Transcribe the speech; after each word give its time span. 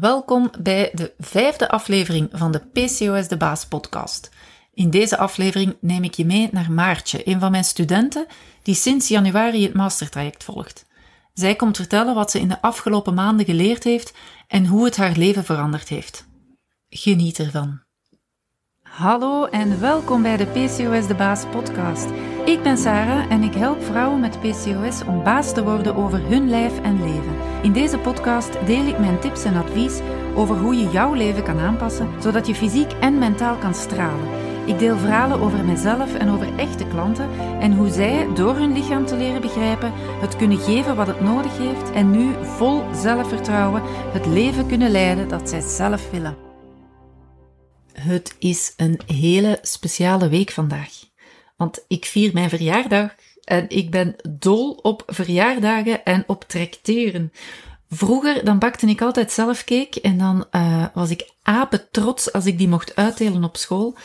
Welkom 0.00 0.50
bij 0.62 0.90
de 0.92 1.14
vijfde 1.18 1.68
aflevering 1.68 2.28
van 2.32 2.52
de 2.52 2.58
PCOS 2.58 3.28
de 3.28 3.36
Baas 3.36 3.66
podcast. 3.66 4.30
In 4.72 4.90
deze 4.90 5.16
aflevering 5.16 5.76
neem 5.80 6.04
ik 6.04 6.14
je 6.14 6.24
mee 6.24 6.48
naar 6.52 6.72
Maartje, 6.72 7.28
een 7.28 7.40
van 7.40 7.50
mijn 7.50 7.64
studenten 7.64 8.26
die 8.62 8.74
sinds 8.74 9.08
januari 9.08 9.62
het 9.62 9.74
mastertraject 9.74 10.44
volgt. 10.44 10.86
Zij 11.32 11.54
komt 11.54 11.76
vertellen 11.76 12.14
wat 12.14 12.30
ze 12.30 12.40
in 12.40 12.48
de 12.48 12.62
afgelopen 12.62 13.14
maanden 13.14 13.46
geleerd 13.46 13.84
heeft 13.84 14.14
en 14.48 14.66
hoe 14.66 14.84
het 14.84 14.96
haar 14.96 15.16
leven 15.16 15.44
veranderd 15.44 15.88
heeft. 15.88 16.26
Geniet 16.88 17.38
ervan. 17.38 17.83
Hallo 18.94 19.44
en 19.44 19.80
welkom 19.80 20.22
bij 20.22 20.36
de 20.36 20.46
PCOS 20.46 21.06
de 21.06 21.14
Baas 21.16 21.44
podcast. 21.46 22.08
Ik 22.44 22.62
ben 22.62 22.78
Sarah 22.78 23.30
en 23.30 23.42
ik 23.42 23.54
help 23.54 23.82
vrouwen 23.82 24.20
met 24.20 24.40
PCOS 24.40 25.04
om 25.06 25.22
baas 25.22 25.52
te 25.52 25.64
worden 25.64 25.96
over 25.96 26.28
hun 26.28 26.48
lijf 26.48 26.80
en 26.80 27.02
leven. 27.02 27.36
In 27.62 27.72
deze 27.72 27.98
podcast 27.98 28.66
deel 28.66 28.86
ik 28.86 28.98
mijn 28.98 29.20
tips 29.20 29.44
en 29.44 29.56
advies 29.56 30.00
over 30.34 30.56
hoe 30.56 30.76
je 30.76 30.90
jouw 30.90 31.14
leven 31.14 31.42
kan 31.42 31.58
aanpassen, 31.58 32.08
zodat 32.20 32.46
je 32.46 32.54
fysiek 32.54 32.92
en 32.92 33.18
mentaal 33.18 33.56
kan 33.56 33.74
stralen. 33.74 34.28
Ik 34.64 34.78
deel 34.78 34.96
verhalen 34.96 35.40
over 35.40 35.64
mezelf 35.64 36.14
en 36.14 36.30
over 36.30 36.58
echte 36.58 36.86
klanten 36.86 37.28
en 37.60 37.72
hoe 37.72 37.90
zij, 37.90 38.28
door 38.34 38.56
hun 38.56 38.72
lichaam 38.72 39.06
te 39.06 39.16
leren 39.16 39.40
begrijpen, 39.40 39.92
het 40.20 40.36
kunnen 40.36 40.58
geven 40.58 40.96
wat 40.96 41.06
het 41.06 41.20
nodig 41.20 41.58
heeft 41.58 41.92
en 41.92 42.10
nu 42.10 42.32
vol 42.42 42.82
zelfvertrouwen 42.92 43.82
het 44.12 44.26
leven 44.26 44.66
kunnen 44.66 44.90
leiden 44.90 45.28
dat 45.28 45.48
zij 45.48 45.60
zelf 45.60 46.10
willen. 46.10 46.53
Het 47.94 48.36
is 48.38 48.72
een 48.76 49.00
hele 49.06 49.58
speciale 49.62 50.28
week 50.28 50.50
vandaag, 50.50 50.90
want 51.56 51.84
ik 51.88 52.04
vier 52.04 52.32
mijn 52.32 52.48
verjaardag 52.48 53.14
en 53.44 53.68
ik 53.68 53.90
ben 53.90 54.16
dol 54.28 54.70
op 54.70 55.02
verjaardagen 55.06 56.04
en 56.04 56.24
op 56.26 56.44
tracteren. 56.44 57.32
Vroeger 57.88 58.44
dan 58.44 58.58
bakte 58.58 58.86
ik 58.86 59.02
altijd 59.02 59.32
zelf 59.32 59.64
cake 59.64 60.00
en 60.00 60.18
dan 60.18 60.46
uh, 60.50 60.86
was 60.94 61.10
ik 61.10 61.30
apen 61.42 61.88
trots 61.90 62.32
als 62.32 62.46
ik 62.46 62.58
die 62.58 62.68
mocht 62.68 62.96
uitdelen 62.96 63.44
op 63.44 63.56
school. 63.56 63.96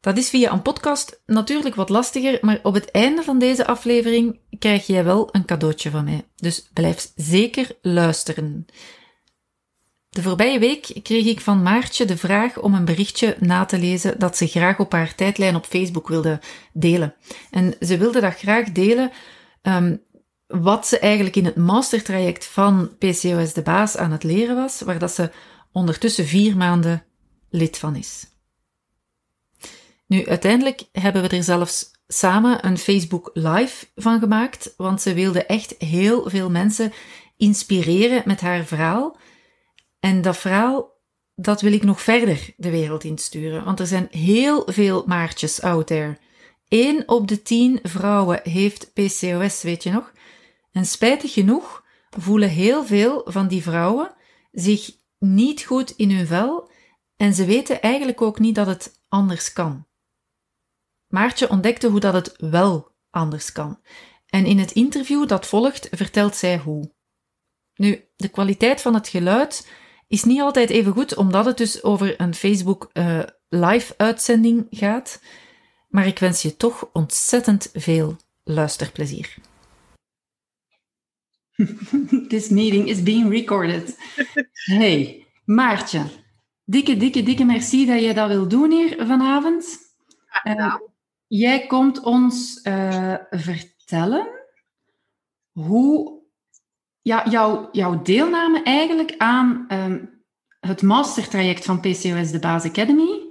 Dat 0.00 0.18
is 0.18 0.28
via 0.28 0.52
een 0.52 0.62
podcast 0.62 1.22
natuurlijk 1.26 1.74
wat 1.74 1.88
lastiger, 1.88 2.38
maar 2.40 2.60
op 2.62 2.74
het 2.74 2.90
einde 2.90 3.22
van 3.22 3.38
deze 3.38 3.66
aflevering 3.66 4.38
krijg 4.58 4.86
jij 4.86 5.04
wel 5.04 5.28
een 5.32 5.44
cadeautje 5.44 5.90
van 5.90 6.04
mij. 6.04 6.24
Dus 6.36 6.68
blijf 6.72 7.12
zeker 7.16 7.76
luisteren. 7.82 8.66
De 10.12 10.22
voorbije 10.22 10.58
week 10.58 11.00
kreeg 11.02 11.26
ik 11.26 11.40
van 11.40 11.62
Maartje 11.62 12.04
de 12.04 12.16
vraag 12.16 12.58
om 12.58 12.74
een 12.74 12.84
berichtje 12.84 13.36
na 13.40 13.64
te 13.64 13.78
lezen 13.78 14.18
dat 14.18 14.36
ze 14.36 14.46
graag 14.46 14.78
op 14.78 14.92
haar 14.92 15.14
tijdlijn 15.14 15.56
op 15.56 15.64
Facebook 15.64 16.08
wilde 16.08 16.40
delen. 16.72 17.14
En 17.50 17.74
ze 17.80 17.98
wilde 17.98 18.20
dat 18.20 18.34
graag 18.34 18.72
delen 18.72 19.10
um, 19.62 20.02
wat 20.46 20.86
ze 20.86 20.98
eigenlijk 20.98 21.36
in 21.36 21.44
het 21.44 21.56
mastertraject 21.56 22.46
van 22.46 22.90
PCOS 22.98 23.52
de 23.52 23.62
Baas 23.62 23.96
aan 23.96 24.10
het 24.10 24.22
leren 24.22 24.56
was, 24.56 24.80
waar 24.80 24.98
dat 24.98 25.12
ze 25.12 25.30
ondertussen 25.72 26.26
vier 26.26 26.56
maanden 26.56 27.04
lid 27.50 27.78
van 27.78 27.96
is. 27.96 28.26
Nu, 30.06 30.26
uiteindelijk 30.26 30.82
hebben 30.92 31.22
we 31.22 31.28
er 31.28 31.44
zelfs 31.44 31.90
samen 32.06 32.66
een 32.66 32.78
Facebook 32.78 33.30
Live 33.32 33.86
van 33.94 34.18
gemaakt, 34.18 34.74
want 34.76 35.02
ze 35.02 35.14
wilde 35.14 35.44
echt 35.44 35.74
heel 35.78 36.30
veel 36.30 36.50
mensen 36.50 36.92
inspireren 37.36 38.22
met 38.24 38.40
haar 38.40 38.64
verhaal 38.64 39.16
en 40.02 40.22
dat 40.22 40.36
verhaal, 40.36 41.00
dat 41.34 41.60
wil 41.60 41.72
ik 41.72 41.82
nog 41.82 42.02
verder 42.02 42.54
de 42.56 42.70
wereld 42.70 43.04
insturen, 43.04 43.64
want 43.64 43.80
er 43.80 43.86
zijn 43.86 44.08
heel 44.10 44.62
veel 44.66 45.02
maartjes 45.06 45.60
out 45.60 45.86
there. 45.86 46.18
1 46.68 47.08
op 47.08 47.28
de 47.28 47.42
10 47.42 47.78
vrouwen 47.82 48.40
heeft 48.42 48.92
PCOS, 48.92 49.62
weet 49.62 49.82
je 49.82 49.90
nog? 49.90 50.12
En 50.72 50.86
spijtig 50.86 51.32
genoeg 51.32 51.84
voelen 52.18 52.48
heel 52.48 52.84
veel 52.84 53.22
van 53.24 53.48
die 53.48 53.62
vrouwen 53.62 54.14
zich 54.52 54.90
niet 55.18 55.62
goed 55.62 55.90
in 55.90 56.10
hun 56.10 56.26
vel 56.26 56.70
en 57.16 57.34
ze 57.34 57.44
weten 57.44 57.82
eigenlijk 57.82 58.22
ook 58.22 58.38
niet 58.38 58.54
dat 58.54 58.66
het 58.66 59.00
anders 59.08 59.52
kan. 59.52 59.86
Maartje 61.08 61.50
ontdekte 61.50 61.88
hoe 61.88 62.00
dat 62.00 62.14
het 62.14 62.34
wel 62.38 62.94
anders 63.10 63.52
kan. 63.52 63.80
En 64.26 64.46
in 64.46 64.58
het 64.58 64.72
interview 64.72 65.28
dat 65.28 65.46
volgt 65.46 65.88
vertelt 65.90 66.36
zij 66.36 66.58
hoe. 66.58 66.92
Nu, 67.74 68.04
de 68.16 68.28
kwaliteit 68.28 68.80
van 68.80 68.94
het 68.94 69.08
geluid 69.08 69.66
is 70.12 70.24
niet 70.24 70.40
altijd 70.40 70.70
even 70.70 70.92
goed, 70.92 71.16
omdat 71.16 71.44
het 71.44 71.56
dus 71.56 71.82
over 71.82 72.20
een 72.20 72.34
Facebook 72.34 72.90
uh, 72.92 73.22
live 73.48 73.94
uitzending 73.96 74.66
gaat. 74.70 75.22
Maar 75.88 76.06
ik 76.06 76.18
wens 76.18 76.42
je 76.42 76.56
toch 76.56 76.88
ontzettend 76.92 77.70
veel 77.72 78.16
luisterplezier. 78.44 79.34
This 82.28 82.48
meeting 82.48 82.88
is 82.88 83.02
being 83.02 83.30
recorded. 83.30 83.96
Hey, 84.52 85.26
Maartje. 85.44 86.04
Dikke, 86.64 86.96
dikke, 86.96 87.22
dikke 87.22 87.44
merci 87.44 87.86
dat 87.86 88.02
je 88.02 88.14
dat 88.14 88.28
wil 88.28 88.48
doen 88.48 88.70
hier 88.70 89.06
vanavond. 89.06 89.78
Uh, 90.44 90.74
jij 91.26 91.66
komt 91.66 92.00
ons 92.00 92.60
uh, 92.62 93.14
vertellen 93.30 94.28
hoe 95.52 96.21
ja, 97.02 97.28
jouw, 97.30 97.68
jouw 97.72 98.02
deelname 98.02 98.62
eigenlijk 98.62 99.14
aan 99.16 99.66
um, 99.68 100.24
het 100.60 100.82
mastertraject 100.82 101.64
van 101.64 101.80
PCOS 101.80 102.30
de 102.30 102.38
Base 102.40 102.68
Academy. 102.68 103.30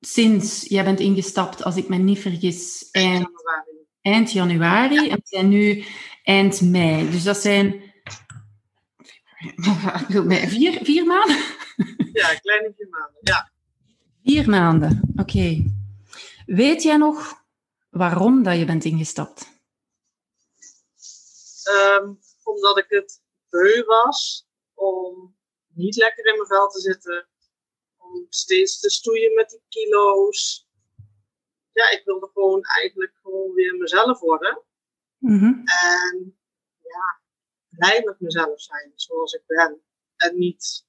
Sinds 0.00 0.62
jij 0.68 0.84
bent 0.84 1.00
ingestapt, 1.00 1.64
als 1.64 1.76
ik 1.76 1.88
me 1.88 1.96
niet 1.96 2.18
vergis, 2.18 2.88
eind, 2.90 3.28
eind 4.00 4.32
januari. 4.32 5.08
En 5.08 5.16
we 5.16 5.22
zijn 5.24 5.48
nu 5.48 5.84
eind 6.22 6.60
mei. 6.60 7.10
Dus 7.10 7.22
dat 7.22 7.36
zijn 7.36 7.82
vier, 10.48 10.78
vier 10.82 11.06
maanden? 11.06 11.36
Ja, 12.12 12.34
kleine 12.34 12.72
vier 12.76 12.88
maanden, 12.90 13.20
ja. 13.20 13.50
Vier 14.24 14.48
maanden, 14.48 15.00
oké. 15.16 15.20
Okay. 15.20 15.72
Weet 16.46 16.82
jij 16.82 16.96
nog 16.96 17.44
waarom 17.90 18.42
dat 18.42 18.58
je 18.58 18.64
bent 18.64 18.84
ingestapt? 18.84 19.52
Um, 21.68 22.18
omdat 22.54 22.78
ik 22.78 22.86
het 22.88 23.22
beu 23.48 23.84
was 23.84 24.48
om 24.74 25.36
niet 25.68 25.96
lekker 25.96 26.26
in 26.26 26.34
mijn 26.34 26.46
vel 26.46 26.68
te 26.68 26.80
zitten. 26.80 27.28
Om 27.96 28.26
steeds 28.28 28.80
te 28.80 28.90
stoeien 28.90 29.34
met 29.34 29.50
die 29.50 29.62
kilo's. 29.68 30.68
Ja, 31.72 31.90
ik 31.90 32.02
wilde 32.04 32.30
gewoon 32.32 32.62
eigenlijk 32.62 33.12
gewoon 33.22 33.52
weer 33.52 33.74
mezelf 33.76 34.20
worden. 34.20 34.62
Mm-hmm. 35.18 35.62
En 35.64 36.38
ja, 36.82 37.20
blij 37.68 38.02
met 38.04 38.20
mezelf 38.20 38.60
zijn 38.60 38.92
zoals 38.94 39.32
ik 39.32 39.42
ben. 39.46 39.82
En 40.16 40.38
niet 40.38 40.86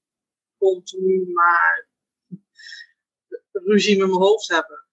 continu 0.58 1.32
maar 1.32 1.90
ruzie 3.52 3.98
met 3.98 4.08
mijn 4.08 4.20
hoofd 4.20 4.48
hebben. 4.48 4.84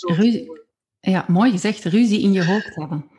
Ruzie. 0.00 0.68
Ja, 1.00 1.24
mooi 1.28 1.50
gezegd, 1.50 1.84
ruzie 1.84 2.20
in 2.20 2.32
je 2.32 2.44
hoofd 2.44 2.74
hebben. 2.74 3.10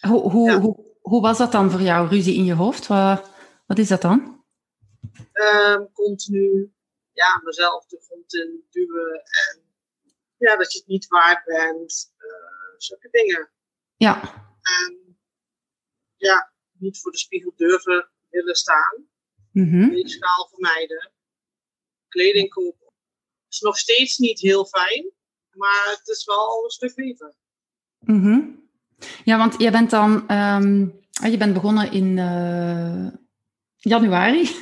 Hoe, 0.00 0.30
hoe, 0.30 0.50
ja. 0.50 0.60
hoe, 0.60 0.89
hoe 1.00 1.20
was 1.20 1.38
dat 1.38 1.52
dan 1.52 1.70
voor 1.70 1.80
jou, 1.80 2.08
ruzie 2.08 2.36
in 2.36 2.44
je 2.44 2.54
hoofd? 2.54 2.86
Wat, 2.86 3.30
wat 3.66 3.78
is 3.78 3.88
dat 3.88 4.02
dan? 4.02 4.44
Um, 5.32 5.92
continu 5.92 6.72
ja, 7.12 7.40
mezelf 7.44 7.86
de 7.86 8.00
grond 8.00 8.34
in 8.34 8.66
duwen 8.70 9.22
en 9.24 9.62
ja, 10.36 10.56
dat 10.56 10.72
je 10.72 10.78
het 10.78 10.88
niet 10.88 11.08
waard 11.08 11.44
bent. 11.44 12.12
Uh, 12.18 12.74
zulke 12.76 13.08
dingen. 13.10 13.50
Ja. 13.96 14.22
En 14.62 15.18
ja, 16.16 16.52
niet 16.72 17.00
voor 17.00 17.10
de 17.10 17.18
spiegel 17.18 17.52
durven 17.56 18.10
willen 18.28 18.54
staan. 18.54 19.08
Mm-hmm. 19.52 20.06
schaal 20.06 20.48
vermijden. 20.48 21.12
Kleding 22.08 22.50
kopen. 22.50 22.86
Het 23.44 23.54
is 23.54 23.60
nog 23.60 23.78
steeds 23.78 24.18
niet 24.18 24.40
heel 24.40 24.66
fijn, 24.66 25.12
maar 25.50 25.96
het 25.98 26.08
is 26.08 26.24
wel 26.24 26.64
een 26.64 26.70
stuk 26.70 26.94
beter. 26.94 27.34
Mm-hmm. 27.98 28.69
Ja, 29.24 29.38
want 29.38 29.54
je 29.58 29.70
bent 29.70 29.90
dan, 29.90 30.30
um, 30.30 31.00
je 31.30 31.36
bent 31.36 31.54
begonnen 31.54 31.92
in 31.92 32.16
uh, 32.16 33.06
januari. 33.76 34.50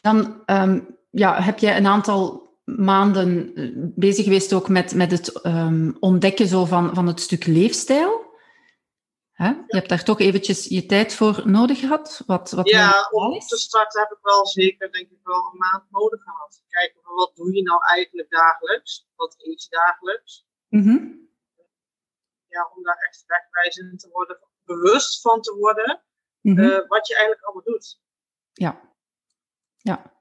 Dan 0.00 0.42
um, 0.46 0.96
ja, 1.10 1.42
heb 1.42 1.58
je 1.58 1.74
een 1.74 1.86
aantal 1.86 2.48
maanden 2.64 3.52
bezig 3.96 4.24
geweest 4.24 4.52
ook 4.52 4.68
met, 4.68 4.94
met 4.94 5.10
het 5.10 5.44
um, 5.46 5.96
ontdekken 6.00 6.46
zo 6.46 6.64
van, 6.64 6.94
van 6.94 7.06
het 7.06 7.20
stuk 7.20 7.46
leefstijl. 7.46 8.28
Hè? 9.32 9.46
Ja. 9.46 9.64
Je 9.66 9.76
hebt 9.76 9.88
daar 9.88 10.04
toch 10.04 10.20
eventjes 10.20 10.64
je 10.64 10.86
tijd 10.86 11.14
voor 11.14 11.42
nodig 11.44 11.78
gehad? 11.78 12.22
Wat, 12.26 12.50
wat 12.50 12.68
ja, 12.68 13.08
om 13.10 13.38
te 13.38 13.56
starten 13.56 14.00
heb 14.00 14.10
ik 14.10 14.18
wel 14.22 14.46
zeker 14.46 14.92
denk 14.92 15.10
ik 15.10 15.18
wel 15.22 15.50
een 15.52 15.58
maand 15.58 15.84
nodig 15.90 16.22
gehad. 16.22 16.62
Kijken 16.68 17.00
van 17.02 17.14
wat 17.14 17.32
doe 17.34 17.54
je 17.54 17.62
nou 17.62 17.80
eigenlijk 17.84 18.30
dagelijks? 18.30 19.08
Wat 19.16 19.34
eet 19.38 19.62
je 19.62 19.68
dagelijks? 19.70 20.46
Mm-hmm 20.68 21.29
ja, 22.50 22.70
om 22.76 22.82
daar 22.82 22.98
echt 23.08 23.24
wegwijzend 23.26 24.00
te 24.00 24.08
worden, 24.08 24.38
bewust 24.64 25.20
van 25.20 25.40
te 25.40 25.54
worden, 25.54 26.02
mm-hmm. 26.40 26.64
uh, 26.64 26.88
wat 26.88 27.06
je 27.06 27.14
eigenlijk 27.14 27.44
allemaal 27.44 27.64
doet. 27.64 28.00
Ja. 28.52 28.94
Ja. 29.76 30.20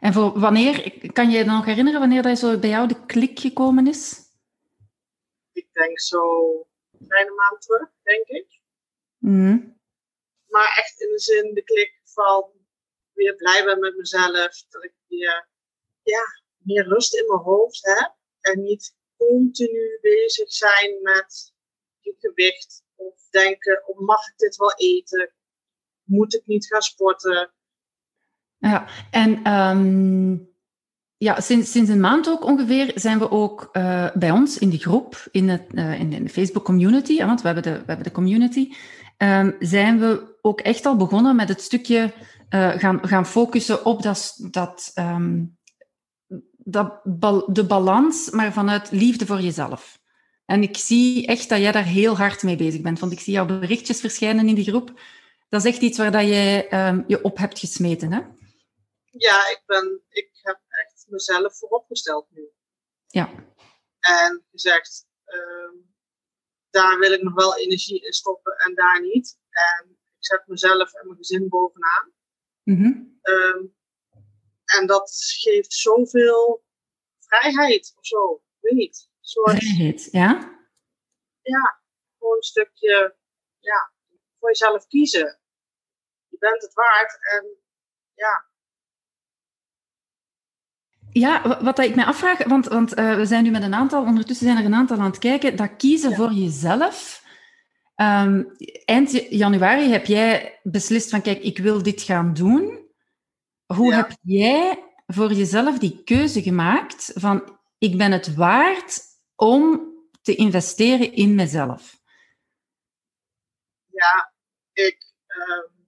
En 0.00 0.12
voor 0.12 0.38
wanneer, 0.38 1.12
kan 1.12 1.30
je 1.30 1.38
je 1.38 1.44
nog 1.44 1.64
herinneren 1.64 2.00
wanneer 2.00 2.22
dat 2.22 2.38
zo 2.38 2.58
bij 2.58 2.70
jou 2.70 2.88
de 2.88 3.06
klik 3.06 3.38
gekomen 3.38 3.86
is? 3.86 4.20
Ik 5.52 5.72
denk 5.72 6.00
zo 6.00 6.50
een 6.98 7.06
kleine 7.08 7.32
maand 7.34 7.62
terug, 7.62 7.88
denk 8.02 8.26
ik. 8.26 8.60
Mm. 9.18 9.80
Maar 10.46 10.74
echt 10.78 11.00
in 11.00 11.08
de 11.08 11.20
zin 11.20 11.54
de 11.54 11.62
klik 11.62 12.00
van 12.04 12.50
weer 13.12 13.34
blij 13.34 13.64
ben 13.64 13.80
met 13.80 13.96
mezelf. 13.96 14.64
Dat 14.68 14.84
ik 14.84 14.94
weer 15.08 15.48
ja, 16.02 16.22
meer 16.56 16.88
rust 16.88 17.14
in 17.14 17.26
mijn 17.26 17.40
hoofd 17.40 17.86
heb. 17.86 18.14
En 18.40 18.62
niet 18.62 18.96
continu 19.28 19.98
bezig 20.00 20.52
zijn 20.52 20.98
met 21.02 21.52
je 22.00 22.14
gewicht. 22.18 22.82
Of 22.94 23.14
denken, 23.30 23.82
oh, 23.86 23.98
mag 23.98 24.28
ik 24.28 24.34
dit 24.36 24.56
wel 24.56 24.74
eten? 24.74 25.32
Moet 26.02 26.34
ik 26.34 26.42
niet 26.46 26.66
gaan 26.66 26.82
sporten? 26.82 27.52
Ja, 28.58 28.88
en 29.10 29.42
ehm, 29.42 30.36
ja, 31.16 31.40
sinds, 31.40 31.70
sinds 31.70 31.90
een 31.90 32.00
maand 32.00 32.28
ook 32.28 32.44
ongeveer 32.44 32.92
zijn 32.94 33.18
we 33.18 33.30
ook 33.30 33.68
uh, 33.72 34.10
bij 34.14 34.30
ons 34.30 34.58
in 34.58 34.70
de 34.70 34.78
groep, 34.78 35.28
in, 35.30 35.48
het, 35.48 35.62
uh, 35.72 36.00
in, 36.00 36.10
de 36.10 36.28
Facebook 36.28 36.64
community, 36.64 37.24
want 37.24 37.40
we 37.40 37.46
hebben 37.46 37.64
de, 37.64 37.78
we 37.78 37.84
hebben 37.86 38.04
de 38.04 38.12
community, 38.12 38.72
um, 39.18 39.56
zijn 39.58 39.98
we 39.98 40.38
ook 40.40 40.60
echt 40.60 40.86
al 40.86 40.96
begonnen 40.96 41.36
met 41.36 41.48
het 41.48 41.60
stukje 41.60 42.12
uh, 42.50 42.70
gaan, 42.70 43.08
gaan 43.08 43.26
focussen 43.26 43.84
op 43.84 44.02
dat, 44.02 44.48
dat, 44.50 44.92
um, 44.94 45.58
dat 46.64 47.00
de 47.46 47.64
balans, 47.66 48.30
maar 48.30 48.52
vanuit 48.52 48.90
liefde 48.90 49.26
voor 49.26 49.40
jezelf. 49.40 50.00
En 50.44 50.62
ik 50.62 50.76
zie 50.76 51.26
echt 51.26 51.48
dat 51.48 51.58
jij 51.58 51.72
daar 51.72 51.84
heel 51.84 52.16
hard 52.16 52.42
mee 52.42 52.56
bezig 52.56 52.80
bent, 52.80 52.98
want 52.98 53.12
ik 53.12 53.20
zie 53.20 53.32
jouw 53.32 53.46
berichtjes 53.46 54.00
verschijnen 54.00 54.48
in 54.48 54.54
de 54.54 54.64
groep. 54.64 55.00
Dat 55.48 55.64
is 55.64 55.72
echt 55.72 55.82
iets 55.82 55.98
waar 55.98 56.12
dat 56.12 56.26
jij 56.26 56.88
um, 56.88 57.04
je 57.06 57.22
op 57.22 57.36
hebt 57.36 57.58
gesmeten, 57.58 58.12
hè? 58.12 58.20
Ja, 59.10 59.48
ik, 59.48 59.62
ben, 59.66 60.00
ik 60.08 60.30
heb 60.32 60.60
echt 60.68 61.06
mezelf 61.08 61.58
vooropgesteld 61.58 62.26
nu. 62.30 62.50
Ja. 63.06 63.30
En 64.00 64.44
gezegd, 64.50 65.06
um, 65.26 65.94
daar 66.70 66.98
wil 66.98 67.12
ik 67.12 67.22
nog 67.22 67.34
wel 67.34 67.56
energie 67.56 68.06
in 68.06 68.12
stoppen 68.12 68.52
en 68.56 68.74
daar 68.74 69.00
niet. 69.00 69.38
En 69.50 69.90
ik 69.90 70.16
zet 70.18 70.42
mezelf 70.46 70.92
en 70.92 71.06
mijn 71.06 71.18
gezin 71.18 71.48
bovenaan. 71.48 72.12
Mm 72.62 72.76
-hmm. 72.76 73.20
um, 73.22 73.74
en 74.78 74.86
dat 74.86 75.12
geeft 75.40 75.72
zoveel 75.72 76.64
vrijheid 77.18 77.92
of 77.96 78.06
zo. 78.06 78.42
Weet 78.60 78.74
niet. 78.74 79.10
Soort, 79.20 79.56
vrijheid, 79.56 80.08
ja? 80.10 80.60
Ja, 81.42 81.82
gewoon 82.18 82.36
een 82.36 82.42
stukje, 82.42 83.16
ja, 83.58 83.92
voor 84.38 84.48
jezelf 84.48 84.86
kiezen. 84.86 85.40
Je 86.28 86.36
bent 86.38 86.62
het 86.62 86.74
waard 86.74 87.18
en 87.20 87.46
ja, 88.14 88.50
ja, 91.12 91.62
wat 91.62 91.78
ik 91.78 91.94
me 91.94 92.04
afvraag, 92.04 92.44
want, 92.44 92.66
want 92.66 92.98
uh, 92.98 93.16
we 93.16 93.26
zijn 93.26 93.44
nu 93.44 93.50
met 93.50 93.62
een 93.62 93.74
aantal, 93.74 94.04
ondertussen 94.04 94.46
zijn 94.46 94.58
er 94.58 94.64
een 94.64 94.74
aantal 94.74 94.98
aan 94.98 95.04
het 95.04 95.18
kijken, 95.18 95.56
dat 95.56 95.76
kiezen 95.76 96.10
ja. 96.10 96.16
voor 96.16 96.32
jezelf. 96.32 97.24
Um, 97.96 98.56
eind 98.84 99.10
januari 99.30 99.90
heb 99.90 100.06
jij 100.06 100.60
beslist 100.62 101.10
van, 101.10 101.22
kijk, 101.22 101.42
ik 101.42 101.58
wil 101.58 101.82
dit 101.82 102.02
gaan 102.02 102.34
doen. 102.34 102.90
Hoe 103.74 103.90
ja. 103.90 103.96
heb 103.96 104.18
jij 104.22 104.94
voor 105.06 105.32
jezelf 105.32 105.78
die 105.78 106.02
keuze 106.04 106.42
gemaakt 106.42 107.12
van, 107.14 107.58
ik 107.78 107.96
ben 107.96 108.12
het 108.12 108.34
waard 108.34 109.00
om 109.36 109.90
te 110.22 110.34
investeren 110.34 111.12
in 111.12 111.34
mezelf? 111.34 112.00
Ja, 113.86 114.32
ik... 114.72 115.14
Um 115.26 115.82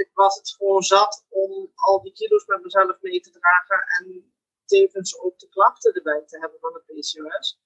ik 0.00 0.10
was 0.12 0.36
het 0.36 0.50
gewoon 0.50 0.82
zat 0.82 1.24
om 1.28 1.70
al 1.74 2.02
die 2.02 2.12
kilo's 2.12 2.46
met 2.46 2.62
mezelf 2.62 2.96
mee 3.00 3.20
te 3.20 3.30
dragen 3.30 3.84
en 3.98 4.32
tevens 4.64 5.18
ook 5.20 5.38
de 5.38 5.48
klachten 5.48 5.94
erbij 5.94 6.22
te 6.26 6.38
hebben 6.38 6.60
van 6.60 6.72
de 6.72 6.82
PCOS. 6.86 7.60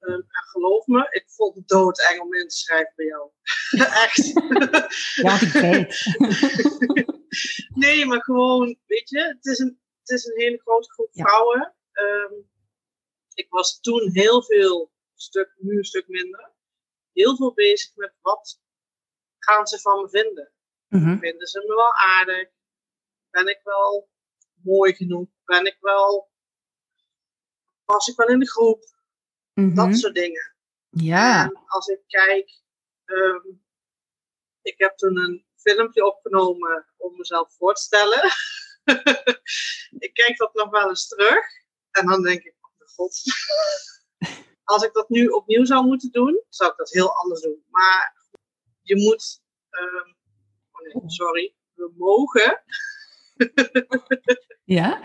Um, 0.00 0.14
en 0.14 0.42
geloof 0.50 0.86
me, 0.86 1.06
ik 1.10 1.24
vond 1.26 1.54
het 1.54 1.68
doodeng 1.68 2.20
om 2.20 2.34
in 2.34 2.48
te 2.48 2.56
schrijven 2.56 2.92
bij 2.96 3.06
jou. 3.06 3.30
Echt. 4.04 4.32
ja, 5.14 5.40
ik 5.40 5.52
weet. 5.52 7.04
nee, 7.84 8.06
maar 8.06 8.22
gewoon, 8.22 8.78
weet 8.86 9.08
je, 9.08 9.18
het 9.18 9.46
is 9.46 9.58
een, 9.58 9.80
het 10.00 10.08
is 10.08 10.24
een 10.24 10.40
hele 10.40 10.58
grote 10.58 10.92
groep 10.92 11.08
ja. 11.12 11.24
vrouwen. 11.24 11.74
Um, 11.92 12.48
ik 13.34 13.46
was 13.48 13.80
toen 13.80 14.10
heel 14.12 14.42
veel, 14.42 14.92
stuk, 15.14 15.54
nu 15.58 15.76
een 15.76 15.84
stuk 15.84 16.08
minder, 16.08 16.52
heel 17.12 17.36
veel 17.36 17.54
bezig 17.54 17.96
met 17.96 18.14
wat 18.20 18.60
gaan 19.38 19.66
ze 19.66 19.78
van 19.78 20.02
me 20.02 20.08
vinden. 20.08 20.52
Mm-hmm. 20.88 21.18
Vinden 21.18 21.46
ze 21.46 21.58
me 21.58 21.74
wel 21.74 21.94
aardig? 21.94 22.48
Ben 23.30 23.48
ik 23.48 23.60
wel 23.62 24.10
mooi 24.62 24.94
genoeg? 24.94 25.28
Ben 25.44 25.66
ik 25.66 25.76
wel. 25.80 26.30
Pas 27.84 28.08
ik 28.08 28.16
wel 28.16 28.28
in 28.28 28.38
de 28.38 28.50
groep? 28.50 28.84
Mm-hmm. 29.54 29.74
Dat 29.74 29.96
soort 29.96 30.14
dingen. 30.14 30.56
Ja. 30.88 31.44
En 31.44 31.62
als 31.66 31.86
ik 31.86 32.00
kijk. 32.06 32.64
Um, 33.04 33.64
ik 34.62 34.78
heb 34.78 34.96
toen 34.96 35.16
een 35.16 35.45
filmpje 35.70 36.06
opgenomen 36.06 36.86
om 36.96 37.16
mezelf 37.16 37.54
voor 37.56 37.74
te 37.74 37.82
stellen. 37.82 38.22
ik 40.06 40.14
kijk 40.14 40.36
dat 40.36 40.54
nog 40.54 40.70
wel 40.70 40.88
eens 40.88 41.08
terug. 41.08 41.44
En 41.90 42.06
dan 42.06 42.22
denk 42.22 42.42
ik, 42.42 42.54
oh 42.60 42.70
mijn 42.78 42.90
god. 42.90 43.22
als 44.72 44.82
ik 44.82 44.92
dat 44.92 45.08
nu 45.08 45.26
opnieuw 45.26 45.64
zou 45.64 45.86
moeten 45.86 46.10
doen, 46.10 46.42
zou 46.48 46.70
ik 46.70 46.76
dat 46.76 46.90
heel 46.90 47.16
anders 47.16 47.40
doen. 47.40 47.64
Maar 47.70 48.16
je 48.82 48.96
moet. 48.96 49.40
Um, 49.70 50.16
sorry, 51.06 51.54
we 51.74 51.92
mogen. 51.96 52.62
ja? 54.76 55.00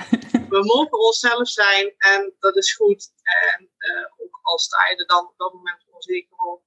we 0.49 0.63
mogen 0.63 0.99
onszelf 0.99 1.47
zijn 1.47 1.93
en 1.97 2.35
dat 2.39 2.57
is 2.57 2.75
goed. 2.75 3.11
En 3.23 3.71
uh, 3.77 4.05
ook 4.17 4.39
al 4.41 4.59
sta 4.59 4.89
je 4.89 4.95
er 4.95 5.07
dan 5.07 5.27
op 5.27 5.37
dat 5.37 5.53
moment 5.53 5.85
onzeker 5.89 6.37
op, 6.37 6.63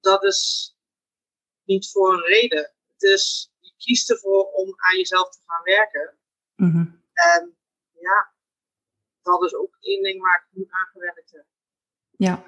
dat 0.00 0.24
is 0.24 0.72
niet 1.64 1.90
voor 1.90 2.12
een 2.12 2.24
reden. 2.24 2.72
Is, 3.02 3.52
je 3.58 3.72
kiest 3.76 4.10
ervoor 4.10 4.44
om 4.44 4.74
aan 4.76 4.96
jezelf 4.96 5.30
te 5.30 5.40
gaan 5.46 5.62
werken. 5.62 6.14
Mm-hmm. 6.56 7.02
En 7.12 7.56
ja, 7.92 8.32
dat 9.22 9.42
is 9.42 9.54
ook 9.54 9.76
één 9.80 10.02
ding 10.02 10.20
waar 10.20 10.46
ik 10.46 10.56
nu 10.58 10.66
aan 10.70 10.88
gewerkt 10.92 11.30
heb. 11.30 11.44
Ja, 12.16 12.42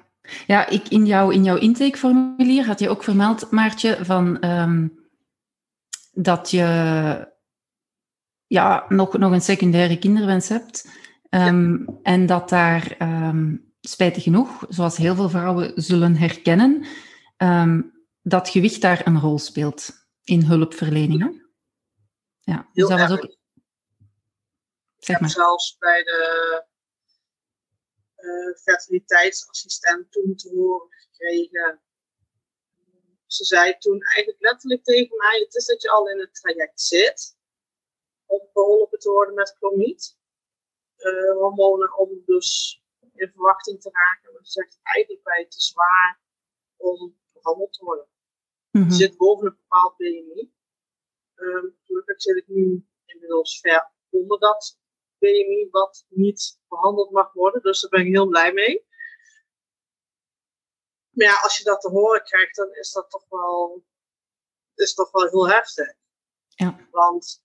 ja 0.47 0.67
ik, 0.67 0.87
in, 0.87 1.05
jouw, 1.05 1.29
in 1.29 1.43
jouw 1.43 1.57
intakeformulier 1.57 2.65
had 2.65 2.79
je 2.79 2.89
ook 2.89 3.03
vermeld, 3.03 3.51
Maartje, 3.51 4.05
van 4.05 4.45
um, 4.45 5.09
dat 6.11 6.49
je 6.49 7.29
ja, 8.47 8.85
nog, 8.89 9.17
nog 9.17 9.31
een 9.31 9.41
secundaire 9.41 9.99
kinderwens 9.99 10.49
hebt. 10.49 10.89
Um, 11.29 11.77
ja. 11.77 11.99
En 12.03 12.25
dat 12.25 12.49
daar, 12.49 12.95
um, 12.99 13.73
spijtig 13.81 14.23
genoeg, 14.23 14.65
zoals 14.69 14.97
heel 14.97 15.15
veel 15.15 15.29
vrouwen 15.29 15.71
zullen 15.75 16.15
herkennen, 16.15 16.85
dat 18.21 18.49
gewicht 18.49 18.81
daar 18.81 19.07
een 19.07 19.19
rol 19.19 19.39
speelt 19.39 20.00
in 20.23 20.43
hulpverleningen. 20.43 21.51
Ja, 22.39 22.69
dus 22.73 22.87
dat 22.89 22.99
was 22.99 23.11
ook. 23.11 23.37
Zeg 24.97 25.19
maar. 25.19 25.29
Ik 25.29 25.35
heb 25.35 25.45
zelfs 25.45 25.77
bij 25.77 26.03
de 26.03 26.65
uh, 28.17 28.57
fertiliteitsassistent 28.57 30.11
toen 30.11 30.35
te 30.35 30.49
horen 30.49 30.89
gekregen 30.91 31.81
ze 33.31 33.45
zei 33.45 33.77
toen 33.77 34.01
eigenlijk 34.01 34.43
letterlijk 34.43 34.83
tegen 34.83 35.17
mij: 35.17 35.39
Het 35.39 35.55
is 35.55 35.65
dat 35.65 35.81
je 35.81 35.89
al 35.89 36.09
in 36.09 36.19
het 36.19 36.33
traject 36.33 36.81
zit 36.81 37.37
om 38.25 38.49
geholpen 38.53 38.99
te 38.99 39.11
worden 39.11 39.33
met 39.33 39.55
chromiet. 39.57 40.19
Uh, 40.97 41.31
hormonen 41.31 41.97
om 41.97 42.21
dus 42.25 42.81
in 43.13 43.31
verwachting 43.31 43.81
te 43.81 43.89
raken. 43.91 44.33
Maar 44.33 44.45
ze 44.45 44.51
zegt 44.51 44.79
eigenlijk 44.81 45.23
bij 45.23 45.45
te 45.49 45.61
zwaar 45.61 46.21
om 46.77 47.17
behandeld 47.33 47.73
te 47.73 47.83
worden. 47.83 48.07
Je 48.71 48.91
zit 48.91 49.17
boven 49.17 49.47
een 49.47 49.55
bepaald 49.55 49.97
BMI. 49.97 50.51
Um, 51.35 51.77
gelukkig 51.85 52.21
zit 52.21 52.37
ik 52.37 52.47
nu 52.47 52.87
inmiddels 53.05 53.59
ver 53.59 53.91
onder 54.09 54.39
dat 54.39 54.79
BMI 55.17 55.67
wat 55.71 56.05
niet 56.09 56.59
behandeld 56.67 57.11
mag 57.11 57.33
worden. 57.33 57.61
Dus 57.61 57.81
daar 57.81 57.89
ben 57.89 58.05
ik 58.05 58.13
heel 58.13 58.27
blij 58.27 58.53
mee. 58.53 58.85
Maar 61.09 61.27
ja, 61.27 61.39
als 61.41 61.57
je 61.57 61.63
dat 61.63 61.81
te 61.81 61.89
horen 61.89 62.23
krijgt, 62.23 62.55
dan 62.55 62.75
is 62.75 62.91
dat 62.91 63.09
toch 63.09 63.25
wel, 63.29 63.85
is 64.75 64.93
toch 64.93 65.11
wel 65.11 65.29
heel 65.29 65.49
heftig. 65.49 65.93
Ja. 66.47 66.87
Want 66.91 67.43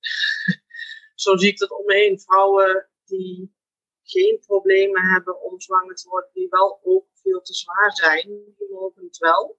zo 1.14 1.36
zie 1.36 1.48
ik 1.48 1.58
dat 1.58 1.70
om 1.70 1.84
me 1.84 1.94
heen. 1.94 2.20
Vrouwen 2.20 2.90
die 3.04 3.54
geen 4.02 4.40
problemen 4.40 5.02
hebben 5.02 5.42
om 5.42 5.60
zwanger 5.60 5.94
te 5.94 6.08
worden, 6.08 6.30
die 6.32 6.48
wel 6.48 6.80
ook 6.82 7.06
veel 7.12 7.40
te 7.40 7.54
zwaar 7.54 7.92
zijn, 7.92 8.26
die 8.58 8.70
mogen 8.70 9.04
het 9.04 9.18
wel. 9.18 9.58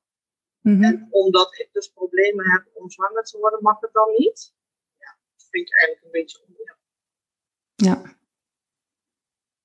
Mm-hmm. 0.68 0.84
En 0.84 1.08
omdat 1.10 1.60
ik 1.60 1.70
dus 1.72 1.88
problemen 1.88 2.52
heb 2.52 2.70
om 2.74 2.90
zwanger 2.90 3.24
te 3.24 3.38
worden, 3.38 3.62
mag 3.62 3.80
het 3.80 3.94
dan 3.94 4.10
niet? 4.18 4.54
Ja, 4.98 5.18
dat 5.36 5.48
vind 5.50 5.68
ik 5.68 5.74
eigenlijk 5.74 6.06
een 6.06 6.22
beetje 6.22 6.42
onrecht. 6.48 6.80
Ja. 7.76 8.16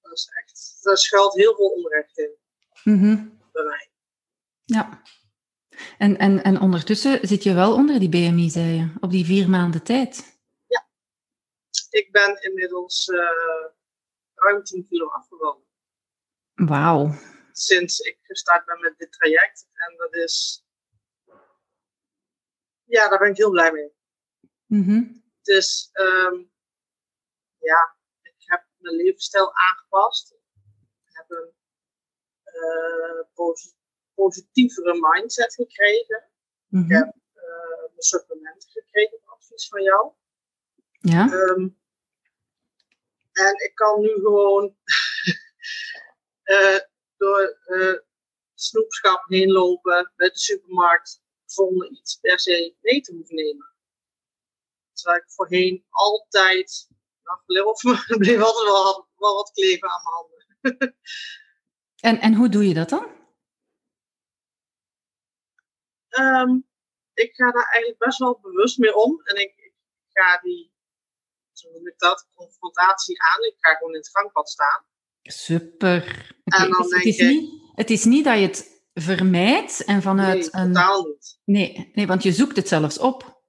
Dat 0.01 0.13
is 0.13 0.29
echt, 0.43 0.79
daar 0.83 0.97
schuilt 0.97 1.35
heel 1.35 1.55
veel 1.55 1.69
onrecht 1.69 2.19
in. 2.19 2.37
Mm-hmm. 2.85 3.39
Bij 3.53 3.65
mij. 3.65 3.91
Ja. 4.65 5.03
En, 5.99 6.19
en, 6.19 6.43
en 6.43 6.61
ondertussen 6.61 7.29
zit 7.29 7.43
je 7.43 7.55
wel 7.55 7.75
onder 7.75 7.99
die 7.99 8.09
BMI, 8.09 8.51
zei 8.51 8.67
je, 8.67 8.93
op 9.01 9.11
die 9.11 9.25
vier 9.25 9.49
maanden 9.49 9.83
tijd. 9.83 10.39
Ja. 10.67 10.89
Ik 11.91 12.13
ben 12.13 12.43
inmiddels 12.43 13.09
uh, 13.09 13.19
ruim 14.35 14.65
10 14.65 14.87
kilo 14.89 15.07
afgevallen. 15.07 15.63
Wauw. 16.55 17.15
Sinds 17.53 17.99
ik 17.99 18.19
gestart 18.23 18.65
ben 18.67 18.81
met 18.81 18.99
dit 18.99 19.13
traject. 19.13 19.67
En 19.73 19.97
dat 19.97 20.15
is 20.15 20.65
ja, 22.93 23.09
daar 23.09 23.19
ben 23.19 23.31
ik 23.31 23.37
heel 23.37 23.51
blij 23.51 23.73
mee. 23.73 23.93
Mhm. 24.67 25.03
Dus 25.43 25.89
ehm, 25.93 26.43
ja, 27.59 27.97
ik 28.23 28.35
heb 28.39 28.67
mijn 28.77 28.97
levensstijl 28.97 29.55
aangepast. 29.55 30.33
Ik 31.05 31.11
heb 31.13 31.31
een 31.31 31.53
eh, 32.43 33.25
posi- 33.35 33.75
positievere 34.15 34.99
mindset 35.01 35.55
gekregen. 35.55 36.31
Mhm. 36.67 36.85
Ik 36.85 36.91
heb 36.91 37.15
eh, 37.33 37.79
mijn 37.79 38.03
supplementen 38.03 38.71
gekregen 38.71 39.17
op 39.17 39.29
advies 39.29 39.69
van 39.69 39.83
jou. 39.83 40.13
Ja. 40.91 41.33
Ehm, 41.33 41.69
en 43.33 43.55
ik 43.65 43.73
kan 43.75 44.01
nu 44.01 44.09
gewoon 44.09 44.77
eh, 46.43 46.79
door 47.17 47.61
snoepschap 48.55 49.25
heen 49.29 49.51
lopen 49.51 50.13
bij 50.17 50.29
de 50.29 50.39
supermarkt 50.39 51.22
zonder 51.53 51.91
iets 51.91 52.17
per 52.17 52.41
se 52.41 52.75
mee 52.81 53.01
te 53.01 53.13
hoeven 53.15 53.35
nemen. 53.35 53.71
Terwijl 54.93 55.23
ik 55.23 55.33
voorheen 55.33 55.85
altijd, 55.91 56.89
nou, 57.23 57.39
bleef, 57.47 57.65
of, 57.65 57.81
bleef 58.19 58.41
altijd 58.43 58.65
wel, 58.69 59.09
wel 59.17 59.35
wat 59.35 59.51
kleven 59.53 59.89
aan 59.91 60.03
mijn 60.03 60.15
handen. 60.15 60.41
En, 62.03 62.21
en 62.21 62.35
hoe 62.35 62.49
doe 62.49 62.69
je 62.69 62.75
dat 62.75 62.89
dan? 62.89 63.07
Ehm, 66.09 66.61
ik 67.15 67.35
ga 67.35 67.51
daar 67.51 67.65
eigenlijk 67.65 67.99
best 67.99 68.19
wel 68.19 68.39
bewust 68.41 68.79
mee 68.79 68.95
om. 68.97 69.21
En 69.25 69.37
ik, 69.41 69.55
ik 69.57 69.75
ga 70.13 70.41
die, 70.41 70.73
zo 71.53 71.71
noem 71.71 71.87
ik 71.89 71.99
dat, 71.99 72.29
confrontatie 72.35 73.23
aan. 73.23 73.45
Ik 73.45 73.55
ga 73.59 73.75
gewoon 73.75 73.93
in 73.93 73.99
het 73.99 74.09
gangpad 74.11 74.49
staan. 74.51 74.85
Super. 75.23 76.03
En 76.45 76.71
dan 76.71 76.71
dus 76.71 76.79
het, 76.79 76.91
denk 76.91 77.05
is 77.05 77.19
ik- 77.19 77.29
niet, 77.29 77.51
het 77.75 77.91
is 77.91 78.05
niet 78.05 78.25
dat 78.25 78.39
je 78.39 78.47
het 78.47 78.72
vermijdt 78.95 79.85
en 79.85 80.03
vanuit 80.03 80.53
Nee, 80.53 80.63
een... 80.63 80.73
totaal 80.73 81.03
niet. 81.03 81.39
Nee, 81.45 81.91
nee, 81.95 82.07
want 82.07 82.23
je 82.23 82.33
zoekt 82.33 82.57
het 82.57 82.69
zelfs 82.69 82.99
op. 82.99 83.43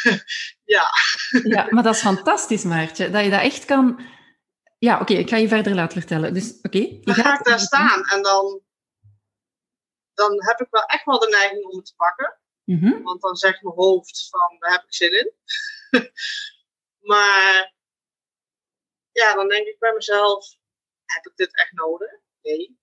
Ja. 0.64 0.88
Ja, 1.54 1.66
maar 1.70 1.82
dat 1.82 1.94
is 1.94 2.00
fantastisch, 2.00 2.64
Maartje. 2.64 3.10
Dat 3.10 3.24
je 3.24 3.30
dat 3.30 3.40
echt 3.40 3.64
kan... 3.64 4.00
Ja, 4.78 5.00
oké, 5.00 5.14
ik 5.14 5.28
ga 5.28 5.36
je 5.36 5.48
verder 5.48 5.74
laten 5.74 5.98
vertellen. 5.98 6.34
Dus, 6.34 6.60
oké. 6.62 6.78
je 6.78 7.00
Dan 7.00 7.14
ga 7.14 7.38
ik 7.38 7.44
daar 7.44 7.60
staan 7.60 8.04
en 8.04 8.22
dan, 8.22 8.62
dan 10.14 10.44
heb 10.46 10.60
ik 10.60 10.66
wel 10.70 10.82
echt 10.82 11.04
wel 11.04 11.18
de 11.18 11.28
neiging 11.28 11.64
om 11.64 11.76
het 11.76 11.86
te 11.86 11.94
pakken. 11.96 12.40
Mhm. 12.64 13.02
Want 13.02 13.20
dan 13.20 13.36
zegt 13.36 13.62
mijn 13.62 13.74
hoofd 13.74 14.28
van, 14.28 14.56
daar 14.58 14.72
heb 14.72 14.82
ik 14.82 14.94
zin 14.94 15.18
in. 15.18 15.32
maar 17.10 17.74
ja, 19.12 19.34
dan 19.34 19.48
denk 19.48 19.66
ik 19.66 19.78
bij 19.78 19.92
mezelf, 19.92 20.56
heb 21.04 21.26
ik 21.26 21.36
dit 21.36 21.56
echt 21.56 21.72
nodig? 21.72 22.10
Nee. 22.42 22.79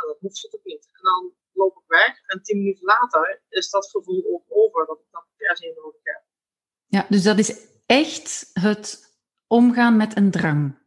Nou, 0.00 0.12
dat 0.12 0.20
hoeft 0.20 0.42
het 0.42 0.54
ook 0.54 0.64
niet. 0.64 0.86
En 0.86 1.02
dan 1.02 1.32
loop 1.52 1.76
ik 1.76 1.84
weg 1.86 2.20
en 2.26 2.42
tien 2.42 2.58
minuten 2.58 2.84
later 2.84 3.42
is 3.48 3.70
dat 3.70 3.90
gevoel 3.90 4.24
ook 4.32 4.44
over 4.48 4.86
dat 4.86 4.98
ik 4.98 5.06
dat 5.10 5.24
per 5.36 5.56
se 5.56 5.72
nodig 5.76 6.00
heb. 6.02 6.22
Ja, 6.86 7.06
dus 7.08 7.22
dat 7.22 7.38
is 7.38 7.66
echt 7.86 8.50
het 8.52 9.14
omgaan 9.46 9.96
met 9.96 10.16
een 10.16 10.30
drang. 10.30 10.78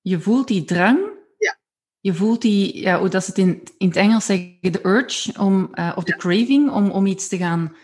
Je 0.00 0.20
voelt 0.20 0.48
die 0.48 0.64
drang. 0.64 0.98
Ja. 1.38 1.58
Je 2.00 2.14
voelt 2.14 2.42
die, 2.42 2.80
ja, 2.80 2.98
hoe 2.98 3.08
dat 3.08 3.24
ze 3.24 3.30
het 3.30 3.38
in, 3.38 3.62
in 3.78 3.88
het 3.88 3.96
Engels 3.96 4.26
zeggen, 4.26 4.58
de 4.60 4.86
urge, 4.86 5.40
om, 5.40 5.74
eh, 5.74 5.92
of 5.96 6.04
de 6.04 6.16
craving, 6.16 6.70
om, 6.70 6.90
om 6.90 7.06
iets 7.06 7.28
te 7.28 7.36
gaan 7.36 7.76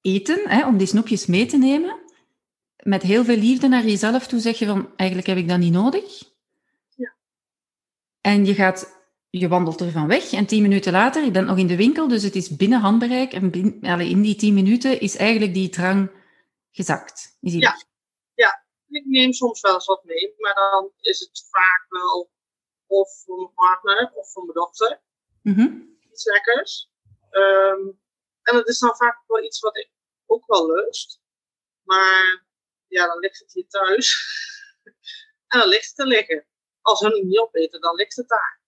eten, 0.00 0.48
hè, 0.48 0.66
om 0.66 0.76
die 0.76 0.86
snoepjes 0.86 1.26
mee 1.26 1.46
te 1.46 1.56
nemen. 1.56 2.00
Met 2.82 3.02
heel 3.02 3.24
veel 3.24 3.36
liefde 3.36 3.68
naar 3.68 3.84
jezelf 3.84 4.26
toe 4.26 4.40
zeg 4.40 4.58
je 4.58 4.66
van, 4.66 4.92
eigenlijk 4.96 5.28
heb 5.28 5.38
ik 5.38 5.48
dat 5.48 5.58
niet 5.58 5.72
nodig. 5.72 6.22
Ja. 6.88 7.14
En 8.20 8.44
je 8.44 8.54
gaat, 8.54 8.99
je 9.30 9.48
wandelt 9.48 9.80
ervan 9.80 10.06
weg 10.06 10.32
en 10.32 10.46
tien 10.46 10.62
minuten 10.62 10.92
later, 10.92 11.24
je 11.24 11.30
bent 11.30 11.46
nog 11.46 11.58
in 11.58 11.66
de 11.66 11.76
winkel, 11.76 12.08
dus 12.08 12.22
het 12.22 12.34
is 12.34 12.56
binnen 12.56 12.80
handbereik. 12.80 13.32
En 13.32 13.50
bin, 13.50 13.78
allee, 13.82 14.08
in 14.10 14.22
die 14.22 14.36
tien 14.36 14.54
minuten 14.54 15.00
is 15.00 15.16
eigenlijk 15.16 15.54
die 15.54 15.68
drang 15.68 16.10
gezakt. 16.70 17.36
Is 17.40 17.52
die 17.52 17.60
Ja. 17.60 17.70
weg. 17.70 17.88
Ik 18.90 19.06
neem 19.06 19.32
soms 19.32 19.60
wel 19.60 19.74
eens 19.74 19.86
wat 19.86 20.04
mee, 20.04 20.34
maar 20.36 20.54
dan 20.54 20.92
is 21.00 21.20
het 21.20 21.48
vaak 21.50 21.86
wel 21.88 22.32
of 22.86 23.22
voor 23.24 23.36
mijn 23.36 23.54
partner 23.54 24.12
of 24.14 24.32
voor 24.32 24.42
mijn 24.42 24.54
dochter. 24.54 25.02
Mhm. 25.42 25.78
iets 26.10 26.24
lekkers. 26.24 26.90
Ehm, 27.30 27.88
en 28.42 28.56
het 28.56 28.66
is 28.68 28.78
dan 28.78 28.96
vaak 28.96 29.22
wel 29.26 29.44
iets 29.44 29.60
wat 29.60 29.76
ik 29.76 29.90
ook 30.26 30.46
wel 30.46 30.66
lust. 30.66 31.20
Maar 31.82 32.44
ja, 32.86 33.06
dan 33.06 33.18
ligt 33.18 33.38
het 33.38 33.52
hier 33.52 33.68
thuis. 33.68 34.16
en 35.52 35.58
dan 35.58 35.68
ligt 35.68 35.86
het 35.86 35.96
te 35.96 36.06
liggen. 36.06 36.46
Als 36.80 37.00
hun 37.00 37.12
het 37.12 37.22
niet 37.22 37.38
opeten, 37.38 37.80
dan 37.80 37.94
ligt 37.94 38.16
het 38.16 38.28
daar. 38.28 38.59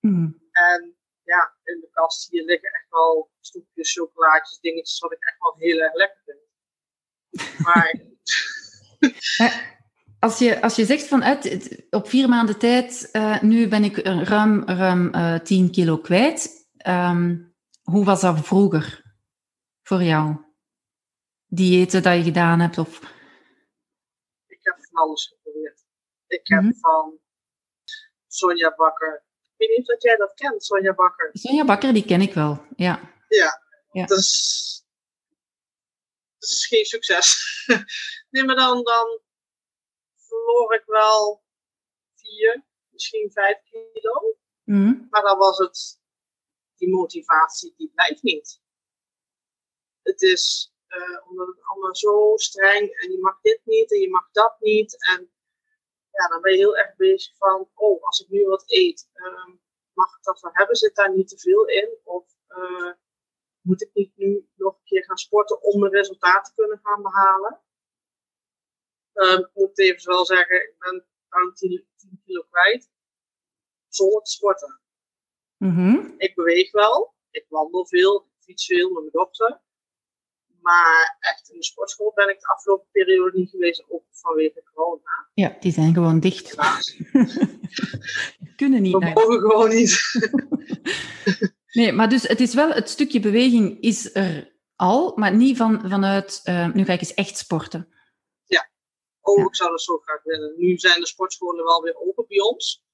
Mhm. 0.00 0.32
En 0.52 0.96
ja, 1.22 1.54
in 1.64 1.80
de 1.80 1.88
kast 1.92 2.30
hier 2.30 2.44
liggen 2.44 2.68
echt 2.72 2.86
wel 2.90 3.30
snoepjes, 3.40 3.92
chocolaatjes, 3.92 4.58
dingetjes 4.60 4.98
wat 4.98 5.12
ik 5.12 5.24
echt 5.24 5.38
wel 5.38 5.54
heel 5.58 5.78
erg 5.80 5.94
lekker 5.94 6.22
vind. 6.24 6.38
Maar 7.64 7.94
Maar 8.98 9.38
Als 10.20 10.38
je, 10.38 10.62
als 10.62 10.76
je 10.76 10.84
zegt 10.84 11.06
van 11.08 11.24
uit, 11.24 11.44
het- 11.44 11.86
op 11.90 12.08
vier 12.08 12.28
maanden 12.28 12.58
tijd, 12.58 13.08
eh, 13.12 13.40
nu 13.42 13.68
ben 13.68 13.84
ik 13.84 13.96
ruim, 14.06 14.64
ruim 14.68 15.14
eh 15.14 15.38
10 15.38 15.70
kilo 15.70 15.98
kwijt. 15.98 16.68
Ehm, 16.76 17.38
hoe 17.82 18.04
was 18.04 18.20
dat 18.20 18.46
vroeger 18.46 19.14
voor 19.82 20.02
jou? 20.02 20.36
Diëten 21.46 22.02
dat 22.02 22.16
je 22.16 22.22
gedaan 22.22 22.60
hebt? 22.60 22.78
Of... 22.78 22.98
ik 24.46 24.58
heb 24.62 24.76
van 24.90 25.02
alles 25.02 25.26
geprobeerd. 25.28 25.84
Ik 26.26 26.46
heb 26.48 26.62
Mhm. 26.62 26.72
van 26.72 27.18
Sonja 28.26 28.74
Bakker. 28.76 29.24
Ik 29.60 29.68
weet 29.68 29.78
niet 29.78 29.92
of 29.92 30.02
jij 30.02 30.16
dat 30.16 30.34
kent, 30.34 30.64
Sonja 30.64 30.94
Bakker. 30.94 31.30
Sonja 31.32 31.64
Bakker, 31.64 31.92
die 31.92 32.04
ken 32.04 32.20
ik 32.20 32.34
wel. 32.34 32.66
Ja. 32.76 33.14
Ja. 33.28 34.06
Dat 34.06 34.18
is, 34.18 34.84
dat 36.38 36.50
is 36.50 36.66
geen 36.66 36.84
succes. 36.84 37.36
nee, 38.30 38.44
maar 38.44 38.56
dan, 38.56 38.82
dan 38.82 39.20
verloor 40.16 40.74
ik 40.74 40.82
wel 40.86 41.42
vier, 42.14 42.64
misschien 42.90 43.30
vijf 43.32 43.58
kilo. 43.62 44.36
Mhm. 44.64 45.08
Maar 45.10 45.22
dan 45.22 45.38
was 45.38 45.58
het, 45.58 46.00
die 46.76 46.88
motivatie, 46.88 47.74
die 47.76 47.90
blijft 47.94 48.22
niet. 48.22 48.60
Het 50.02 50.22
is 50.22 50.74
eh, 50.86 51.28
omdat 51.28 51.46
het 51.46 51.64
allemaal 51.64 51.96
zo 51.96 52.32
streng 52.36 53.00
en 53.00 53.10
je 53.10 53.18
mag 53.20 53.40
dit 53.40 53.60
niet 53.64 53.92
en 53.92 54.00
je 54.00 54.10
mag 54.10 54.30
dat 54.32 54.56
niet. 54.60 55.06
En 55.06 55.32
ja, 56.20 56.28
dan 56.28 56.40
ben 56.40 56.52
je 56.52 56.58
heel 56.58 56.76
erg 56.76 56.96
bezig 56.96 57.36
van, 57.36 57.68
oh, 57.74 58.02
als 58.02 58.20
ik 58.20 58.28
nu 58.28 58.46
wat 58.46 58.64
eet, 58.66 59.10
ehm, 59.12 59.50
mag 59.92 60.16
ik 60.16 60.22
dat 60.22 60.40
wel 60.40 60.50
hebben? 60.54 60.76
Zit 60.76 60.94
daar 60.94 61.14
niet 61.16 61.28
te 61.28 61.38
veel 61.38 61.64
in? 61.64 61.98
Of 62.04 62.24
eh, 62.46 62.92
moet 63.60 63.82
ik 63.82 63.90
niet 63.92 64.16
nu 64.16 64.48
nog 64.54 64.74
een 64.74 64.84
keer 64.84 65.04
gaan 65.04 65.16
sporten 65.16 65.62
om 65.62 65.80
mijn 65.80 65.92
resultaat 65.92 66.44
te 66.44 66.52
kunnen 66.54 66.80
gaan 66.82 67.02
behalen? 67.02 67.60
Ehm, 69.12 69.40
ik 69.40 69.50
moet 69.54 69.78
even 69.78 70.08
wel 70.08 70.24
zeggen, 70.26 70.56
ik 70.56 70.74
ben 70.78 71.06
ruim 71.28 71.54
10, 71.54 71.88
10 71.96 72.20
kilo 72.24 72.42
kwijt 72.50 72.90
zonder 73.88 74.22
te 74.22 74.30
sporten. 74.30 74.80
Mhm. 75.56 76.14
Ik 76.16 76.34
beweeg 76.34 76.72
wel, 76.72 77.14
ik 77.30 77.46
wandel 77.48 77.86
veel, 77.86 78.20
ik 78.20 78.42
fiets 78.42 78.66
veel 78.66 78.90
met 78.90 79.00
mijn 79.00 79.10
dochter. 79.10 79.60
Maar 80.60 81.16
echt 81.20 81.50
in 81.50 81.58
de 81.58 81.64
sportschool 81.64 82.12
ben 82.14 82.28
ik 82.28 82.40
de 82.40 82.46
afgelopen 82.46 82.86
periode 82.92 83.38
niet 83.38 83.50
geweest, 83.50 83.84
ook 83.88 84.04
vanwege 84.10 84.62
corona. 84.74 85.28
Ja, 85.34 85.56
die 85.60 85.72
zijn 85.72 85.94
gewoon 85.94 86.20
dicht. 86.20 86.54
Kunnen 88.56 88.82
niet 88.82 88.92
We 88.92 89.10
mogen 89.14 89.40
gewoon 89.40 89.68
niet. 89.68 90.00
Nee, 91.72 91.92
maar 91.92 92.08
dus 92.08 92.22
het 92.22 92.40
is 92.40 92.54
wel, 92.54 92.70
het 92.70 92.88
stukje 92.88 93.20
beweging 93.20 93.80
is 93.80 94.14
er 94.14 94.56
al, 94.76 95.12
maar 95.16 95.36
niet 95.36 95.56
van, 95.56 95.80
vanuit, 95.88 96.40
eh, 96.44 96.72
nu 96.72 96.84
ga 96.84 96.92
ik 96.92 97.00
eens 97.00 97.14
echt 97.14 97.36
sporten. 97.36 97.88
Oh, 99.20 99.38
Ja. 99.38 99.44
ik 99.46 99.56
zou 99.56 99.70
dat 99.70 99.82
zo 99.82 99.98
graag 99.98 100.22
willen. 100.22 100.54
Nu 100.56 100.78
zijn 100.78 101.00
de 101.00 101.06
sportscholen 101.06 101.64
wel 101.64 101.82
weer 101.82 101.96
open 101.96 102.24
bij 102.28 102.40
ons. 102.40 102.84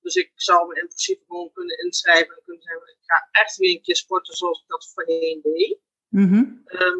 Dus 0.00 0.14
ik 0.14 0.32
zou 0.34 0.68
me 0.68 0.80
in 0.80 0.86
principe 0.86 1.24
gewoon 1.26 1.52
kunnen 1.52 1.78
inschrijven 1.78 2.36
en 2.36 2.42
kunnen 2.44 2.62
zeggen, 2.62 2.88
ik 2.88 2.98
ga 3.00 3.28
echt 3.42 3.56
weer 3.56 3.70
een 3.70 3.82
keer 3.82 3.96
sporten 3.96 4.36
zoals 4.36 4.60
ik 4.62 4.68
dat 4.68 4.90
voorheen 4.94 5.40
deed. 5.42 5.78
Mhm. 6.14 6.44
Ehm, 6.64 6.98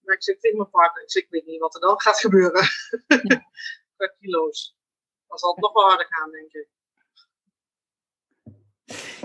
maar 0.00 0.14
ik 0.14 0.22
zeg 0.22 0.38
tegen 0.38 0.56
mijn 0.56 0.70
partner, 0.70 1.02
ik, 1.02 1.10
zeg, 1.10 1.22
ik 1.22 1.30
weet 1.30 1.46
niet 1.46 1.60
wat 1.60 1.74
er 1.74 1.80
dan 1.80 2.00
gaat 2.00 2.20
gebeuren. 2.20 2.62
Qua 3.96 4.06
kilo's. 4.20 4.76
Dan 5.26 5.38
zal 5.38 5.50
het 5.50 5.60
nog 5.60 5.72
wel 5.72 5.88
harder 5.88 6.06
gaan, 6.08 6.30
denk 6.30 6.52
ik. 6.52 6.68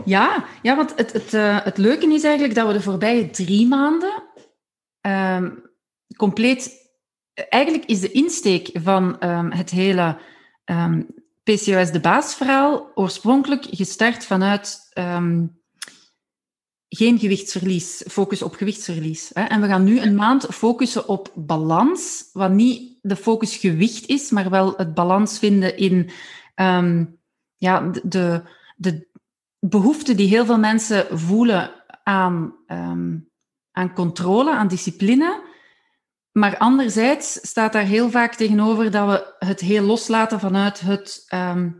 Ja, 0.06 0.46
ja, 0.62 0.76
want 0.76 0.96
het, 0.96 1.14
het, 1.14 1.34
eh, 1.34 1.64
het 1.64 1.78
leuke 1.78 2.14
is 2.14 2.24
eigenlijk 2.24 2.56
dat 2.56 2.68
we 2.68 2.74
de 2.74 2.82
voorbije 2.82 3.30
drie 3.30 3.68
maanden 3.68 4.24
ehm, 5.02 5.56
compleet... 6.18 6.86
Eigenlijk 7.34 7.86
is 7.86 8.00
de 8.00 8.12
insteek 8.12 8.70
van 8.74 9.20
ehm, 9.20 9.52
het 9.52 9.70
hele 9.70 10.18
PCOS 11.44 11.92
de 11.92 12.00
baasverhaal 12.02 12.92
oorspronkelijk 12.96 13.66
gestart 13.70 14.26
vanuit 14.26 14.92
geen 16.90 17.20
gewichtsverlies, 17.20 18.04
focus 18.08 18.42
op 18.42 18.56
gewichtsverlies. 18.56 19.32
Hè? 19.34 19.44
En 19.44 19.62
we 19.62 19.68
gaan 19.68 19.84
nu 19.84 20.00
een 20.00 20.16
maand 20.16 20.46
focussen 20.50 21.08
op 21.08 21.32
balans, 21.36 22.30
wat 22.34 22.52
niet 22.52 22.98
de 23.02 23.16
focus 23.16 23.56
gewicht 23.58 24.08
is, 24.08 24.30
maar 24.30 24.50
wel 24.50 24.74
het 24.78 24.94
balans 24.94 25.40
vinden 25.40 25.78
in 25.78 26.10
ehm, 26.56 27.06
ja, 27.58 27.92
de, 28.04 28.42
de, 28.76 29.08
behoefte 29.60 30.16
die 30.16 30.28
heel 30.28 30.46
veel 30.46 30.60
mensen 30.60 31.20
voelen 31.20 31.72
aan, 32.04 32.56
ehm, 32.68 33.18
aan 33.72 33.94
controle, 33.94 34.52
aan 34.52 34.68
discipline. 34.68 35.46
Maar 36.32 36.58
anderzijds 36.58 37.34
staat 37.48 37.74
daar 37.74 37.84
heel 37.84 38.10
vaak 38.10 38.36
tegenover 38.36 38.92
dat 38.92 39.08
we 39.08 39.46
het 39.46 39.60
heel 39.60 39.84
loslaten 39.84 40.40
vanuit 40.40 40.80
het 40.80 41.24
ehm, 41.28 41.72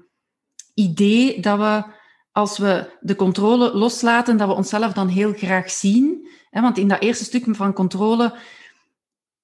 idee 0.74 1.40
dat 1.42 1.58
we, 1.58 1.84
als 2.38 2.58
we 2.58 2.98
de 3.00 3.16
controle 3.16 3.74
loslaten, 3.74 4.38
dat 4.38 4.48
we 4.48 4.54
onszelf 4.54 4.94
dan 4.94 5.08
heel 5.08 5.34
graag 5.34 5.72
zien. 5.72 6.28
Want 6.52 6.78
in 6.78 6.88
dat 6.88 7.02
eerste 7.02 7.24
stuk 7.24 7.46
van 7.50 7.74
controle, 7.74 8.36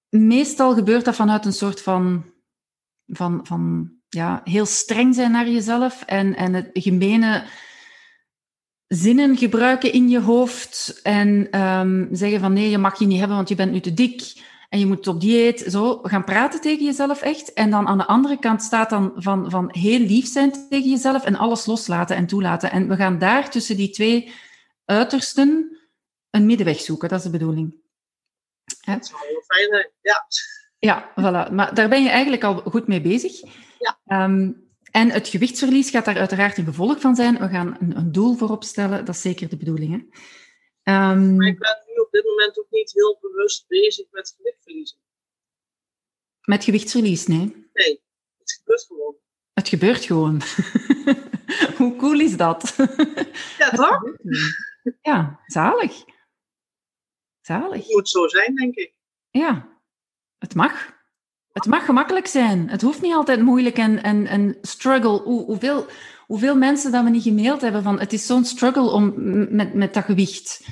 meestal 0.09 0.73
gebeurt 0.73 1.05
dat 1.05 1.15
vanuit 1.15 1.45
een 1.45 1.53
soort 1.53 1.81
van, 1.81 2.25
van, 3.07 3.39
van 3.43 3.91
ja, 4.09 4.41
heel 4.43 4.65
streng 4.65 5.15
zijn 5.15 5.31
naar 5.31 5.49
jezelf 5.49 6.03
en, 6.05 6.35
en 6.35 6.53
het 6.53 6.69
gemene 6.73 7.43
zinnen 8.87 9.37
gebruiken 9.37 9.93
in 9.93 10.09
je 10.09 10.19
hoofd 10.19 10.99
en 11.03 11.47
ehm, 11.51 12.05
zeggen 12.11 12.39
van 12.39 12.53
nee, 12.53 12.69
je 12.69 12.77
mag 12.77 12.99
je 12.99 13.05
niet 13.05 13.19
hebben, 13.19 13.35
want 13.35 13.49
je 13.49 13.55
bent 13.55 13.71
nu 13.71 13.79
te 13.79 13.93
dik 13.93 14.33
en 14.73 14.79
je 14.79 14.85
moet 14.85 15.07
op 15.07 15.21
dieet. 15.21 15.59
Zo 15.67 15.99
gaan 16.01 16.23
praten 16.23 16.61
tegen 16.61 16.85
jezelf 16.85 17.21
echt. 17.21 17.53
En 17.53 17.69
dan 17.69 17.87
aan 17.87 17.97
de 17.97 18.05
andere 18.05 18.39
kant 18.39 18.61
staat 18.61 18.89
dan 18.89 19.11
van, 19.15 19.49
van 19.49 19.69
heel 19.71 19.99
lief 19.99 20.27
zijn 20.27 20.51
tegen 20.69 20.89
jezelf 20.89 21.23
en 21.25 21.35
alles 21.35 21.65
loslaten 21.65 22.15
en 22.15 22.27
toelaten. 22.27 22.71
En 22.71 22.87
we 22.87 22.95
gaan 22.95 23.19
daar 23.19 23.49
tussen 23.49 23.77
die 23.77 23.89
twee 23.89 24.33
uitersten 24.85 25.77
een 26.29 26.45
middenweg 26.45 26.79
zoeken. 26.79 27.09
Dat 27.09 27.17
is 27.17 27.23
de 27.23 27.31
bedoeling. 27.31 27.75
Dat 28.85 29.05
zou 29.05 29.21
heel 29.27 29.43
fijn 29.45 29.91
ja. 30.01 30.25
Ja, 30.79 31.11
voilà. 31.11 31.51
Maar 31.51 31.73
daar 31.73 31.89
ben 31.89 32.03
je 32.03 32.09
eigenlijk 32.09 32.43
al 32.43 32.55
goed 32.55 32.87
mee 32.87 33.01
bezig. 33.01 33.41
Ja. 33.79 33.99
Ehm, 34.05 34.51
en 34.91 35.11
het 35.11 35.27
gewichtsverlies 35.27 35.89
gaat 35.89 36.05
daar 36.05 36.17
uiteraard 36.17 36.57
een 36.57 36.65
gevolg 36.65 37.01
van 37.01 37.15
zijn. 37.15 37.37
We 37.37 37.47
gaan 37.47 37.77
een, 37.79 37.97
een 37.97 38.11
doel 38.11 38.35
voor 38.35 38.49
opstellen. 38.49 39.05
Dat 39.05 39.15
is 39.15 39.21
zeker 39.21 39.49
de 39.49 39.57
bedoeling. 39.57 39.91
Hè? 39.91 41.11
Um, 41.11 41.35
maar 41.35 41.47
ik 41.47 41.59
ben 41.59 41.82
op 42.05 42.11
dit 42.11 42.23
moment 42.23 42.59
ook 42.59 42.69
niet 42.69 42.91
heel 42.91 43.17
bewust 43.21 43.67
bezig 43.67 44.05
met 44.11 44.33
gewichtverliezen. 44.37 44.97
Met 46.41 46.63
gewichtsverlies, 46.63 47.27
nee? 47.27 47.69
Nee, 47.73 48.01
het 48.37 48.51
gebeurt 48.51 48.85
gewoon. 48.85 49.15
Het 49.53 49.67
gebeurt 49.67 50.03
gewoon. 50.03 50.41
Hoe 51.77 51.95
cool 51.95 52.19
is 52.19 52.37
dat? 52.37 52.75
Ja, 53.57 53.69
toch? 53.69 54.01
Ja, 55.01 55.39
zalig. 55.45 56.03
Zalig. 57.41 57.83
Het 57.83 57.93
moet 57.93 58.09
zo 58.09 58.27
zijn, 58.27 58.55
denk 58.55 58.75
ik. 58.75 58.93
Ja, 59.29 59.79
het 60.37 60.55
mag. 60.55 61.01
Het 61.51 61.65
mag 61.65 61.85
gemakkelijk 61.85 62.27
zijn. 62.27 62.69
Het 62.69 62.81
hoeft 62.81 63.01
niet 63.01 63.13
altijd 63.13 63.41
moeilijk 63.41 63.77
en, 63.77 64.03
en, 64.03 64.27
en 64.27 64.57
struggle. 64.61 65.21
Hoe, 65.21 65.45
hoeveel, 65.45 65.85
hoeveel 66.25 66.55
mensen 66.55 66.91
dat 66.91 67.03
we 67.03 67.09
niet 67.09 67.23
gemaild 67.23 67.61
hebben 67.61 67.83
van 67.83 67.99
het 67.99 68.13
is 68.13 68.25
zo'n 68.25 68.45
struggle 68.45 68.91
om 68.91 69.13
met, 69.55 69.73
met 69.73 69.93
dat 69.93 70.03
gewicht 70.03 70.65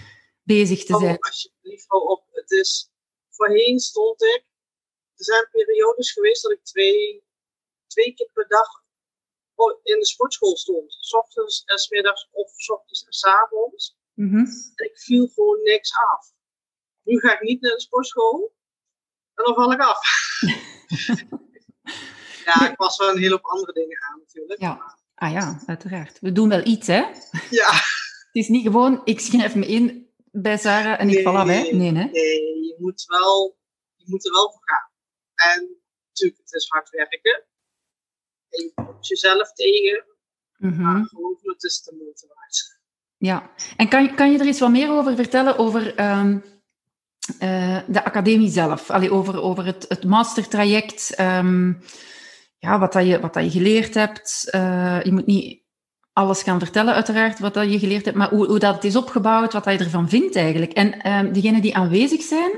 bezig 0.55 0.79
te 0.85 0.97
zijn. 0.99 1.15
Oh, 1.15 1.29
alsjeblieft, 1.29 1.85
hou 1.87 2.03
op. 2.03 2.23
Het 2.31 2.51
is, 2.51 2.91
voorheen 3.29 3.79
stond 3.79 4.23
ik, 4.23 4.43
er 5.15 5.25
zijn 5.25 5.47
periodes 5.51 6.11
geweest 6.11 6.43
dat 6.43 6.51
ik 6.51 6.63
twee, 6.63 7.23
twee 7.87 8.13
keer 8.13 8.29
per 8.33 8.47
dag 8.47 8.69
in 9.83 9.99
de 9.99 10.05
sportschool 10.05 10.57
stond. 10.57 10.97
S 10.99 11.13
ochtends 11.13 11.63
en 11.65 11.77
s 11.77 11.89
middags 11.89 12.27
of 12.31 12.51
s 12.55 12.69
ochtends 12.69 13.03
en 13.05 13.13
s 13.13 13.23
avonds. 13.25 13.97
Mm 14.13 14.45
Ik 14.75 14.91
viel 14.93 15.27
gewoon 15.27 15.61
niks 15.63 15.91
af. 15.93 16.33
Nu 17.03 17.19
ga 17.19 17.33
ik 17.33 17.41
niet 17.41 17.61
naar 17.61 17.71
de 17.71 17.81
sportschool 17.81 18.55
en 19.33 19.43
dan 19.43 19.53
val 19.53 19.71
ik 19.71 19.79
af. 19.79 19.99
ja, 22.45 22.71
ik 22.71 22.77
was 22.77 22.97
wel 22.97 23.09
een 23.09 23.17
hele 23.17 23.31
hoop 23.31 23.45
andere 23.45 23.73
dingen 23.73 24.03
aan 24.03 24.19
natuurlijk. 24.19 24.59
Ja. 24.59 24.99
Ah 25.15 25.31
ja, 25.31 25.61
uiteraard. 25.65 26.19
We 26.19 26.31
doen 26.31 26.49
wel 26.49 26.65
iets, 26.65 26.87
hè? 26.87 27.01
Ja. 27.49 27.71
Het 28.31 28.43
is 28.43 28.47
niet 28.47 28.63
gewoon, 28.63 29.01
ik 29.03 29.19
schrijf 29.19 29.55
me 29.55 29.67
in 29.67 30.10
bij 30.31 30.57
Sarah 30.57 30.99
en 30.99 31.09
ik 31.09 31.23
val 31.23 31.37
af, 31.37 31.47
hè? 31.47 31.61
Nee, 31.61 31.93
hè? 31.93 32.03
Nee, 32.03 32.65
je 32.65 32.75
moet, 32.77 33.03
wel, 33.07 33.57
je 33.95 34.05
moet 34.07 34.25
er 34.25 34.31
wel 34.31 34.51
voor 34.51 34.61
gaan. 34.63 34.89
En 35.53 35.81
natuurlijk, 36.07 36.41
het 36.41 36.53
is 36.53 36.67
hard 36.69 36.89
werken. 36.89 37.43
En 38.49 38.63
je 38.63 38.71
komt 38.73 39.07
jezelf 39.07 39.53
tegen. 39.53 40.05
Mm 40.57 40.81
Maar 40.81 41.05
geloof 41.05 41.41
me, 41.43 41.51
het 41.51 41.63
is 41.63 41.81
de 41.81 41.95
moeite 41.97 42.27
waard. 42.35 42.79
Ja, 43.17 43.51
en 43.77 43.89
kan, 43.89 44.15
kan 44.15 44.31
je 44.31 44.39
er 44.39 44.47
iets 44.47 44.59
wat 44.59 44.71
meer 44.71 44.91
over 44.91 45.15
vertellen 45.15 45.57
over 45.57 45.95
ehm, 45.95 46.39
eh, 47.39 47.79
de 47.87 48.03
academie 48.03 48.49
zelf? 48.49 48.89
Allee, 48.89 49.11
over, 49.11 49.41
over 49.41 49.65
het, 49.65 49.85
het 49.87 50.03
mastertraject, 50.03 51.19
um, 51.19 51.79
ja, 52.57 52.79
wat, 52.79 52.93
dat 52.93 53.05
je, 53.05 53.19
wat 53.19 53.33
dat 53.33 53.43
je 53.43 53.49
geleerd 53.49 53.93
hebt. 53.93 54.47
Uh, 54.55 55.03
je 55.03 55.11
moet 55.11 55.25
niet 55.25 55.60
alles 56.13 56.43
gaan 56.43 56.59
vertellen, 56.59 56.93
uiteraard, 56.93 57.39
wat 57.39 57.53
dat 57.53 57.71
je 57.71 57.79
geleerd 57.79 58.05
hebt, 58.05 58.17
maar 58.17 58.29
hoe, 58.29 58.47
hoe 58.47 58.59
dat 58.59 58.83
is 58.83 58.95
opgebouwd, 58.95 59.53
wat 59.53 59.63
dat 59.63 59.79
je 59.79 59.83
ervan 59.83 60.09
vindt 60.09 60.35
eigenlijk. 60.35 60.71
En 60.71 61.11
um, 61.11 61.33
degenen 61.33 61.61
die 61.61 61.75
aanwezig 61.75 62.21
zijn, 62.21 62.51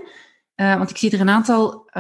uh, 0.56 0.78
want 0.78 0.90
ik 0.90 0.98
zie 0.98 1.12
er 1.12 1.20
een 1.20 1.30
aantal 1.30 1.92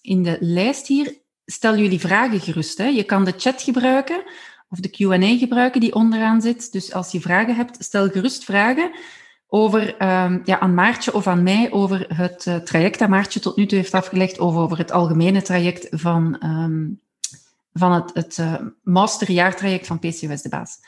in 0.00 0.22
de 0.22 0.36
lijst 0.40 0.86
hier, 0.86 1.20
stel 1.44 1.76
jullie 1.76 2.00
vragen 2.00 2.40
gerust. 2.40 2.78
Hè. 2.78 2.86
Je 2.86 3.04
kan 3.04 3.24
de 3.24 3.34
chat 3.36 3.62
gebruiken 3.62 4.22
of 4.68 4.78
de 4.78 4.90
Q&A 4.90 5.38
gebruiken 5.38 5.80
die 5.80 5.94
onderaan 5.94 6.40
zit. 6.40 6.72
Dus 6.72 6.92
als 6.92 7.12
je 7.12 7.20
vragen 7.20 7.56
hebt, 7.56 7.84
stel 7.84 8.08
gerust 8.08 8.44
vragen 8.44 8.90
over, 9.46 9.88
um, 9.88 10.40
ja, 10.44 10.58
aan 10.60 10.74
Maartje 10.74 11.14
of 11.14 11.26
aan 11.26 11.42
mij 11.42 11.72
over 11.72 12.04
het 12.16 12.46
uh, 12.46 12.56
traject 12.56 12.98
dat 12.98 13.08
Maartje 13.08 13.40
tot 13.40 13.56
nu 13.56 13.66
toe 13.66 13.78
heeft 13.78 13.94
afgelegd, 13.94 14.38
of 14.38 14.56
over 14.56 14.78
het 14.78 14.92
algemene 14.92 15.42
traject 15.42 15.86
van, 15.90 16.36
van 17.72 17.92
het, 17.92 18.14
het 18.14 18.38
uh, 18.38 18.60
masterjaartraject 18.82 19.86
van 19.86 19.98
PCOS 19.98 20.42
de 20.42 20.48
Baas. 20.48 20.78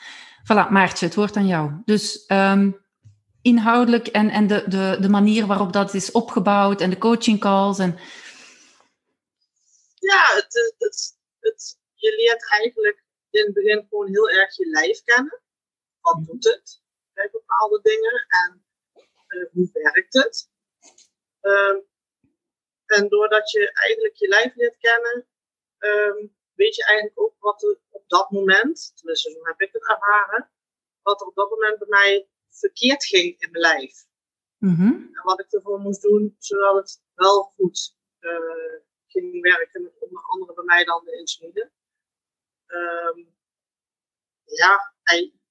Voilà, 0.43 0.69
Maartje, 0.69 1.05
het 1.05 1.15
woord 1.15 1.35
aan 1.35 1.47
jou. 1.47 1.81
Dus 1.85 2.23
um, 2.27 2.85
inhoudelijk 3.41 4.07
en, 4.07 4.29
en 4.29 4.47
de, 4.47 4.63
de, 4.67 4.97
de 4.99 5.09
manier 5.09 5.45
waarop 5.45 5.73
dat 5.73 5.93
is 5.93 6.11
opgebouwd 6.11 6.81
en 6.81 6.89
de 6.89 6.97
coaching 6.97 7.39
calls. 7.39 7.79
En... 7.79 7.99
Ja, 9.99 10.35
het, 10.35 10.75
het, 10.77 11.17
het, 11.39 11.79
je 11.93 12.15
leert 12.15 12.51
eigenlijk 12.51 13.03
in 13.29 13.45
het 13.45 13.53
begin 13.53 13.85
gewoon 13.89 14.07
heel 14.07 14.29
erg 14.29 14.55
je 14.55 14.65
lijf 14.65 15.03
kennen. 15.03 15.41
Wat 15.99 16.25
doet 16.25 16.43
het 16.43 16.81
bij 17.13 17.29
bepaalde 17.31 17.79
dingen 17.81 18.25
en 18.27 18.65
uh, 19.27 19.45
hoe 19.51 19.69
werkt 19.73 20.13
het? 20.13 20.49
Um, 21.41 21.83
en 22.85 23.09
doordat 23.09 23.51
je 23.51 23.71
eigenlijk 23.73 24.15
je 24.15 24.27
lijf 24.27 24.55
leert 24.55 24.77
kennen, 24.77 25.27
um, 25.79 26.34
weet 26.55 26.75
je 26.75 26.85
eigenlijk 26.85 27.19
ook 27.19 27.35
wat 27.39 27.63
er 27.63 27.79
op 27.89 28.03
dat 28.07 28.31
moment, 28.31 28.91
tenminste 28.95 29.31
zo 29.31 29.43
heb 29.43 29.61
ik 29.61 29.71
het 29.71 29.89
ervaren, 29.89 30.49
wat 31.01 31.21
er 31.21 31.27
op 31.27 31.35
dat 31.35 31.49
moment 31.49 31.79
bij 31.79 31.87
mij 31.87 32.29
verkeerd 32.49 33.05
ging 33.05 33.41
in 33.41 33.51
mijn 33.51 33.63
lijf. 33.63 34.05
Mm 34.57 34.75
-hmm. 34.75 35.09
En 35.13 35.23
wat 35.23 35.39
ik 35.39 35.51
ervoor 35.51 35.79
moest 35.79 36.01
doen, 36.01 36.35
zodat 36.39 36.75
het 36.75 37.01
wel 37.13 37.43
goed 37.43 37.95
uh, 38.19 38.79
ging 39.07 39.41
werken, 39.41 39.83
met 39.83 39.99
onder 39.99 40.23
andere 40.23 40.53
bij 40.53 40.63
mij 40.63 40.83
dan 40.83 41.05
de 41.05 41.17
insuline. 41.17 41.71
Um, 42.67 43.35
ja, 44.43 44.93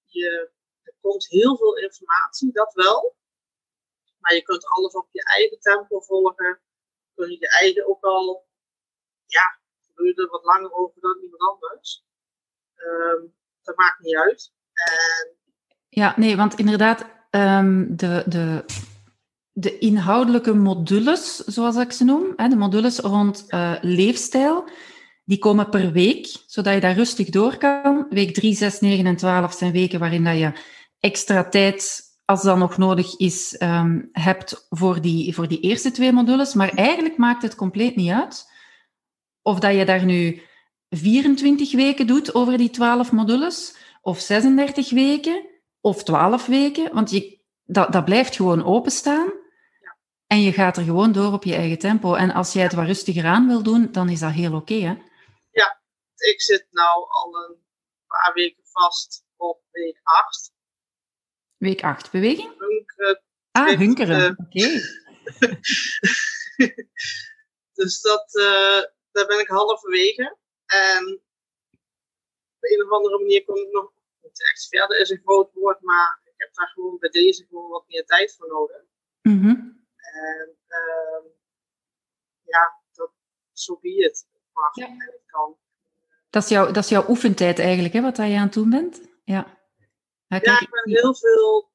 je, 0.05 0.51
er 0.83 0.95
komt 1.01 1.29
heel 1.29 1.57
veel 1.57 1.77
informatie, 1.77 2.53
dat 2.53 2.75
wel. 2.75 3.17
Maar 4.19 4.35
je 4.35 4.43
kunt 4.43 4.67
alles 4.67 4.95
op 4.95 5.09
je 5.11 5.23
eigen 5.25 5.61
tempo 5.61 6.01
volgen. 6.01 6.61
Kun 7.14 7.31
je 7.31 7.38
je 7.38 7.49
eigen 7.49 7.87
ook 7.87 8.03
al, 8.05 8.47
ja, 9.27 9.61
er 9.97 10.29
wat 10.31 10.45
langer 10.45 10.73
over 10.73 11.01
dan 11.01 11.19
iemand 11.23 11.43
anders. 11.43 12.05
Um, 12.77 13.35
dat 13.63 13.77
maakt 13.77 14.01
niet 14.01 14.17
uit. 14.17 14.53
En... 14.73 15.37
Ja, 15.89 16.15
nee, 16.17 16.37
want 16.37 16.55
inderdaad, 16.55 17.05
um, 17.31 17.97
de, 17.97 18.23
de, 18.27 18.65
de 19.53 19.79
inhoudelijke 19.79 20.55
modules, 20.55 21.37
zoals 21.37 21.77
ik 21.77 21.93
ze 21.93 22.05
noem, 22.05 22.33
hè, 22.37 22.49
de 22.49 22.57
modules 22.57 22.99
rond 22.99 23.45
uh, 23.49 23.75
leefstijl, 23.81 24.69
die 25.25 25.39
komen 25.39 25.69
per 25.69 25.93
week, 25.93 26.27
zodat 26.47 26.75
je 26.75 26.81
daar 26.81 26.95
rustig 26.95 27.29
door 27.29 27.57
kan. 27.57 28.07
Week 28.11 28.35
3, 28.35 28.55
6, 28.55 28.81
9 28.81 29.07
en 29.07 29.17
12 29.17 29.53
zijn 29.53 29.73
weken 29.73 30.01
waarin 30.01 30.25
dat 30.25 30.39
je 30.39 30.53
extra 31.01 31.49
tijd, 31.49 32.03
als 32.25 32.43
dat 32.43 32.57
nog 32.57 32.77
nodig 32.77 33.17
is, 33.17 33.61
um, 33.63 34.09
hebt 34.13 34.67
voor 34.69 35.01
die, 35.01 35.35
voor 35.35 35.49
die 35.49 35.61
eerste 35.61 35.91
twee 35.91 36.13
modules. 36.13 36.55
Maar 36.55 36.69
eigenlijk 36.69 37.17
maakt 37.17 37.43
het 37.43 37.55
compleet 37.55 37.97
niet 37.97 38.11
uit 38.11 38.53
of 39.45 39.59
dat 39.59 39.75
je 39.75 39.85
daar 39.85 40.05
nu 40.05 40.43
24 40.89 41.73
weken 41.73 42.07
doet 42.07 42.35
over 42.35 42.59
die 42.59 42.71
12 42.71 43.13
modules, 43.13 43.77
of 44.01 44.21
36 44.21 44.91
weken, 44.91 45.47
of 45.81 46.05
12 46.05 46.47
weken. 46.47 46.95
Want 46.95 47.11
je, 47.11 47.41
dat, 47.65 47.93
dat 47.93 48.05
blijft 48.05 48.37
gewoon 48.37 48.65
openstaan. 48.65 49.33
Ja. 49.81 49.97
En 50.27 50.41
je 50.41 50.53
gaat 50.53 50.77
er 50.77 50.85
gewoon 50.85 51.13
door 51.13 51.33
op 51.33 51.45
je 51.45 51.55
eigen 51.55 51.79
tempo. 51.79 52.15
En 52.15 52.31
als 52.31 52.53
jij 52.53 52.63
het 52.63 52.73
wat 52.73 52.87
rustiger 52.87 53.25
aan 53.25 53.47
wil 53.47 53.63
doen, 53.63 53.93
dan 53.93 54.09
is 54.09 54.21
dat 54.21 54.33
heel 54.33 54.55
oké, 54.55 54.75
okay, 54.75 54.81
hè? 54.81 54.95
Ja, 55.51 55.81
ik 56.17 56.43
zit 56.43 56.67
nou 56.71 57.07
al 57.09 57.35
een 57.35 57.57
paar 58.07 58.33
weken 58.35 58.65
vast 58.65 59.25
op 59.37 59.63
week 59.71 60.01
8. 60.03 60.53
Week 61.57 61.83
8, 61.83 62.11
beweging? 62.11 62.53
Hunkeren. 62.59 63.23
Ah, 63.51 63.79
hunkeren, 63.79 64.31
oké. 64.31 64.43
Okay. 64.43 64.81
dus 67.79 68.01
dat, 68.01 68.35
uh, 68.35 68.94
daar 69.14 69.27
ben 69.27 69.40
ik 69.40 69.48
halverwege. 69.48 70.37
En 70.66 71.22
op 72.57 72.70
een 72.70 72.85
of 72.85 72.90
andere 72.90 73.18
manier 73.18 73.44
kom 73.44 73.57
ik 73.57 73.70
nog 73.70 73.92
niet 74.22 74.50
echt 74.50 74.68
verder, 74.68 75.00
is 75.00 75.11
een 75.11 75.22
groot 75.24 75.53
woord, 75.53 75.81
maar 75.81 76.20
ik 76.24 76.35
heb 76.37 76.55
daar 76.55 76.68
gewoon 76.68 76.98
bij 76.98 77.11
deze 77.11 77.46
gewoon 77.46 77.70
wat 77.70 77.88
meer 77.88 78.05
tijd 78.05 78.35
voor 78.37 78.48
nodig. 78.48 78.83
Mm 79.22 79.42
-hmm. 79.42 79.87
En 79.96 80.57
ehm, 80.66 81.27
ja, 82.42 82.81
dat, 82.92 83.12
zo 83.53 83.79
be 83.79 84.05
het. 84.05 84.27
Ja. 84.72 84.87
en 84.87 85.20
kan. 85.27 85.59
Dat 86.31 86.42
is, 86.42 86.48
jouw, 86.48 86.66
dat 86.66 86.85
is 86.85 86.88
jouw 86.88 87.09
oefentijd 87.09 87.59
eigenlijk, 87.59 87.94
hè, 87.94 88.00
wat 88.00 88.16
je 88.16 88.22
aan 88.22 88.44
het 88.44 88.53
doen 88.53 88.70
bent? 88.70 89.00
Ja. 89.24 89.62
Ja, 90.27 90.61
ik 90.61 90.70
ben 90.70 90.90
heel 90.90 91.14
veel, 91.14 91.72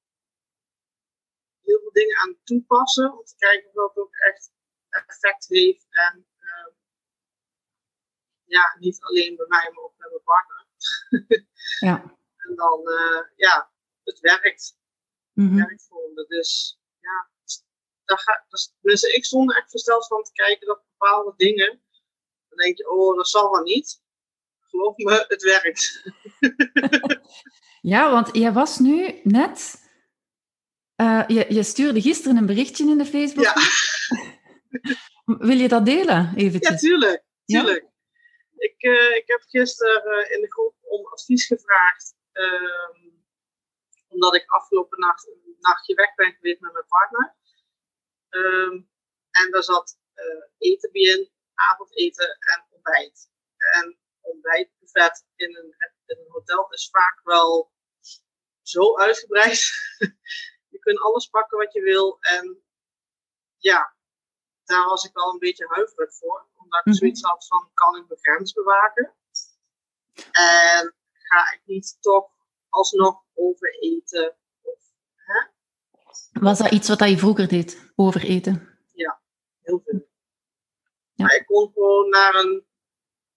heel 1.62 1.80
veel 1.80 1.92
dingen 1.92 2.18
aan 2.18 2.30
het 2.30 2.46
toepassen 2.46 3.18
om 3.18 3.24
te 3.24 3.36
kijken 3.38 3.68
of 3.68 3.74
dat 3.74 3.98
ook 3.98 4.16
echt 4.16 4.52
effect 4.90 5.48
heeft. 5.48 5.88
En 5.90 6.29
ja, 8.50 8.76
niet 8.80 8.98
alleen 9.02 9.36
bij 9.36 9.46
mij, 9.48 9.72
maar 9.74 9.84
ook 9.84 9.98
bij 9.98 10.10
mijn 10.10 10.24
partner. 10.24 10.66
ja. 11.90 12.18
En 12.38 12.56
dan, 12.56 12.80
eh, 12.88 13.22
ja, 13.36 13.72
het 14.04 14.20
werkt. 14.20 14.78
Mhm. 15.34 15.56
werkt 15.56 15.86
voor 15.90 16.12
me. 16.16 16.26
Dus 16.28 16.80
ja, 17.00 17.30
daar 18.04 18.20
ga, 18.20 18.46
dus, 18.48 18.74
dus 18.82 19.04
ik 19.04 19.26
stond 19.26 19.52
er 19.52 19.58
echt 19.58 19.70
versteld 19.70 20.08
van 20.08 20.24
te 20.24 20.32
kijken 20.32 20.68
dat 20.68 20.84
bepaalde 20.98 21.34
dingen, 21.38 21.82
dan 22.50 22.58
denk 22.58 22.78
je, 22.78 22.90
oh, 22.90 23.16
dat 23.18 23.30
zal 23.30 23.52
wel 23.52 23.64
niet. 23.64 24.02
Geloof 24.60 24.98
me, 24.98 25.26
het 25.28 25.44
werkt. 25.44 26.02
Ja, 27.82 28.12
want 28.12 28.36
jij 28.36 28.54
was 28.54 28.80
nu 28.80 29.20
net... 29.24 29.76
eh, 30.96 31.24
je, 31.28 31.54
je 31.54 31.64
stuurde 31.64 32.02
gisteren 32.02 32.38
een 32.38 32.46
berichtje 32.46 32.88
in 32.90 32.98
de 32.98 33.06
Facebook. 33.06 33.44
Ja. 33.44 33.54
Wil 35.48 35.58
je 35.58 35.68
dat 35.68 35.86
delen, 35.86 36.16
Ja, 36.16 36.34
eventjes? 36.36 36.80
tuurlijk. 36.80 37.24
Ja? 37.46 37.62
tuurlijk. 37.62 37.89
Ik, 38.60 38.82
eh, 38.82 39.16
ik 39.16 39.28
heb 39.28 39.42
gisteren 39.42 40.04
eh, 40.04 40.36
in 40.36 40.42
de 40.42 40.52
groep 40.52 40.76
om 40.82 41.06
advies 41.06 41.46
gevraagd. 41.46 42.18
ehm, 42.32 43.18
omdat 44.08 44.36
ik 44.36 44.50
afgelopen 44.50 45.00
nacht 45.00 45.28
een 45.28 45.56
nachtje 45.60 45.96
weg 45.96 46.16
ben 46.16 46.34
geweest 46.34 46.60
met 46.60 46.74
mijn 46.74 46.86
partner. 46.88 47.36
Ehm, 48.30 48.82
en 49.32 49.52
daar 49.52 49.64
zat 49.64 50.00
eh, 50.14 50.26
eten 50.58 50.92
bij 50.92 51.02
in, 51.02 51.32
avondeten 51.54 52.38
en 52.40 52.66
ontbijt. 52.70 53.32
En 53.58 54.00
ontbijtbuffet 54.22 55.26
in 55.36 55.56
een, 55.56 55.76
in 56.06 56.18
een 56.18 56.32
hotel 56.32 56.72
is 56.72 56.90
vaak 56.92 57.20
wel 57.24 57.72
zo 58.62 58.98
uitgebreid. 58.98 59.60
je 60.74 60.80
kunt 60.80 61.00
alles 61.00 61.28
pakken 61.28 61.58
wat 61.58 61.74
je 61.74 61.82
wil. 61.82 62.18
En 62.20 62.64
ja, 63.58 63.96
daar 64.64 64.86
was 64.86 65.04
ik 65.04 65.14
wel 65.14 65.34
een 65.34 65.40
beetje 65.40 65.68
huiverig 65.68 66.16
voor. 66.16 66.48
Omdat 66.70 66.80
ik 66.80 66.86
Mhm. 66.86 66.96
zoiets 66.96 67.22
had 67.22 67.48
van, 67.48 67.70
kan 67.74 67.96
ik 67.96 68.08
mijn 68.08 68.20
grens 68.20 68.54
bewaken? 68.54 69.14
En 70.32 70.94
ga 71.14 71.52
ik 71.54 71.62
niet 71.66 71.98
toch 72.00 72.30
alsnog 72.70 73.24
overeten? 73.34 74.36
Of, 74.62 74.80
hè? 75.16 75.48
Was 76.42 76.58
dat 76.58 76.72
iets 76.72 76.88
wat 76.88 77.00
dat 77.00 77.10
je 77.10 77.18
vroeger 77.18 77.48
deed, 77.48 77.92
overeten? 77.96 78.68
Heel 79.62 79.82
veel. 79.86 80.08
Ja. 81.14 81.26
Maar 81.26 81.36
ik 81.36 81.46
kon 81.46 81.72
gewoon 81.74 82.10
naar 82.10 82.36
een 82.36 82.66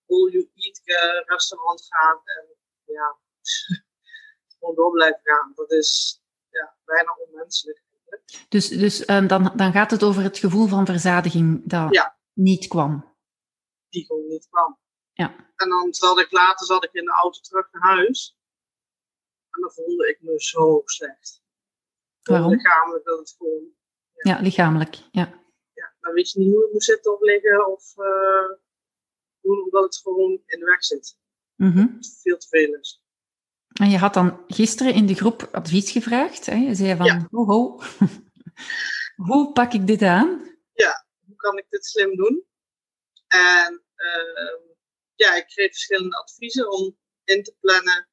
all-you-eat 0.09 0.81
eh, 0.85 1.27
restaurant 1.27 1.87
gaan 1.89 2.21
en 2.25 2.47
ja, 2.85 3.17
gewoon 4.59 4.75
door 4.75 4.91
blijven 4.91 5.21
gaan. 5.23 5.53
Dat 5.55 5.71
is 5.71 6.23
ja, 6.51 6.75
bijna 6.85 7.17
onmenselijk. 7.27 7.83
Dus, 8.49 8.69
dus 8.69 9.05
ehm, 9.05 9.27
dan, 9.27 9.53
dan 9.57 9.73
gaat 9.73 9.91
het 9.91 10.03
over 10.03 10.23
het 10.23 10.39
gevoel 10.39 10.67
van 10.67 10.87
verzadiging 10.87 11.63
dat 11.65 11.95
Ja. 11.95 12.19
niet 12.33 12.67
kwam. 12.69 13.12
Die 13.93 14.07
gewoon 14.07 14.27
niet 14.29 14.49
kwam. 14.51 14.79
Ja. 15.13 15.53
En 15.57 15.69
dan 15.69 15.95
zat 15.95 16.19
ik 16.19 16.31
later 16.31 16.67
zat 16.67 16.85
ik 16.85 16.93
in 16.93 17.05
de 17.05 17.11
auto 17.11 17.41
terug 17.41 17.69
naar 17.73 17.83
huis. 17.97 18.39
En 19.51 19.61
dan 19.61 19.73
voelde 19.73 20.09
ik 20.09 20.19
me 20.21 20.43
zo 20.43 20.83
slecht. 20.85 21.43
Waarom? 22.23 22.51
Lichamelijk 22.51 23.05
dat 23.05 23.19
het 23.19 23.35
gewoon, 23.39 23.63
Ja, 24.13 24.41
lichamelijk. 24.41 24.95
Ja. 24.95 25.43
ja, 25.73 25.95
dan 26.01 26.13
weet 26.13 26.31
je 26.31 26.39
niet 26.39 26.53
hoe 26.53 26.61
je 26.67 26.69
moet 26.73 26.85
zitten 26.85 27.13
of 27.13 27.21
liggen 27.21 27.73
of 27.73 27.97
eh, 27.97 28.57
doen, 29.41 29.63
omdat 29.63 29.85
het 29.85 29.97
gewoon 29.97 30.31
in 30.47 30.59
de 30.59 30.65
weg 30.65 30.85
zit. 30.85 31.17
Mhm. 31.55 31.87
Veel 32.23 32.39
te 32.39 32.49
veel 32.49 32.75
is. 32.75 33.03
En 33.73 33.91
je 33.91 33.99
had 33.99 34.15
dan 34.15 34.45
gisteren 34.47 34.95
in 34.95 35.07
de 35.07 35.15
groep 35.15 35.49
advies 35.53 35.91
gevraagd. 35.91 36.47
Hè? 36.47 36.55
Je 36.55 36.75
zei 36.75 36.97
van, 36.97 37.07
Ja. 37.07 37.29
ho, 37.31 37.45
ho. 37.45 37.81
hoe 39.29 39.53
pak 39.53 39.73
ik 39.73 39.87
dit 39.87 40.03
aan? 40.03 40.51
hoe 41.27 41.37
kan 41.37 41.59
ik 41.59 41.67
dit 41.69 41.85
slim 41.85 42.17
doen? 42.17 42.45
En 43.33 43.83
ehm, 43.95 44.63
ja, 45.15 45.35
ik 45.35 45.47
kreeg 45.47 45.71
verschillende 45.71 46.17
adviezen 46.17 46.71
om 46.71 46.97
in 47.25 47.43
te 47.43 47.55
plannen 47.61 48.09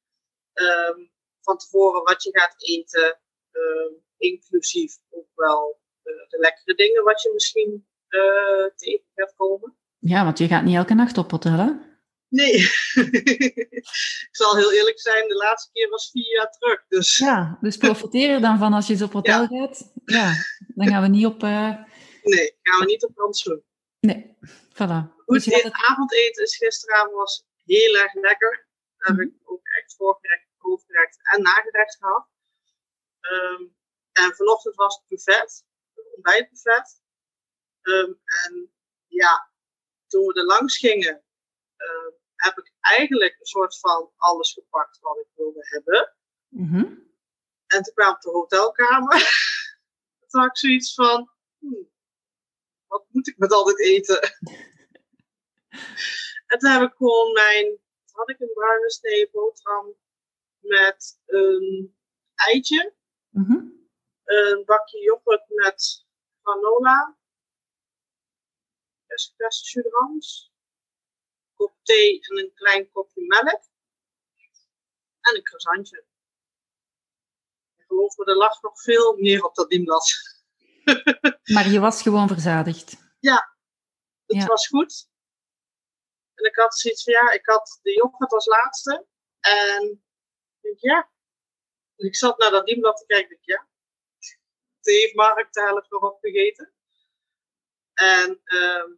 ehm, 0.52 0.98
van 1.40 1.58
tevoren 1.58 2.02
wat 2.02 2.22
je 2.22 2.38
gaat 2.38 2.54
eten, 2.62 3.20
ehm, 3.50 3.92
inclusief 4.16 4.96
ook 5.10 5.28
wel 5.34 5.80
eh, 6.02 6.28
de 6.28 6.38
lekkere 6.38 6.74
dingen 6.74 7.04
wat 7.04 7.22
je 7.22 7.30
misschien 7.32 7.86
eh, 8.08 8.66
tegen 8.76 9.06
gaat 9.14 9.34
komen. 9.36 9.76
Ja, 9.98 10.24
want 10.24 10.38
je 10.38 10.46
gaat 10.46 10.64
niet 10.64 10.76
elke 10.76 10.94
nacht 10.94 11.18
op 11.18 11.30
hotel, 11.30 11.58
hè? 11.58 11.70
Nee, 12.28 12.54
ik 14.28 14.28
zal 14.30 14.56
heel 14.56 14.72
eerlijk 14.72 15.00
zijn, 15.00 15.28
de 15.28 15.34
laatste 15.34 15.70
keer 15.72 15.88
was 15.88 16.10
vier 16.10 16.34
jaar 16.34 16.50
terug. 16.50 16.84
Dus 16.88 17.16
Ja, 17.18 17.58
dus 17.60 17.76
profiteer 17.76 18.30
er 18.30 18.40
dan 18.40 18.58
van 18.58 18.72
als 18.72 18.86
je 18.86 18.92
eens 18.92 19.02
op 19.02 19.12
hotel 19.12 19.46
gaat. 19.46 19.92
Ja, 20.04 20.32
dan 20.74 20.88
gaan 20.88 21.02
we 21.02 21.08
niet 21.08 21.26
op... 21.26 21.42
eh, 21.42 21.74
nee, 22.22 22.58
gaan 22.62 22.78
we 22.78 22.84
niet 22.84 23.04
op 23.04 23.16
rantsoen. 23.16 23.62
Nee, 24.00 24.36
voilà. 24.72 25.00
Goed, 25.26 25.44
Dus 25.44 25.44
het 25.44 25.72
avondeten 25.72 26.42
is 26.42 26.56
gisteravond 26.56 27.14
was 27.14 27.46
heel 27.64 27.96
erg 27.96 28.14
lekker. 28.14 28.68
Daar 28.96 29.16
heb 29.16 29.26
ik 29.26 29.34
ook 29.44 29.64
echt 29.64 29.96
voorgerecht, 29.96 30.46
hoofdgerecht 30.56 31.18
en 31.34 31.42
nagerecht 31.42 31.96
gehad. 31.96 32.28
Ehm, 33.20 33.62
en 34.12 34.34
vanochtend 34.34 34.74
was 34.74 34.96
het 34.96 35.08
buffet, 35.08 35.64
het 35.94 36.14
ontbijtbuffet. 36.14 37.02
Ehm, 37.82 38.12
en 38.44 38.72
ja, 39.06 39.50
toen 40.06 40.26
we 40.26 40.40
er 40.40 40.46
langs 40.46 40.78
gingen, 40.78 41.24
ehm, 41.76 42.10
heb 42.34 42.58
ik 42.58 42.72
eigenlijk 42.80 43.36
een 43.38 43.46
soort 43.46 43.78
van 43.78 44.12
alles 44.16 44.52
gepakt 44.52 44.98
wat 45.00 45.16
ik 45.16 45.28
wilde 45.34 45.66
hebben. 45.68 46.14
Mhm. 46.48 46.84
En 47.66 47.82
toen 47.82 47.94
kwam 47.94 48.08
ik 48.08 48.14
op 48.14 48.20
de 48.20 48.30
hotelkamer. 48.30 49.10
toen 50.28 50.40
had 50.40 50.50
ik 50.50 50.56
zoiets 50.56 50.94
van, 50.94 51.30
hmm, 51.58 51.90
wat 52.90 53.04
moet 53.08 53.28
ik 53.28 53.38
met 53.38 53.52
al 53.52 53.64
dit 53.64 53.80
eten? 53.80 54.20
en 56.50 56.58
toen 56.58 56.70
heb 56.70 56.82
ik 56.82 56.94
gewoon 56.96 57.32
mijn, 57.32 57.78
had 58.12 58.30
ik 58.30 58.40
een 58.40 58.52
bruine 58.54 58.90
snee 58.90 59.30
boterham 59.30 59.94
met 60.58 61.20
een 61.26 61.96
eitje, 62.34 62.94
Mhm. 63.30 63.64
een 64.24 64.64
bakje 64.64 64.98
yoghurt 64.98 65.44
met 65.48 66.06
granola, 66.42 67.18
espresso 69.06 69.80
kop 71.54 71.74
thee 71.82 72.20
en 72.20 72.38
een 72.38 72.54
klein 72.54 72.90
kopje 72.90 73.26
melk 73.26 73.62
en 75.20 75.36
een 75.36 75.42
croissantje. 75.42 76.04
En 77.76 77.84
geloof 77.86 78.16
me, 78.16 78.24
er 78.24 78.36
lag 78.36 78.62
nog 78.62 78.82
veel 78.82 79.16
meer 79.16 79.44
op 79.44 79.54
dat 79.54 79.70
dienblad. 79.70 80.12
Maar 81.54 81.68
je 81.68 81.80
was 81.80 82.02
gewoon 82.02 82.28
verzadigd. 82.28 82.90
Het 82.90 84.38
Ja. 84.40 84.46
was 84.46 84.66
goed. 84.66 85.08
En 86.34 86.44
ik 86.44 86.56
had 86.56 86.78
zoiets 86.78 87.04
van, 87.04 87.12
ja, 87.12 87.30
ik 87.32 87.46
had 87.46 87.78
de 87.82 87.92
yoghurt 87.92 88.32
als 88.32 88.46
laatste. 88.46 89.06
En 89.40 89.82
ik 90.60 90.60
denk, 90.60 90.78
ja. 90.78 91.10
En 91.96 92.06
ik 92.06 92.16
zat 92.16 92.38
naar 92.38 92.50
dat 92.50 92.66
dienblad 92.66 92.96
te 92.96 93.06
kijken. 93.06 93.36
Ik 93.36 93.44
ja. 93.44 93.68
Thee 94.80 94.98
heeft 95.00 95.14
Mark 95.14 95.52
de 95.52 95.60
helft 95.60 95.90
nog 95.90 96.02
opgegeten. 96.02 96.72
En 97.94 98.40
ehm, 98.44 98.90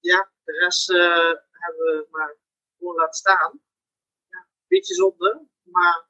ja, 0.00 0.30
de 0.44 0.52
rest 0.52 0.90
eh, 0.90 1.32
hebben 1.50 1.84
we 1.86 2.06
maar 2.10 2.36
gewoon 2.78 2.94
laten 2.96 3.14
staan. 3.18 3.60
Ja, 4.28 4.38
een 4.38 4.66
beetje 4.68 4.94
zonde, 4.94 5.46
maar 5.62 6.06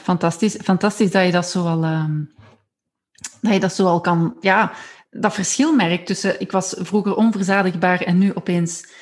Fantastisch, 0.00 0.56
fantastisch 0.56 1.10
dat 1.10 1.24
je 1.26 1.32
dat 1.32 1.46
zo 1.46 1.66
al, 1.66 1.84
dat 3.46 3.54
je 3.54 3.60
dat 3.60 3.74
zo 3.74 3.86
al 3.86 4.00
kan, 4.00 4.36
ja, 4.40 4.72
dat 5.10 5.34
verschil 5.34 5.74
merkt 5.74 6.06
tussen, 6.06 6.40
ik 6.40 6.52
was 6.52 6.74
vroeger 6.78 7.16
onverzadigbaar 7.16 8.00
en 8.00 8.18
nu 8.18 8.34
opeens 8.34 8.92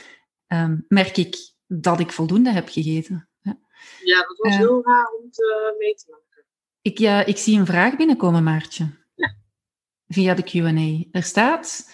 ehm, 0.46 0.76
merk 0.88 1.16
ik 1.16 1.36
dat 1.66 2.00
ik 2.00 2.12
voldoende 2.12 2.50
heb 2.52 2.68
gegeten. 2.68 3.28
Ja. 3.42 3.58
ja, 4.04 4.18
dat 4.18 4.36
was 4.38 4.52
Eh. 4.52 4.58
heel 4.58 4.82
raar 4.84 5.08
om 5.22 5.30
te 5.30 5.74
mee 5.78 5.94
te 5.94 6.04
maken. 6.10 6.44
Ik, 6.82 6.98
ja, 6.98 7.24
ik 7.24 7.36
zie 7.36 7.58
een 7.58 7.66
vraag 7.66 7.96
binnenkomen, 7.96 8.42
Maartje. 8.42 9.02
Via 10.08 10.34
de 10.34 10.42
Q&A. 10.42 11.08
Er 11.18 11.22
staat, 11.22 11.90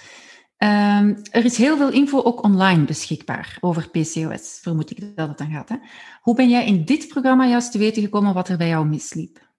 ehm, 0.56 1.14
er 1.30 1.44
is 1.44 1.56
heel 1.56 1.76
veel 1.76 1.90
info 1.92 2.22
ook 2.22 2.42
online 2.42 2.84
beschikbaar 2.84 3.56
over 3.60 3.90
PCOS, 3.90 4.58
vermoed 4.62 4.90
ik 4.90 5.16
dat 5.16 5.28
het 5.28 5.38
dan 5.38 5.50
gaat. 5.50 5.68
Hè? 5.68 5.76
Hoe 6.20 6.34
ben 6.34 6.48
jij 6.48 6.66
in 6.66 6.84
dit 6.84 7.08
programma 7.08 7.46
juist 7.46 7.72
te 7.72 7.78
weten 7.78 8.02
gekomen 8.02 8.34
wat 8.34 8.48
er 8.48 8.56
bij 8.56 8.68
jou 8.68 8.86
misliep? 8.86 9.49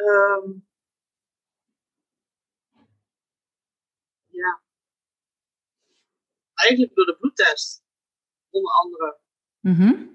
Ehm, 0.00 0.50
ja. 4.26 4.62
Eigenlijk 6.54 6.94
door 6.94 7.06
de 7.06 7.16
bloedtest, 7.16 7.84
onder 8.50 8.72
andere. 8.72 9.18
Mhm. 9.60 10.06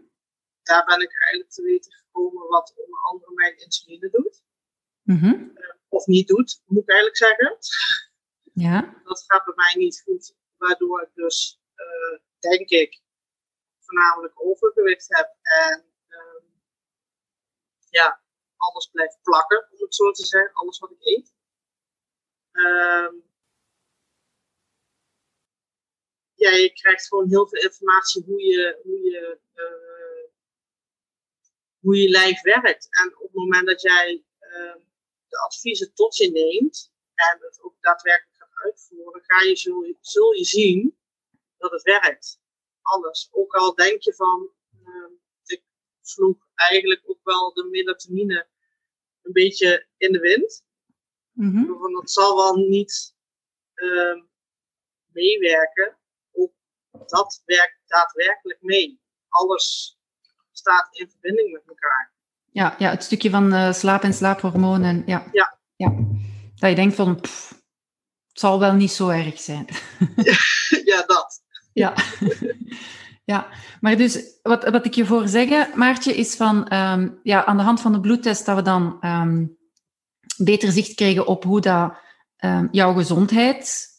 Daar 0.64 0.86
ben 0.86 1.00
ik 1.02 1.20
eigenlijk 1.20 1.52
te 1.52 1.62
weten 1.62 1.92
gekomen 1.94 2.48
wat 2.48 2.74
onder 2.76 3.00
andere 3.00 3.34
mijn 3.34 3.58
insuline 3.58 4.10
doet. 4.10 4.44
Mhm. 5.02 5.48
of 5.88 6.06
niet 6.06 6.28
doet, 6.28 6.62
moet 6.66 6.82
ik 6.82 6.90
eigenlijk 6.90 7.18
zeggen. 7.18 7.58
Ja. 8.54 9.02
Dat 9.04 9.24
gaat 9.28 9.46
bij 9.46 9.54
mij 9.56 9.74
niet 9.76 10.02
goed, 10.06 10.36
waardoor 10.58 11.02
ik 11.02 11.10
dus, 11.14 11.62
eh, 11.76 12.20
denk 12.40 12.70
ik, 12.70 13.02
voornamelijk 13.80 14.34
overgewicht 14.46 15.16
heb 15.16 15.36
en 15.42 15.86
ehm, 16.08 16.44
ja, 17.90 18.25
alles 18.58 18.90
blijft 18.92 19.20
plakken, 19.22 19.68
om 19.72 19.80
het 19.80 19.96
zo 19.96 20.12
te 20.12 20.26
zeggen, 20.26 20.54
alles 20.54 20.80
wat 20.80 20.92
ik 20.92 20.98
eet. 21.00 21.34
Ja, 26.36 26.52
je 26.52 26.74
krijgt 26.74 27.08
gewoon 27.08 27.30
heel 27.30 27.48
veel 27.48 27.62
informatie 27.62 28.24
hoe 28.24 28.42
je, 28.42 28.80
hoe 28.84 29.02
je, 29.02 29.40
eh, 29.54 30.32
hoe 31.80 31.98
je 32.02 32.10
lijf 32.10 32.42
werkt. 32.42 32.88
En 32.90 33.16
op 33.16 33.22
het 33.22 33.34
moment 33.34 33.68
dat 33.68 33.82
jij 33.82 34.24
ehm, 34.40 34.80
de 35.28 35.38
adviezen 35.38 35.94
tot 35.94 36.16
je 36.18 36.32
neemt 36.32 36.92
en 37.14 37.38
het 37.42 37.62
ook 37.62 37.76
daadwerkelijk 37.80 38.38
gaat 38.38 38.64
uitvoeren, 38.64 39.24
ga 39.24 39.42
je, 39.42 39.56
zul, 39.56 39.84
je, 39.84 39.98
zul 40.02 40.32
je 40.34 40.44
zien 40.44 40.98
dat 41.58 41.72
het 41.72 41.84
werkt. 41.84 42.40
Alles. 42.82 43.30
Ook 43.32 43.54
al 43.54 43.76
denk 43.76 44.02
je 44.02 44.14
van, 44.14 44.50
ehm, 44.86 45.12
ik 45.46 45.64
sloeg 46.02 46.38
eigenlijk 46.56 47.10
wel 47.26 47.54
de 47.54 47.68
melatonine 47.72 48.48
een 49.22 49.32
beetje 49.32 49.88
in 49.98 50.12
de 50.12 50.20
wind. 50.20 50.64
Mhm. 51.32 51.66
Want 51.66 51.96
dat 51.96 52.12
zal 52.12 52.36
wel 52.36 52.56
niet 52.56 53.16
ehm, 53.74 54.22
meewerken. 55.12 55.98
Ook 56.32 56.54
dat 57.08 57.42
werkt 57.46 57.80
daadwerkelijk 57.86 58.62
mee. 58.62 59.00
Alles 59.30 59.98
staat 60.52 60.98
in 60.98 61.10
verbinding 61.10 61.52
met 61.52 61.64
elkaar. 61.68 62.14
Ja, 62.52 62.76
ja, 62.78 62.90
het 62.90 63.04
stukje 63.04 63.30
van 63.30 63.54
eh, 63.54 63.74
slaap 63.74 64.04
en 64.04 64.14
slaaphormonen. 64.14 65.04
Ja. 65.06 65.30
Ja. 65.32 65.58
ja. 65.76 65.96
Dat 66.56 66.70
je 66.70 66.76
denkt 66.76 66.96
van, 66.96 67.22
pff, 67.22 67.50
het 68.28 68.40
zal 68.40 68.60
wel 68.60 68.74
niet 68.74 68.92
zo 68.92 69.10
erg 69.10 69.40
zijn. 69.40 69.68
ja, 70.92 71.04
dat. 71.06 71.44
Ja. 71.74 71.94
ja, 73.26 73.48
maar 73.82 73.98
dus 73.98 74.40
wat, 74.42 74.70
wat 74.70 74.86
ik 74.86 74.94
je 74.94 75.06
voor 75.06 75.28
zeggen, 75.28 75.70
Maartje, 75.76 76.16
is 76.16 76.36
van 76.36 76.68
ehm, 76.68 77.10
ja, 77.24 77.46
aan 77.46 77.58
de 77.58 77.64
hand 77.64 77.82
van 77.82 77.92
de 77.92 78.00
bloedtest 78.00 78.46
dat 78.46 78.56
we 78.56 78.62
dan 78.62 78.98
ehm, 79.00 79.46
beter 80.38 80.72
zicht 80.72 80.94
kregen 80.94 81.28
op 81.28 81.44
hoe 81.44 81.62
dat 81.62 81.94
ehm, 82.36 82.68
jouw 82.72 82.94
gezondheid, 82.94 83.94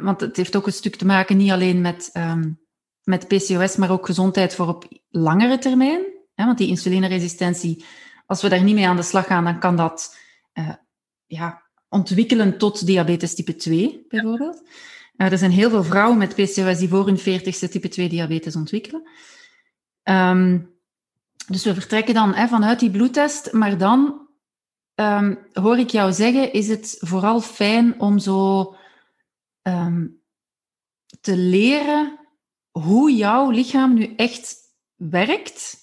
want 0.00 0.20
het 0.20 0.36
heeft 0.36 0.56
ook 0.56 0.66
een 0.66 0.72
stuk 0.72 0.96
te 0.96 1.06
maken 1.06 1.36
niet 1.36 1.50
alleen 1.50 1.80
met, 1.80 2.10
met 3.02 3.28
PCOS, 3.28 3.76
maar 3.76 3.90
ook 3.90 4.06
gezondheid 4.06 4.54
voor 4.54 4.68
op 4.68 4.84
langere 5.08 5.58
termijn. 5.58 6.12
Hè, 6.34 6.44
want 6.44 6.58
die 6.58 6.68
insulineresistentie, 6.68 7.84
als 8.26 8.42
we 8.42 8.48
daar 8.48 8.62
niet 8.62 8.74
mee 8.74 8.88
aan 8.88 8.96
de 8.96 9.02
slag 9.02 9.26
gaan, 9.26 9.44
dan 9.44 9.58
kan 9.58 9.76
dat 9.76 10.16
eh, 10.52 10.74
ja, 11.26 11.62
ontwikkelen 11.88 12.58
tot 12.58 12.86
diabetes 12.86 13.34
type 13.34 13.56
2, 13.56 14.04
bijvoorbeeld. 14.08 14.68
Er 15.30 15.38
zijn 15.38 15.50
heel 15.50 15.70
veel 15.70 15.84
vrouwen 15.84 16.18
met 16.18 16.34
PCOS 16.34 16.78
die 16.78 16.88
voor 16.88 17.06
hun 17.06 17.18
40ste 17.18 17.70
type 17.70 17.88
2 17.88 18.08
diabetes 18.08 18.56
ontwikkelen. 18.56 19.08
Ehm, 20.02 20.58
dus 21.46 21.64
we 21.64 21.74
vertrekken 21.74 22.14
dan 22.14 22.34
hè, 22.34 22.48
vanuit 22.48 22.80
die 22.80 22.90
bloedtest, 22.90 23.52
maar 23.52 23.78
dan 23.78 24.28
ehm, 24.94 25.34
hoor 25.52 25.78
ik 25.78 25.90
jou 25.90 26.12
zeggen, 26.12 26.52
is 26.52 26.68
het 26.68 26.96
vooral 27.00 27.40
fijn 27.40 28.00
om 28.00 28.18
zo 28.18 28.74
ehm, 29.62 30.06
te 31.20 31.36
leren 31.36 32.18
hoe 32.70 33.14
jouw 33.14 33.50
lichaam 33.50 33.94
nu 33.94 34.14
echt 34.16 34.56
werkt 34.96 35.76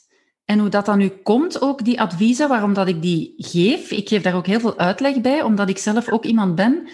en 0.45 0.59
hoe 0.59 0.69
dat 0.69 0.85
dan 0.85 0.97
nu 0.97 1.09
komt, 1.09 1.61
ook 1.61 1.85
die 1.85 2.01
adviezen, 2.01 2.49
waarom 2.49 2.73
dat 2.73 2.87
ik 2.87 3.01
die 3.01 3.33
geef. 3.37 3.91
Ik 3.91 4.07
geef 4.07 4.21
daar 4.21 4.35
ook 4.35 4.45
heel 4.45 4.59
veel 4.59 4.77
uitleg 4.77 5.21
bij, 5.21 5.41
omdat 5.41 5.69
ik 5.69 5.77
zelf 5.77 6.09
ook 6.09 6.25
iemand 6.25 6.55
ben 6.55 6.89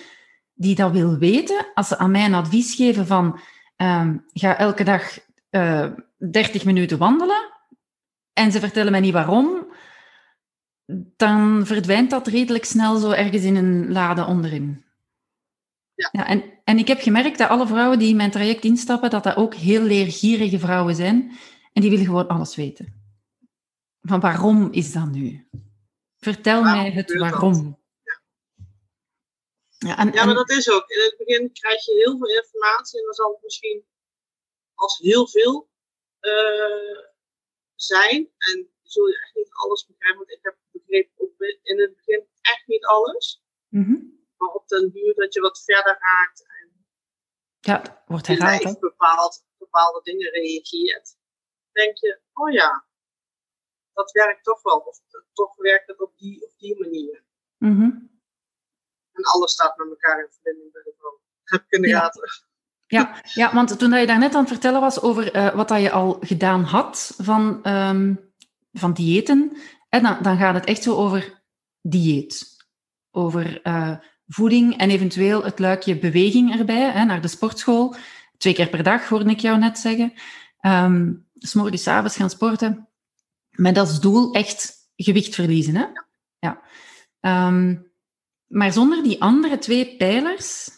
die 0.55 0.75
dat 0.75 0.91
wil 0.91 1.17
weten. 1.17 1.65
Als 1.73 1.87
ze 1.87 1.97
aan 1.97 2.11
mij 2.11 2.25
een 2.25 2.33
advies 2.33 2.75
geven 2.75 3.07
van 3.07 3.39
ehm, 3.75 4.17
ga 4.33 4.57
elke 4.57 4.83
dag 4.83 5.19
eh 5.49 5.91
30 6.17 6.65
minuten 6.65 6.97
wandelen 6.97 7.53
en 8.33 8.51
ze 8.51 8.59
vertellen 8.59 8.91
mij 8.91 9.01
niet 9.01 9.13
waarom, 9.13 9.73
dan 11.15 11.65
verdwijnt 11.65 12.09
dat 12.09 12.27
redelijk 12.27 12.65
snel 12.65 12.97
zo 12.97 13.11
ergens 13.11 13.43
in 13.43 13.55
een 13.55 13.91
lade 13.91 14.25
onderin. 14.25 14.83
Ja. 15.93 16.09
Ja, 16.11 16.27
en, 16.27 16.43
en 16.63 16.77
ik 16.77 16.87
heb 16.87 16.99
gemerkt 16.99 17.37
dat 17.37 17.49
alle 17.49 17.67
vrouwen 17.67 17.99
die 17.99 18.09
in 18.09 18.15
mijn 18.15 18.31
traject 18.31 18.63
instappen, 18.63 19.09
dat 19.09 19.23
dat 19.23 19.35
ook 19.35 19.53
heel 19.53 19.81
leergierige 19.81 20.59
vrouwen 20.59 20.95
zijn. 20.95 21.31
En 21.73 21.81
die 21.81 21.89
willen 21.89 22.05
gewoon 22.05 22.27
alles 22.27 22.55
weten. 22.55 22.93
Van 24.01 24.19
waarom 24.19 24.67
is 24.71 24.91
dat 24.91 25.11
nu? 25.11 25.47
Vertel 26.17 26.63
Waarom 26.63 26.81
mij 26.81 26.91
het 26.91 27.17
waarom. 27.17 27.77
Ja, 29.87 29.97
en, 29.97 30.11
Ja, 30.11 30.19
en- 30.19 30.25
maar 30.25 30.35
dat 30.35 30.49
is 30.49 30.69
ook. 30.71 30.89
In 30.89 30.99
het 31.01 31.15
begin 31.17 31.51
krijg 31.53 31.85
je 31.85 31.93
heel 31.93 32.17
veel 32.17 32.29
informatie 32.41 32.99
en 32.99 33.05
dan 33.05 33.13
zal 33.13 33.31
het 33.31 33.43
misschien 33.43 33.85
als 34.73 34.97
heel 34.97 35.27
veel 35.27 35.69
eh, 36.19 36.99
zijn. 37.75 38.33
En 38.37 38.69
zul 38.83 39.07
je 39.07 39.21
echt 39.21 39.35
niet 39.35 39.49
alles 39.51 39.85
begrijpen, 39.85 40.17
want 40.17 40.31
ik 40.31 40.39
heb 40.41 40.57
begrepen 40.71 41.13
ook 41.21 41.39
in 41.63 41.79
het 41.79 41.95
begin 41.95 42.27
echt 42.41 42.67
niet 42.67 42.85
alles. 42.85 43.43
Mhm. 43.67 43.97
Maar 44.37 44.49
op 44.49 44.67
den 44.67 44.91
duur 44.91 45.13
dat 45.15 45.33
je 45.33 45.39
wat 45.41 45.63
verder 45.63 45.97
raakt 45.99 46.45
en 46.47 46.85
Ja, 47.59 48.03
wordt 48.07 48.27
herhaald. 48.27 48.79
bepaald, 48.79 49.45
bepaalde 49.57 50.01
dingen 50.03 50.31
reageert, 50.31 51.17
denk 51.71 51.97
je, 51.97 52.19
oh 52.33 52.51
ja, 52.51 52.85
dat 53.93 54.11
werkt 54.11 54.43
toch 54.43 54.61
wel. 54.61 54.77
Of 54.77 54.99
toch 55.33 55.55
werkt 55.55 55.87
het 55.87 56.01
op 56.01 56.17
die 56.17 56.45
of 56.45 56.55
die 56.55 56.79
manier. 56.79 57.23
Mhm. 57.57 57.91
En 59.15 59.23
alles 59.23 59.51
staat 59.51 59.77
met 59.77 59.87
elkaar 59.89 60.19
in 60.19 60.27
verbinding 60.31 60.71
bij 60.71 60.81
de 60.83 60.93
vrouw. 60.97 61.19
Heb 61.43 61.61
ik 61.61 61.71
in 61.71 61.81
de 61.81 61.87
Ja. 61.87 61.99
gaten. 61.99 62.21
Ja, 62.87 63.21
ja, 63.33 63.53
want 63.53 63.79
toen 63.79 63.93
je 63.93 64.05
daarnet 64.05 64.33
aan 64.35 64.39
het 64.39 64.49
vertellen 64.51 64.81
was 64.81 65.01
over 65.01 65.31
eh, 65.31 65.55
wat 65.55 65.67
dat 65.67 65.81
je 65.81 65.91
al 65.91 66.17
gedaan 66.21 66.63
had 66.63 67.13
van, 67.17 67.63
ehm, 67.63 68.15
van 68.73 68.93
diëten, 68.93 69.57
hè, 69.89 69.99
dan, 69.99 70.17
dan 70.21 70.37
gaat 70.37 70.53
het 70.53 70.65
echt 70.65 70.83
zo 70.83 70.95
over 70.95 71.41
dieet. 71.81 72.55
Over 73.11 73.61
eh, 73.61 73.97
voeding 74.27 74.77
en 74.77 74.89
eventueel 74.89 75.43
het 75.43 75.59
luikje 75.59 75.99
beweging 75.99 76.59
erbij, 76.59 76.91
hè, 76.91 77.03
naar 77.05 77.21
de 77.21 77.27
sportschool. 77.27 77.95
Twee 78.37 78.53
keer 78.53 78.69
per 78.69 78.83
dag, 78.83 79.07
hoorde 79.09 79.29
ik 79.29 79.39
jou 79.39 79.57
net 79.57 79.79
zeggen. 79.79 80.13
Ehm 80.59 81.11
s 81.33 81.53
morgens, 81.53 81.87
avonds 81.87 82.15
gaan 82.15 82.29
sporten. 82.29 82.89
Met 83.49 83.77
als 83.77 83.99
doel 84.01 84.33
echt 84.33 84.73
gewicht 84.95 85.35
verliezen. 85.35 85.75
Hè? 85.75 85.85
Ja. 86.39 86.61
Ehm, 87.19 87.75
maar 88.55 88.73
zonder 88.73 89.03
die 89.03 89.21
andere 89.21 89.57
twee 89.57 89.95
pijlers, 89.95 90.69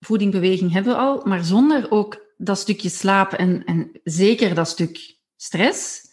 voeding, 0.00 0.32
beweging 0.32 0.72
hebben 0.72 0.92
we 0.92 0.98
al, 0.98 1.22
maar 1.24 1.44
zonder 1.44 1.90
ook 1.90 2.32
dat 2.36 2.58
stukje 2.58 2.88
slaap 2.88 3.32
en, 3.32 3.64
en 3.64 4.00
zeker 4.02 4.54
dat 4.54 4.68
stuk 4.68 5.16
stress 5.36 6.10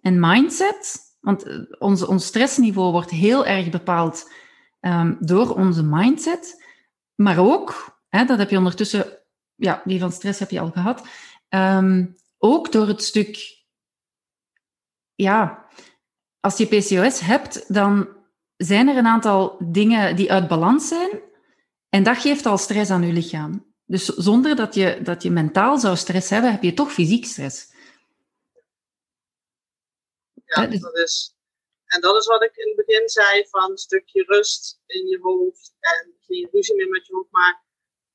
en 0.00 0.20
mindset. 0.20 0.98
Want 1.20 1.42
eh, 1.42 1.58
onze, 1.78 2.08
ons 2.08 2.26
stressniveau 2.26 2.92
wordt 2.92 3.10
heel 3.10 3.46
erg 3.46 3.70
bepaald 3.70 4.32
ehm, 4.80 5.14
door 5.20 5.54
onze 5.54 5.82
mindset, 5.82 6.64
maar 7.14 7.38
ook, 7.38 7.98
hè, 8.08 8.24
dat 8.24 8.38
heb 8.38 8.50
je 8.50 8.58
ondertussen, 8.58 9.18
ja, 9.54 9.82
die 9.84 10.00
van 10.00 10.12
stress 10.12 10.38
heb 10.38 10.50
je 10.50 10.60
al 10.60 10.70
gehad, 10.70 11.06
ehm, 11.48 12.06
ook 12.38 12.72
door 12.72 12.86
het 12.86 13.02
stuk, 13.02 13.62
ja, 15.14 15.66
als 16.40 16.56
je 16.56 16.66
PCOS 16.66 17.20
hebt, 17.20 17.74
dan 17.74 18.16
zijn 18.58 18.88
er 18.88 18.96
een 18.96 19.06
aantal 19.06 19.56
dingen 19.58 20.16
die 20.16 20.32
uit 20.32 20.48
balans 20.48 20.88
zijn. 20.88 21.22
En 21.88 22.02
dat 22.02 22.18
geeft 22.18 22.46
al 22.46 22.58
stress 22.58 22.90
aan 22.90 23.06
je 23.06 23.12
lichaam. 23.12 23.74
Dus 23.84 24.04
zonder 24.04 24.56
dat 24.56 24.74
je, 24.74 25.00
dat 25.02 25.22
je 25.22 25.30
mentaal 25.30 25.78
zou 25.78 25.96
stress 25.96 26.30
hebben, 26.30 26.50
heb 26.50 26.62
je 26.62 26.74
toch 26.74 26.92
fysiek 26.92 27.24
stress. 27.24 27.72
Ja, 30.44 30.66
dus- 30.66 30.80
dat 30.80 30.96
is, 30.96 31.36
en 31.84 32.00
dat 32.00 32.16
is 32.16 32.26
wat 32.26 32.42
ik 32.42 32.56
in 32.56 32.66
het 32.76 32.86
begin 32.86 33.08
zei 33.08 33.46
van 33.48 33.70
een 33.70 33.78
stukje 33.78 34.22
rust 34.22 34.80
in 34.86 35.06
je 35.06 35.18
hoofd 35.20 35.76
en 35.80 36.14
geen 36.20 36.48
ruzie 36.52 36.76
meer 36.76 36.88
met 36.88 37.06
je 37.06 37.14
hoofd, 37.14 37.30
maar 37.30 37.64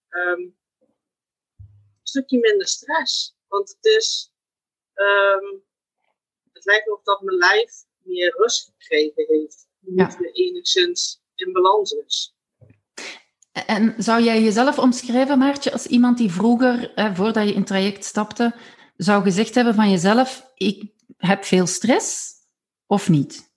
ehm, 0.09 0.39
een 0.39 0.53
stukje 2.03 2.39
minder 2.39 2.67
stress. 2.67 3.35
Want 3.47 3.69
het 3.69 3.85
is, 3.85 4.33
ehm, 4.93 5.45
het 6.53 6.65
lijkt 6.65 6.87
erop 6.87 7.05
dat 7.05 7.21
mijn 7.21 7.37
lijf 7.37 7.71
meer 7.97 8.35
rust 8.37 8.73
gekregen 8.77 9.25
heeft. 9.27 9.67
Ja. 9.95 10.05
Niet 10.07 10.17
weer 10.17 10.31
enigszins 10.31 11.21
in 11.35 11.51
balans 11.51 11.91
is. 11.91 12.35
En 13.51 13.95
zou 13.97 14.23
jij 14.23 14.41
jezelf 14.41 14.79
omschrijven, 14.79 15.37
Maartje, 15.37 15.71
als 15.71 15.87
iemand 15.87 16.17
die 16.17 16.31
vroeger, 16.31 16.93
eh, 16.93 17.15
voordat 17.15 17.47
je 17.47 17.53
in 17.53 17.65
traject 17.65 18.05
stapte, 18.05 18.55
zou 18.97 19.23
gezegd 19.23 19.55
hebben 19.55 19.75
van 19.75 19.89
jezelf, 19.89 20.51
ik 20.55 20.91
heb 21.17 21.43
veel 21.43 21.67
stress 21.67 22.31
of 22.85 23.09
niet? 23.09 23.51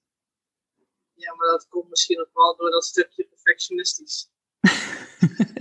Ja, 1.15 1.35
maar 1.35 1.47
dat 1.47 1.67
komt 1.69 1.89
misschien 1.89 2.21
ook 2.21 2.31
wel 2.33 2.57
door 2.57 2.71
dat 2.71 2.85
stukje 2.85 3.25
perfectionistisch. 3.25 4.31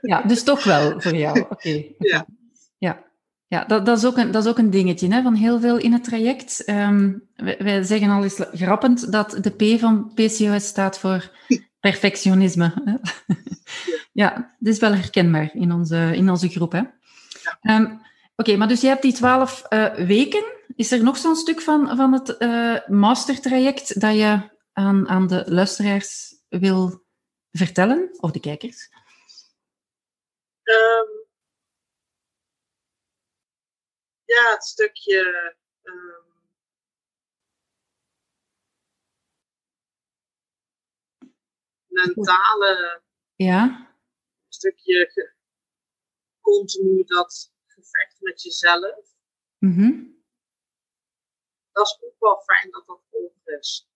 Ja, 0.00 0.22
dus 0.22 0.42
toch 0.42 0.64
wel 0.64 1.00
voor 1.00 1.14
jou. 1.14 1.40
Oké. 1.40 1.50
oké. 1.52 1.94
Ja. 1.98 2.26
Ja. 2.78 3.12
Ja, 3.54 3.64
dat, 3.64 3.86
dat, 3.86 3.98
is 3.98 4.04
ook 4.04 4.16
een, 4.16 4.30
dat 4.30 4.44
is 4.44 4.50
ook 4.50 4.58
een 4.58 4.70
dingetje 4.70 5.12
hè, 5.12 5.22
van 5.22 5.34
heel 5.34 5.60
veel 5.60 5.76
in 5.76 5.92
het 5.92 6.04
traject. 6.04 6.64
Ehm, 6.64 7.18
wij, 7.36 7.56
wij 7.58 7.82
zeggen 7.82 8.10
al 8.10 8.22
eens 8.22 8.40
grappend 8.52 9.12
dat 9.12 9.38
de 9.40 9.50
P 9.50 9.80
van 9.80 10.12
PCOS 10.14 10.66
staat 10.66 10.98
voor 10.98 11.30
perfectionisme. 11.80 12.72
Ja, 14.12 14.54
dat 14.58 14.72
is 14.72 14.78
wel 14.78 14.94
herkenbaar 14.94 15.50
in 15.54 15.72
onze, 15.72 16.16
in 16.16 16.30
onze 16.30 16.48
groep. 16.48 16.72
Hè? 16.72 16.82
Ehm, 17.60 17.96
oké, 18.36 18.56
maar 18.56 18.68
dus 18.68 18.80
je 18.80 18.86
hebt 18.86 19.02
die 19.02 19.12
twaalf 19.12 19.66
uh, 19.70 19.94
weken. 19.94 20.44
Is 20.76 20.92
er 20.92 21.02
nog 21.02 21.16
zo'n 21.16 21.36
stuk 21.36 21.60
van, 21.60 21.96
van 21.96 22.12
het 22.12 22.36
uh, 22.38 22.78
mastertraject 22.86 24.00
dat 24.00 24.14
je 24.14 24.40
aan, 24.72 25.08
aan 25.08 25.26
de 25.26 25.44
luisteraars 25.46 26.34
wil 26.48 27.04
vertellen, 27.50 28.08
of 28.16 28.30
de 28.30 28.40
kijkers? 28.40 28.90
Um, 30.62 31.23
ja, 34.24 34.50
het 34.50 34.64
stukje. 34.64 35.54
Um, 35.82 36.22
mentale. 41.88 43.02
Ja. 43.36 43.92
stukje 44.48 45.32
continu 46.40 47.04
dat 47.04 47.52
gevecht 47.66 48.16
met 48.20 48.42
jezelf. 48.42 49.14
Mm 49.58 50.12
Dat 51.72 51.86
is 51.86 51.98
ook 52.02 52.14
wel 52.18 52.40
fijn 52.42 52.70
dat 52.70 52.86
dat 52.86 53.02
over 53.10 53.58
is. 53.58 53.88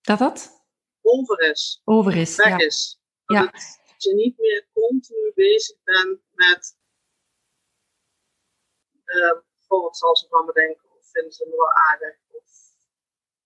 Dat 0.00 0.18
dat? 0.18 0.64
Over 1.00 1.40
is. 1.50 1.80
Over 1.84 2.16
is, 2.16 2.36
Weg 2.36 2.46
ja. 2.48 2.56
is. 2.58 3.00
Dat, 3.24 3.36
Ja. 3.36 3.44
het- 3.44 3.82
dat 3.86 4.02
je 4.02 4.14
niet 4.14 4.38
meer 4.38 4.68
continu 4.72 5.32
bezig 5.34 5.82
bent 5.82 6.20
met. 6.30 6.76
Uh, 9.04 9.40
wat 9.68 9.96
zal 9.96 10.16
ze 10.16 10.26
van 10.28 10.44
me 10.44 10.52
denken? 10.52 10.84
Of 10.98 11.10
vinden 11.10 11.32
ze 11.32 11.44
me 11.46 11.56
wel 11.56 11.72
aardig? 11.72 12.16
Of, 12.30 12.44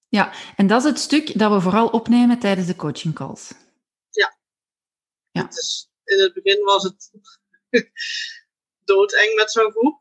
Ja, 0.09 0.33
en 0.57 0.67
dat 0.67 0.85
is 0.85 0.89
het 0.91 0.99
stuk 0.99 1.39
dat 1.39 1.53
we 1.53 1.61
vooral 1.61 1.89
opnemen 1.89 2.39
tijdens 2.39 2.67
de 2.67 2.77
coaching 2.77 3.15
calls. 3.15 3.53
Ja. 5.31 5.43
Het 5.43 5.57
is, 5.57 5.91
in 6.05 6.21
het 6.21 6.33
begin 6.33 6.65
was 6.65 6.83
het 6.83 7.11
doodeng 8.85 9.35
met 9.35 9.51
zo'n 9.51 9.71
groep. 9.71 10.01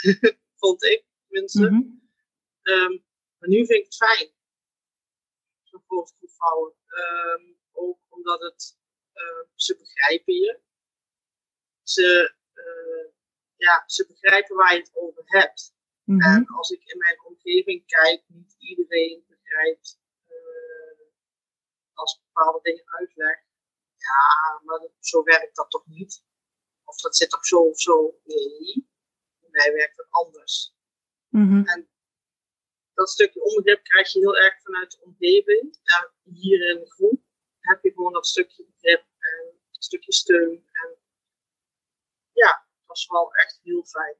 Vond 0.60 0.84
ik, 0.84 1.04
tenminste. 1.28 1.70
Mhm. 1.70 1.82
Ehm, 2.62 2.98
maar 3.38 3.48
nu 3.48 3.56
vind 3.56 3.70
ik 3.70 3.84
het 3.84 3.96
fijn. 3.96 4.30
Zo'n 5.62 5.82
grote 5.86 6.12
groep 6.18 6.30
vrouwen. 6.30 6.72
Ehm, 6.86 7.52
ook 7.72 7.98
omdat 8.08 8.40
het, 8.40 8.78
eh, 9.12 9.48
ze 9.54 9.76
begrijpen 9.76 10.34
je. 10.34 10.60
Ze, 11.82 12.34
eh, 12.52 13.14
ja, 13.56 13.82
ze 13.86 14.06
begrijpen 14.06 14.56
waar 14.56 14.72
je 14.74 14.80
het 14.80 14.90
over 14.94 15.22
hebt. 15.26 15.74
Mhm. 16.04 16.20
En 16.20 16.46
als 16.46 16.70
ik 16.70 16.84
in 16.84 16.98
mijn 16.98 17.24
omgeving 17.24 17.86
kijk, 17.86 18.22
niet 18.26 18.54
iedereen 18.58 19.24
begrijpt 19.28 20.00
eh, 20.26 20.98
als 21.92 22.14
ik 22.16 22.22
bepaalde 22.26 22.60
dingen 22.62 22.84
uitleg. 22.92 23.44
Ja, 23.96 24.60
maar 24.64 24.78
dat- 24.78 24.92
zo 25.00 25.22
werkt 25.22 25.56
dat 25.56 25.70
toch 25.70 25.86
niet? 25.86 26.24
Of 26.84 26.96
dat 27.00 27.16
zit 27.16 27.30
toch 27.30 27.46
zo 27.46 27.56
of 27.60 27.80
zo? 27.80 28.20
Nee, 28.24 28.88
bij 29.40 29.48
mij 29.50 29.72
werkt 29.72 29.96
het 29.96 30.06
anders 30.10 30.74
Mhm. 31.28 31.84
dat 32.94 33.10
stukje 33.10 33.42
onbegrip 33.42 33.82
krijg 33.84 34.12
je 34.12 34.18
heel 34.18 34.36
erg 34.36 34.62
vanuit 34.62 34.90
de 34.90 35.00
omgeving. 35.02 35.78
En 35.82 36.12
hier 36.22 36.70
in 36.70 36.78
de 36.78 36.90
groep 36.90 37.20
heb 37.60 37.82
je 37.82 37.92
gewoon 37.92 38.12
dat 38.12 38.26
stukje 38.26 38.64
begrip 38.66 39.06
en 39.18 39.46
een 39.46 39.82
stukje 39.82 40.12
steun. 40.12 40.68
En 40.72 40.96
ja, 42.32 42.65
is 42.90 43.06
wel 43.08 43.32
echt 43.32 43.60
heel 43.62 43.84
fijn. 43.84 44.14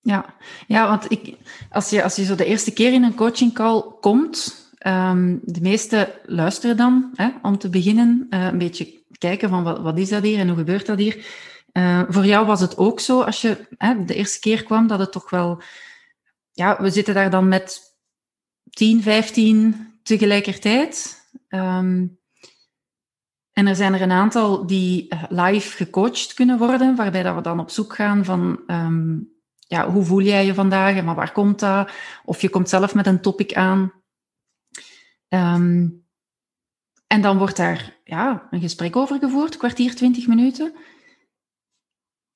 Ja, 0.00 0.34
ja 0.66 0.88
want 0.88 1.10
ik, 1.10 1.36
als, 1.70 1.90
je, 1.90 2.02
als 2.02 2.16
je 2.16 2.24
zo 2.24 2.34
de 2.34 2.44
eerste 2.44 2.72
keer 2.72 2.92
in 2.92 3.02
een 3.02 3.14
coaching 3.14 3.54
call 3.54 3.82
komt, 4.00 4.68
ehm, 4.78 5.38
de 5.42 5.60
meesten 5.60 6.08
luisteren 6.24 6.76
dan 6.76 7.10
hè, 7.14 7.30
om 7.42 7.58
te 7.58 7.68
beginnen, 7.68 8.26
eh, 8.30 8.44
een 8.44 8.58
beetje 8.58 9.02
kijken 9.18 9.48
van 9.48 9.62
wat, 9.62 9.80
wat 9.80 9.98
is 9.98 10.08
dat 10.08 10.22
hier 10.22 10.38
en 10.38 10.48
hoe 10.48 10.56
gebeurt 10.56 10.86
dat 10.86 10.98
hier. 10.98 11.26
Eh, 11.72 12.02
voor 12.08 12.24
jou 12.24 12.46
was 12.46 12.60
het 12.60 12.76
ook 12.76 13.00
zo, 13.00 13.20
als 13.20 13.40
je 13.40 13.66
hè, 13.78 14.04
de 14.04 14.14
eerste 14.14 14.40
keer 14.40 14.64
kwam, 14.64 14.86
dat 14.86 14.98
het 14.98 15.12
toch 15.12 15.30
wel... 15.30 15.62
Ja, 16.52 16.82
we 16.82 16.90
zitten 16.90 17.14
daar 17.14 17.30
dan 17.30 17.48
met 17.48 17.80
10, 18.70 19.02
15 19.02 19.98
tegelijkertijd. 20.02 21.22
Ehm, 21.48 22.06
en 23.54 23.66
er 23.66 23.74
zijn 23.76 23.94
er 23.94 24.00
een 24.02 24.10
aantal 24.10 24.66
die 24.66 25.08
eh, 25.08 25.22
live 25.28 25.76
gecoacht 25.76 26.34
kunnen 26.34 26.58
worden, 26.58 26.96
waarbij 26.96 27.22
dat 27.22 27.34
we 27.34 27.40
dan 27.40 27.60
op 27.60 27.70
zoek 27.70 27.94
gaan 27.94 28.24
van... 28.24 28.60
ehm, 28.66 29.18
ja, 29.58 29.90
hoe 29.90 30.04
voel 30.04 30.20
jij 30.20 30.46
je 30.46 30.54
vandaag 30.54 30.96
en 30.96 31.04
maar 31.04 31.14
waar 31.14 31.32
komt 31.32 31.58
dat? 31.60 31.90
Of 32.24 32.40
je 32.40 32.48
komt 32.48 32.68
zelf 32.68 32.94
met 32.94 33.06
een 33.06 33.20
topic 33.20 33.52
aan. 33.54 33.92
Ehm, 35.28 35.88
en 37.06 37.20
dan 37.20 37.38
wordt 37.38 37.56
daar 37.56 37.96
ja, 38.04 38.46
een 38.50 38.60
gesprek 38.60 38.96
over 38.96 39.18
gevoerd, 39.18 39.56
kwartier, 39.56 39.94
twintig 39.94 40.26
minuten. 40.26 40.74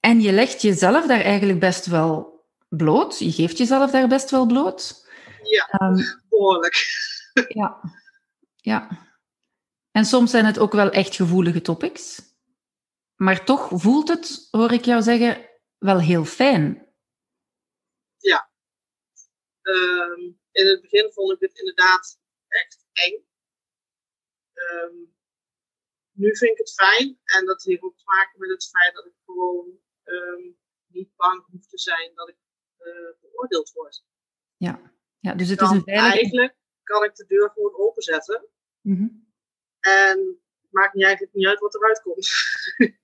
En 0.00 0.20
je 0.20 0.32
legt 0.32 0.62
jezelf 0.62 1.06
daar 1.06 1.20
eigenlijk 1.20 1.60
best 1.60 1.86
wel 1.86 2.44
bloot. 2.68 3.18
Je 3.18 3.32
geeft 3.32 3.58
jezelf 3.58 3.90
daar 3.90 4.08
best 4.08 4.30
wel 4.30 4.46
bloot. 4.46 5.06
Ja, 5.42 5.66
Ehm, 5.70 5.96
behoorlijk. 6.28 6.86
ja. 7.48 7.80
ja. 8.56 8.88
En 9.90 10.04
soms 10.04 10.30
zijn 10.30 10.44
het 10.44 10.58
ook 10.58 10.72
wel 10.72 10.90
echt 10.90 11.14
gevoelige 11.14 11.60
topics. 11.60 12.22
Maar 13.16 13.44
toch 13.44 13.68
voelt 13.72 14.08
het, 14.08 14.48
hoor 14.50 14.72
ik 14.72 14.84
jou 14.84 15.02
zeggen, 15.02 15.50
wel 15.78 16.00
heel 16.00 16.24
fijn. 16.24 16.88
Ehm, 19.68 20.20
in 20.50 20.66
het 20.66 20.80
begin 20.80 21.12
vond 21.12 21.32
ik 21.32 21.40
het 21.40 21.58
inderdaad 21.58 22.20
echt 22.48 22.86
eng. 22.92 23.26
Ehm, 24.52 24.96
nu 26.12 26.36
vind 26.36 26.50
ik 26.50 26.58
het 26.58 26.72
fijn. 26.72 27.18
En 27.24 27.46
dat 27.46 27.62
heeft 27.62 27.82
ook 27.82 27.96
te 27.96 28.04
maken 28.04 28.40
met 28.40 28.50
het 28.50 28.68
feit 28.68 28.94
dat 28.94 29.06
ik 29.06 29.14
gewoon 29.24 29.78
ehm, 30.02 30.42
niet 30.86 31.16
bang 31.16 31.46
hoef 31.50 31.66
te 31.66 31.78
zijn 31.78 32.14
dat 32.14 32.28
ik 32.28 32.36
eh, 32.76 33.20
beoordeeld 33.20 33.72
word. 33.72 34.04
Ja, 35.20 35.34
dus 35.34 35.48
het 35.48 35.60
is 35.60 35.70
een 35.70 35.82
veilige... 35.82 36.16
Eigenlijk 36.16 36.56
kan 36.82 37.04
ik 37.04 37.14
de 37.14 37.26
deur 37.26 37.50
gewoon 37.50 37.76
openzetten. 37.76 38.48
Mhm. 38.80 39.06
En 39.80 40.38
het 40.60 40.72
maakt 40.72 40.94
niet 40.94 41.04
eigenlijk 41.04 41.34
niet 41.34 41.46
uit 41.46 41.60
wat 41.60 41.74
eruit 41.74 42.02
komt. 42.02 42.28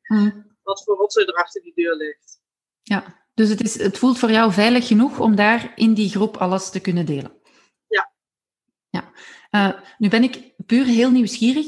Mhm. 0.08 0.42
Wat 0.62 0.84
voor 0.84 0.96
rotzooi 0.96 1.26
er 1.26 1.34
achter 1.34 1.62
die 1.62 1.72
deur 1.74 1.96
ligt. 1.96 2.40
Ja, 2.82 3.24
dus 3.34 3.48
het, 3.48 3.62
is, 3.62 3.78
het 3.78 3.98
voelt 3.98 4.18
voor 4.18 4.30
jou 4.30 4.52
veilig 4.52 4.86
genoeg 4.86 5.18
om 5.18 5.36
daar 5.36 5.72
in 5.76 5.94
die 5.94 6.08
groep 6.08 6.36
alles 6.36 6.70
te 6.70 6.80
kunnen 6.80 7.06
delen. 7.06 7.32
Ja. 7.86 8.12
ja. 8.88 9.12
Eh, 9.50 9.80
nu 9.98 10.08
ben 10.08 10.22
ik 10.22 10.54
puur 10.66 10.84
heel 10.84 11.10
nieuwsgierig. 11.10 11.66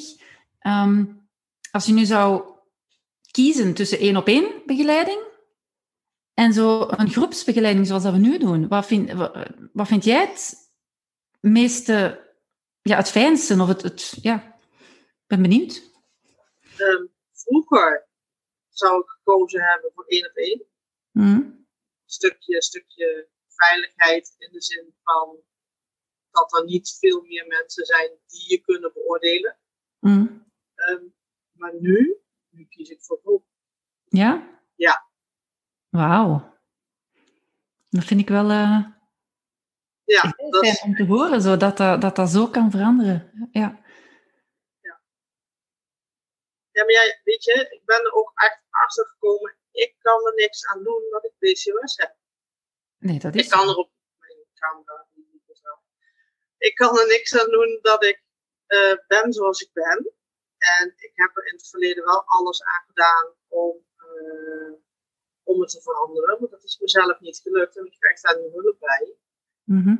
Ehm, 0.59 1.05
als 1.71 1.87
je 1.87 1.92
nu 1.92 2.05
zou 2.05 2.55
kiezen 3.31 3.75
tussen 3.75 3.99
één 3.99 4.16
op 4.16 4.27
één 4.27 4.62
begeleiding 4.66 5.21
en 6.35 6.53
zo 6.53 6.87
een 6.88 7.11
groepsbegeleiding 7.11 7.87
zoals 7.87 8.03
dat 8.03 8.12
we 8.12 8.19
nu 8.19 8.38
doen, 8.38 8.69
wat 8.69 8.87
vind, 8.87 9.12
wat, 9.12 9.49
wat 9.73 9.87
vind 9.87 10.05
jij 10.05 10.21
het 10.21 10.55
meeste, 11.40 12.25
ja, 12.83 12.97
het 12.97 13.11
fijnste? 13.11 13.61
Of 13.61 13.69
het, 13.69 13.83
het, 13.83 14.19
ja, 14.23 14.56
ben 15.26 15.42
benieuwd. 15.42 15.82
Ehm, 16.76 17.06
vroeger 17.32 18.08
zou 18.68 19.00
ik 19.00 19.08
gekozen 19.08 19.60
hebben 19.60 19.90
voor 19.94 20.04
één 20.04 20.28
op 20.28 20.36
één. 20.36 20.66
Mhm. 21.10 21.50
Stukje, 22.04 22.62
stukje 22.62 23.28
veiligheid 23.48 24.34
in 24.38 24.52
de 24.52 24.62
zin 24.62 24.94
van 25.02 25.36
dat 26.30 26.52
er 26.58 26.64
niet 26.64 26.96
veel 27.00 27.22
meer 27.22 27.46
mensen 27.46 27.84
zijn 27.84 28.10
die 28.26 28.50
je 28.50 28.60
kunnen 28.60 28.92
beoordelen. 28.92 29.58
Mhm. 29.98 30.26
Ehm, 30.74 31.04
maar 31.52 31.74
nu, 31.80 32.16
nu 32.48 32.64
kies 32.64 32.90
ik 32.90 33.02
voor 33.02 33.20
groep. 33.22 33.44
Ja? 34.04 34.60
Ja. 34.74 35.06
Wauw. 35.88 36.54
Dat 37.88 38.04
vind 38.04 38.20
ik 38.20 38.28
wel 38.28 38.50
eh, 38.50 38.84
Ja, 40.04 40.34
dat 40.50 40.64
is, 40.64 40.82
om 40.82 40.94
te 40.94 41.04
horen, 41.04 41.42
zo, 41.42 41.56
dat, 41.56 41.77
dat, 41.77 42.00
dat 42.00 42.16
dat 42.16 42.31
zo 42.31 42.46
kan 42.46 42.70
veranderen. 42.70 43.48
Ja. 43.50 43.85
Ja, 46.77 46.83
maar 46.85 46.92
jij, 46.92 47.20
weet 47.24 47.44
je, 47.44 47.68
ik 47.70 47.85
ben 47.85 48.04
er 48.04 48.12
ook 48.12 48.33
echt 48.35 48.60
achter 48.70 49.06
gekomen. 49.06 49.56
Ik 49.70 49.94
kan 49.98 50.27
er 50.27 50.35
niks 50.35 50.66
aan 50.66 50.83
doen 50.83 51.02
dat 51.10 51.24
ik 51.24 51.33
PCOS 51.38 51.96
heb. 51.96 52.16
Nee, 52.98 53.18
dat 53.18 53.35
is 53.35 53.44
Ik 53.44 53.50
kan 53.50 53.68
er 53.68 53.77
op 53.77 53.90
mijn 54.18 54.38
camera. 54.54 55.06
Ik 56.58 56.74
kan 56.74 56.98
er 56.98 57.06
niks 57.06 57.38
aan 57.38 57.50
doen 57.50 57.79
dat 57.83 58.04
ik 58.04 58.22
eh, 58.66 58.96
ben 59.06 59.33
zoals 59.33 59.60
ik 59.60 59.72
ben. 59.72 60.12
En 60.58 60.92
ik 60.96 61.12
heb 61.14 61.37
er 61.37 61.46
in 61.46 61.54
het 61.54 61.68
verleden 61.68 62.04
wel 62.04 62.24
alles 62.27 62.62
aan 62.62 62.85
gedaan 62.87 63.35
om, 63.48 63.87
eh, 63.96 64.72
om 65.42 65.60
het 65.60 65.70
te 65.70 65.83
veranderen. 65.83 66.40
Maar 66.40 66.50
dat 66.50 66.64
is 66.64 66.79
mezelf 66.79 67.20
niet 67.20 67.40
gelukt 67.42 67.77
en 67.77 67.87
ik 67.87 67.96
krijg 67.98 68.20
daar 68.20 68.40
nu 68.40 68.50
hulp 68.52 68.79
bij. 68.79 69.16
Mhm. 69.64 69.96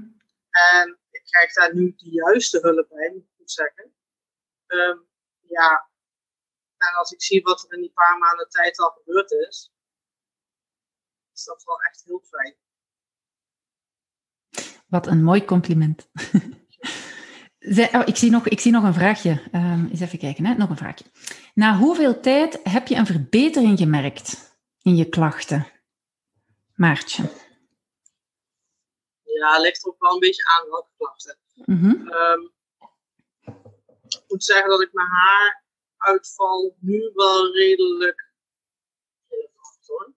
En 0.51 0.99
ik 1.11 1.25
krijg 1.25 1.53
daar 1.53 1.75
nu 1.75 1.95
de 1.97 2.11
juiste 2.11 2.59
hulp 2.59 2.89
bij, 2.89 3.11
moet 3.13 3.23
ik 3.23 3.35
goed 3.37 3.51
zeggen. 3.51 3.95
Ehm, 4.67 4.99
ja, 5.41 5.91
en 6.89 6.99
als 6.99 7.11
ik 7.11 7.23
zie 7.23 7.43
wat 7.43 7.65
er 7.65 7.75
in 7.75 7.81
die 7.81 7.93
paar 7.93 8.19
maanden 8.19 8.49
tijd 8.49 8.79
al 8.79 8.91
gebeurd 8.91 9.31
is, 9.31 9.73
is 11.33 11.45
dat 11.45 11.65
wel 11.65 11.83
echt 11.83 12.03
heel 12.05 12.25
fijn. 12.29 12.57
Wat 14.87 15.07
een 15.07 15.23
mooi 15.23 15.45
compliment. 15.45 16.09
oh, 17.95 18.03
ik, 18.05 18.17
zie 18.17 18.31
nog, 18.31 18.49
ik 18.49 18.61
zie 18.61 18.73
nog 18.73 18.85
een 18.85 18.95
vraagje. 18.95 19.43
Um, 19.53 19.89
eens 19.91 20.01
even 20.01 20.19
kijken, 20.19 20.47
hè? 20.47 20.55
nog 20.55 20.71
een 20.71 20.77
vraagje. 20.77 21.05
Na 21.55 21.77
hoeveel 21.77 22.21
tijd 22.21 22.61
heb 22.63 22.87
je 22.87 22.95
een 22.95 23.07
verbetering 23.07 23.79
gemerkt 23.79 24.57
in 24.83 24.97
je 24.97 25.09
klachten? 25.09 25.71
Maartje. 26.75 27.23
Ja, 29.23 29.59
ligt 29.59 29.87
ook 29.87 29.99
wel 29.99 30.13
een 30.13 30.19
beetje 30.19 30.45
aan 30.45 30.69
welke 30.69 30.91
klachten. 30.97 31.39
Mm 31.65 32.55
ik 34.09 34.25
moet 34.29 34.45
zeggen 34.45 34.71
dat 34.71 34.83
ik 34.83 34.93
mijn 34.93 35.09
haaruitval 36.07 36.77
nu 36.81 37.11
wel 37.15 37.53
redelijk. 37.53 38.35
Hoor. 39.87 40.15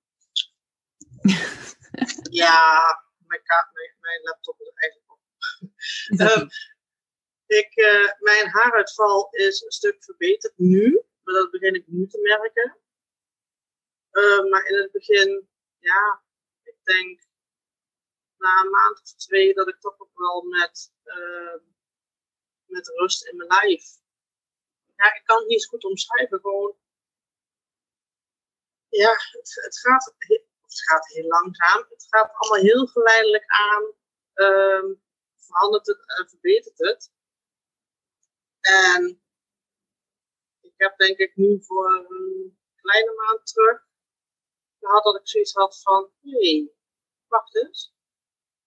ja, 2.43 3.03
mijn, 3.27 3.41
mijn, 3.73 3.95
mijn 3.99 4.21
laptop 4.21 4.59
is 4.59 4.71
eigenlijk 4.73 5.11
op. 5.11 5.21
um, 6.41 6.47
ik, 7.61 7.75
uh, 7.75 8.11
mijn 8.19 8.49
haaruitval 8.49 9.29
is 9.31 9.61
een 9.61 9.71
stuk 9.71 10.03
verbeterd 10.03 10.57
nu, 10.57 11.03
maar 11.23 11.33
dat 11.33 11.51
begin 11.51 11.73
ik 11.73 11.87
nu 11.87 12.07
te 12.07 12.19
merken. 12.19 12.77
Uh, 14.11 14.49
maar 14.51 14.65
in 14.65 14.75
het 14.75 14.91
begin, 14.91 15.49
ja, 15.77 16.23
ik 16.63 16.75
denk 16.83 17.27
na 18.37 18.61
een 18.61 18.69
maand 18.69 19.01
of 19.01 19.13
twee 19.15 19.53
dat 19.53 19.67
ik 19.67 19.79
toch 19.79 19.99
ook 19.99 20.17
wel 20.17 20.41
met, 20.41 20.93
uh, 21.03 21.59
met 22.65 22.87
rust 22.87 23.25
in 23.27 23.37
mijn 23.37 23.49
lijf. 23.49 23.99
Ja, 24.99 25.15
ik 25.15 25.25
kan 25.25 25.37
het 25.37 25.47
niet 25.47 25.57
eens 25.57 25.67
goed 25.67 25.83
omschrijven. 25.83 26.39
Gewoon, 26.39 26.77
ja, 28.89 29.11
het, 29.11 29.51
het, 29.63 29.79
gaat, 29.79 30.15
het 30.61 30.81
gaat 30.83 31.07
heel 31.07 31.27
langzaam. 31.27 31.85
Het 31.89 32.05
gaat 32.09 32.31
allemaal 32.33 32.61
heel 32.61 32.85
geleidelijk 32.85 33.45
aan. 33.47 33.83
Uh, 34.35 34.95
verandert 35.35 35.87
het 35.87 36.17
en 36.17 36.29
verbetert 36.29 36.77
het. 36.77 37.11
En 38.59 39.21
ik 40.59 40.73
heb 40.75 40.97
denk 40.97 41.17
ik 41.17 41.35
nu 41.35 41.63
voor 41.63 42.07
een 42.09 42.59
kleine 42.75 43.13
maand 43.13 43.45
terug 43.45 43.87
gehad 44.79 45.03
dat 45.03 45.15
ik 45.15 45.27
zoiets 45.27 45.53
had 45.53 45.81
van, 45.81 46.11
hé, 46.21 46.31
hey, 46.31 46.71
wacht 47.27 47.55
eens. 47.55 47.93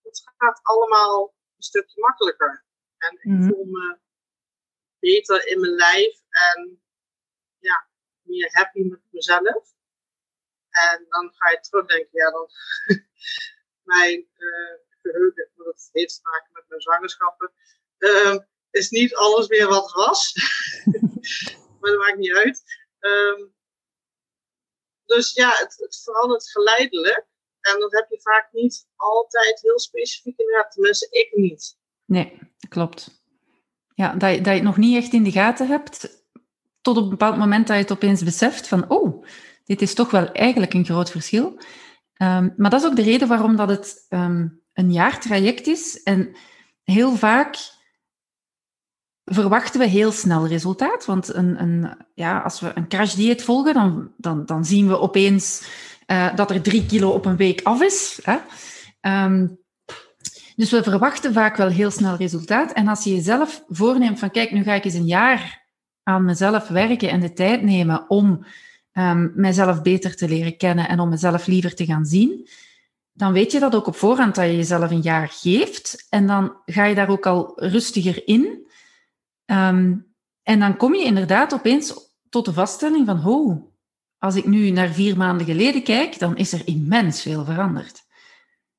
Het 0.03 0.23
gaat 0.37 0.61
allemaal 0.63 1.35
een 1.57 1.63
stukje 1.63 2.01
makkelijker. 2.01 2.65
En 2.97 3.13
ik 3.13 3.25
mhm. 3.25 3.49
voel 3.49 3.65
me 3.65 3.99
beter 4.99 5.47
in 5.47 5.61
mijn 5.61 5.73
lijf 5.73 6.22
en 6.33 6.83
ja, 7.59 7.89
meer 8.23 8.49
happy 8.53 8.83
met 8.83 9.01
mezelf. 9.11 9.75
En 10.71 11.07
dan 11.09 11.33
ga 11.35 11.51
je 11.51 11.61
terugdenken, 11.61 12.11
ja, 12.13 12.31
dan 12.31 12.49
mijn 13.95 14.29
uh, 14.37 14.75
geheugen, 15.03 15.51
dat 15.57 15.89
heeft 15.93 16.15
te 16.15 16.21
maken 16.23 16.53
met 16.53 16.65
mijn 16.69 16.81
zwangerschappen. 16.81 17.53
Uh, 17.99 18.37
is 18.71 18.91
niet 18.91 19.15
alles 19.15 19.49
meer 19.49 19.69
wat 19.69 19.83
het 19.83 19.93
was. 19.93 20.35
maar 21.81 21.91
dat 21.91 21.99
maakt 22.01 22.19
niet 22.19 22.33
uit. 22.33 22.63
Um, 23.01 23.55
dus 25.05 25.33
ja, 25.33 25.51
het, 25.51 25.77
het, 25.79 26.01
verandert 26.05 26.51
geleidelijk. 26.51 27.27
En 27.61 27.81
dat 27.81 27.93
heb 27.93 28.11
je 28.11 28.21
vaak 28.21 28.53
niet 28.53 28.89
altijd 28.97 29.61
heel 29.61 29.79
specifiek 29.79 30.39
in. 30.39 30.65
Tenminste, 30.69 31.09
ik 31.11 31.37
niet. 31.37 31.79
Nee, 32.05 32.39
klopt. 32.69 33.25
Ja, 33.95 34.13
dat 34.13 34.21
dat 34.21 34.45
je 34.45 34.51
het 34.51 34.63
nog 34.63 34.77
niet 34.77 34.97
echt 34.97 35.13
in 35.13 35.23
de 35.23 35.31
gaten 35.31 35.67
hebt, 35.67 36.22
tot 36.83 36.97
op 36.97 37.03
een 37.03 37.09
bepaald 37.11 37.37
moment 37.37 37.67
dat 37.67 37.77
je 37.77 37.83
het 37.83 37.93
opeens 37.93 38.23
beseft 38.23 38.69
van, 38.69 38.91
oh, 38.91 39.25
dit 39.65 39.83
is 39.83 39.95
toch 39.95 40.11
wel 40.11 40.33
eigenlijk 40.33 40.75
een 40.75 40.85
groot 40.85 41.11
verschil. 41.11 41.47
Um, 42.17 42.55
maar 42.57 42.71
dat 42.71 42.81
is 42.81 42.87
ook 42.87 42.97
de 42.97 43.03
reden 43.03 43.29
waarom 43.29 43.57
dat 43.57 43.69
het 43.69 44.07
um, 44.09 44.61
een 44.73 44.93
jaartraject 44.93 45.67
is. 45.67 46.03
En 46.03 46.37
heel 46.85 47.15
vaak 47.15 47.57
verwachten 49.25 49.81
we 49.81 49.87
heel 49.87 50.13
snel 50.13 50.47
resultaat. 50.47 51.05
Want 51.05 51.35
een, 51.35 51.63
een, 51.63 51.97
ja, 52.15 52.39
als 52.39 52.61
we 52.61 52.73
een 52.75 52.89
crashdieet 52.89 53.43
volgen, 53.43 53.75
dan, 53.75 54.13
dan, 54.17 54.47
dan 54.47 54.65
zien 54.65 54.89
we 54.89 54.99
opeens 54.99 55.69
uh, 56.07 56.37
dat 56.37 56.51
er 56.51 56.63
drie 56.63 56.87
kilo 56.87 57.11
op 57.11 57.27
een 57.27 57.37
week 57.37 57.61
af 57.63 57.83
is. 57.83 58.21
Hè? 58.23 58.39
Um, 59.25 59.61
dus 60.57 60.71
we 60.71 60.83
verwachten 60.83 61.33
vaak 61.33 61.57
wel 61.57 61.69
heel 61.69 61.91
snel 61.91 62.17
resultaat. 62.17 62.73
En 62.73 62.89
als 62.89 63.05
je 63.05 63.15
jezelf 63.15 63.65
voorneemt 63.69 64.19
van, 64.19 64.31
kijk, 64.31 64.51
nu 64.51 64.63
ga 64.63 64.75
ik 64.75 64.85
eens 64.85 64.95
een 64.95 65.07
jaar 65.07 65.62
aan 66.03 66.25
mezelf 66.25 66.69
werken 66.69 67.11
en 67.11 67.21
de 67.21 67.33
tijd 67.33 67.63
nemen 67.63 68.11
om 68.11 68.47
um, 68.93 69.33
mijzelf 69.35 69.83
beter 69.83 70.17
te 70.17 70.29
leren 70.29 70.57
kennen 70.57 70.89
en 70.89 71.01
om 71.01 71.09
mezelf 71.09 71.47
liever 71.47 71.75
te 71.75 71.85
gaan 71.85 72.05
zien, 72.05 72.49
dan 73.13 73.33
weet 73.33 73.53
je 73.53 73.61
dat 73.61 73.75
ook 73.75 73.87
op 73.87 73.97
voorhand 73.97 74.35
dat 74.35 74.45
je 74.45 74.57
jezelf 74.57 74.91
een 74.91 75.01
jaar 75.01 75.29
geeft. 75.29 76.07
En 76.09 76.27
dan 76.27 76.57
ga 76.67 76.85
je 76.85 76.95
daar 76.95 77.09
ook 77.09 77.27
al 77.27 77.53
rustiger 77.57 78.27
in. 78.27 78.71
Um, 79.47 80.15
en 80.43 80.61
dan 80.61 80.77
kom 80.77 80.95
je 80.95 81.05
inderdaad 81.05 81.55
opeens 81.55 81.95
tot 82.29 82.45
de 82.45 82.53
vaststelling 82.53 83.07
van, 83.07 83.27
oh, 83.27 83.73
als 84.19 84.35
ik 84.35 84.47
nu 84.47 84.71
naar 84.71 84.89
vier 84.89 85.17
maanden 85.17 85.47
geleden 85.47 85.83
kijk, 85.83 86.19
dan 86.19 86.37
is 86.37 86.53
er 86.53 86.67
immens 86.67 87.23
veel 87.23 87.45
veranderd. 87.45 88.03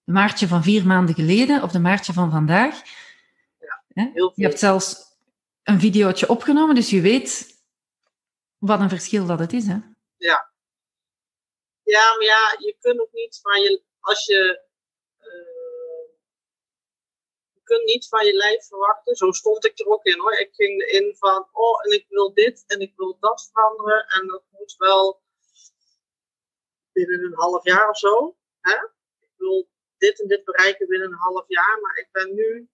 De 0.04 0.12
maartje 0.12 0.48
van 0.48 0.64
vier 0.64 0.88
maanden 0.88 1.16
geleden 1.16 1.64
of 1.64 1.72
de 1.72 1.80
maartje 1.80 2.14
van 2.14 2.32
vandaag. 2.32 2.82
Ja. 3.94 4.12
Je 4.14 4.44
hebt 4.44 4.60
zelfs 4.60 5.13
een 5.64 5.80
videootje 5.80 6.30
opgenomen, 6.30 6.76
dus 6.76 6.90
je 6.90 7.02
weet 7.02 7.62
wat 8.58 8.80
een 8.80 8.90
verschil 8.90 9.26
dat 9.26 9.40
het 9.40 9.54
is. 9.54 9.68
Hè? 9.68 9.78
Ja. 10.16 10.52
Ja, 11.84 12.16
maar 12.16 12.24
ja, 12.24 12.56
je 12.60 12.76
kunt 12.80 13.00
ook 13.00 13.12
niet 13.12 13.40
van 13.42 13.62
je, 13.62 13.84
als 14.00 14.26
je 14.26 14.72
kunt 17.64 17.86
niet 17.86 18.08
van 18.08 18.26
je 18.26 18.34
lijf 18.34 18.68
verwachten. 18.68 19.16
Zo 19.16 19.32
stond 19.32 19.66
ik 19.66 19.80
er 19.80 19.88
ook 19.88 20.06
in 20.06 20.20
hoor. 20.20 20.34
Ik 20.34 20.54
ging 20.54 20.82
erin 20.82 21.16
van, 21.18 21.50
oh, 21.52 21.86
en 21.86 21.92
ik 21.92 22.06
wil 22.10 22.34
dit 22.34 22.64
en 22.68 22.80
ik 22.80 22.94
wil 22.96 23.18
dat 23.20 23.50
veranderen. 23.52 24.06
En 24.08 24.28
dat 24.28 24.44
moet 24.50 24.76
wel 24.78 25.22
binnen 26.92 27.24
een 27.24 27.36
half 27.36 27.64
jaar 27.64 27.90
of 27.90 27.98
zo. 27.98 28.38
Hè? 28.60 28.76
Ik 29.20 29.34
wil 29.38 29.70
dit 29.98 30.22
en 30.22 30.28
dit 30.28 30.44
bereiken 30.44 30.88
binnen 30.88 31.08
een 31.08 31.18
half 31.18 31.46
jaar. 31.48 31.80
Maar 31.82 31.98
ik 31.98 32.10
ben 32.12 32.34
nu 32.34 32.70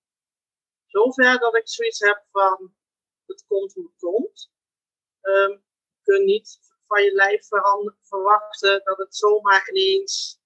zover 0.85 1.39
dat 1.39 1.55
ik 1.55 1.69
zoiets 1.69 1.99
heb 1.99 2.25
van, 2.31 2.75
het 3.29 3.45
komt 3.47 3.73
hoe 3.73 3.83
het 3.83 3.99
komt. 3.99 4.51
Um, 5.21 5.51
je 5.51 5.99
kunt 6.03 6.25
niet 6.25 6.59
van 6.87 7.03
je 7.03 7.13
lijf 7.13 7.47
verwachten 8.01 8.81
dat 8.83 8.97
het 8.97 9.15
zomaar 9.15 9.69
ineens 9.69 10.39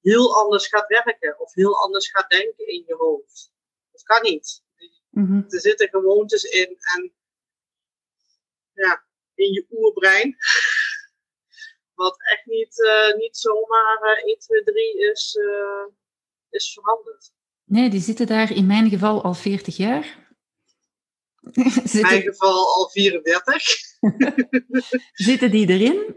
heel 0.00 0.36
anders 0.36 0.66
gaat 0.66 0.86
werken 0.86 1.40
of 1.40 1.54
heel 1.54 1.82
anders 1.82 2.10
gaat 2.10 2.30
denken 2.30 2.66
in 2.66 2.84
je 2.86 2.94
hoofd. 2.94 3.52
Dat 3.90 4.02
kan 4.02 4.22
niet. 4.22 4.62
Mhm. 5.10 5.42
Er 5.48 5.60
zitten 5.60 5.88
gewoontes 5.88 6.42
in 6.42 6.76
en 6.94 7.12
ja, 8.72 9.04
in 9.34 9.52
je 9.52 9.66
oerbrein. 9.70 10.36
Wat 11.94 12.16
echt 12.22 12.46
niet, 12.46 12.78
uh, 12.78 13.16
niet 13.16 13.36
zomaar 13.36 14.18
uh, 14.18 14.24
1, 14.24 14.38
2, 14.38 14.62
3 14.62 15.10
is, 15.10 15.34
uh, 15.34 15.94
is 16.50 16.72
veranderd. 16.72 17.32
Nee, 17.64 17.90
die 17.90 18.00
zitten 18.00 18.26
daar 18.26 18.52
in 18.52 18.66
mijn 18.66 18.88
geval 18.88 19.22
al 19.22 19.34
40 19.34 19.76
jaar. 19.76 20.27
In 21.92 22.00
mijn 22.00 22.22
geval 22.22 22.74
al 22.74 22.88
34. 22.88 23.76
zitten 25.12 25.50
die 25.50 25.68
erin? 25.68 26.16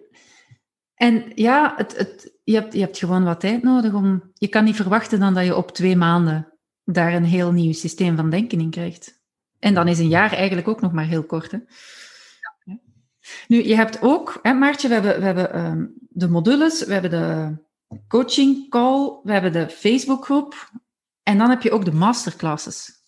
En 0.96 1.32
ja, 1.36 1.74
het, 1.76 1.98
het, 1.98 2.34
je, 2.44 2.54
hebt, 2.54 2.74
je 2.74 2.80
hebt 2.80 2.98
gewoon 2.98 3.24
wat 3.24 3.40
tijd 3.40 3.64
nodig 3.64 3.94
om. 3.94 4.32
Je 4.34 4.48
kan 4.48 4.64
niet 4.64 4.76
verwachten 4.76 5.20
dan 5.20 5.34
dat 5.34 5.46
je 5.46 5.56
op 5.56 5.72
twee 5.72 5.96
maanden 5.96 6.54
daar 6.84 7.14
een 7.14 7.26
heel 7.26 7.52
nieuw 7.52 7.74
systeem 7.74 8.16
van 8.16 8.30
denken 8.30 8.60
in 8.60 8.70
krijgt. 8.70 9.22
En 9.60 9.74
dan 9.74 9.88
is 9.88 10.00
een 10.00 10.08
jaar 10.08 10.34
eigenlijk 10.34 10.68
ook 10.68 10.82
nog 10.82 10.92
maar 10.92 11.06
heel 11.06 11.24
kort. 11.24 11.52
Hè? 11.52 11.58
Ja. 12.64 12.80
Nu, 13.48 13.64
je 13.64 13.76
hebt 13.76 14.02
ook, 14.02 14.40
hè, 14.42 14.54
Maartje, 14.54 14.88
we 14.88 14.94
hebben, 14.94 15.20
we 15.20 15.26
hebben 15.26 15.66
um, 15.66 15.94
de 16.10 16.28
modules, 16.28 16.86
we 16.86 16.94
hebben 16.94 17.12
de 17.12 17.58
coaching 18.08 18.70
call, 18.70 19.20
we 19.24 19.32
hebben 19.32 19.52
de 19.52 19.70
Facebookgroep 19.70 20.72
en 21.24 21.38
dan 21.38 21.50
heb 21.50 21.62
je 21.62 21.72
ook 21.72 21.86
de 21.86 21.94
masterclasses. 21.94 23.01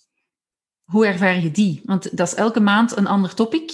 Hoe 0.84 1.06
ervaar 1.06 1.40
je 1.40 1.52
die? 1.52 1.82
Want 1.86 2.18
dat 2.18 2.28
is 2.28 2.34
elke 2.34 2.60
maand 2.60 2.98
een 2.98 3.08
ander 3.08 3.34
topic. 3.34 3.72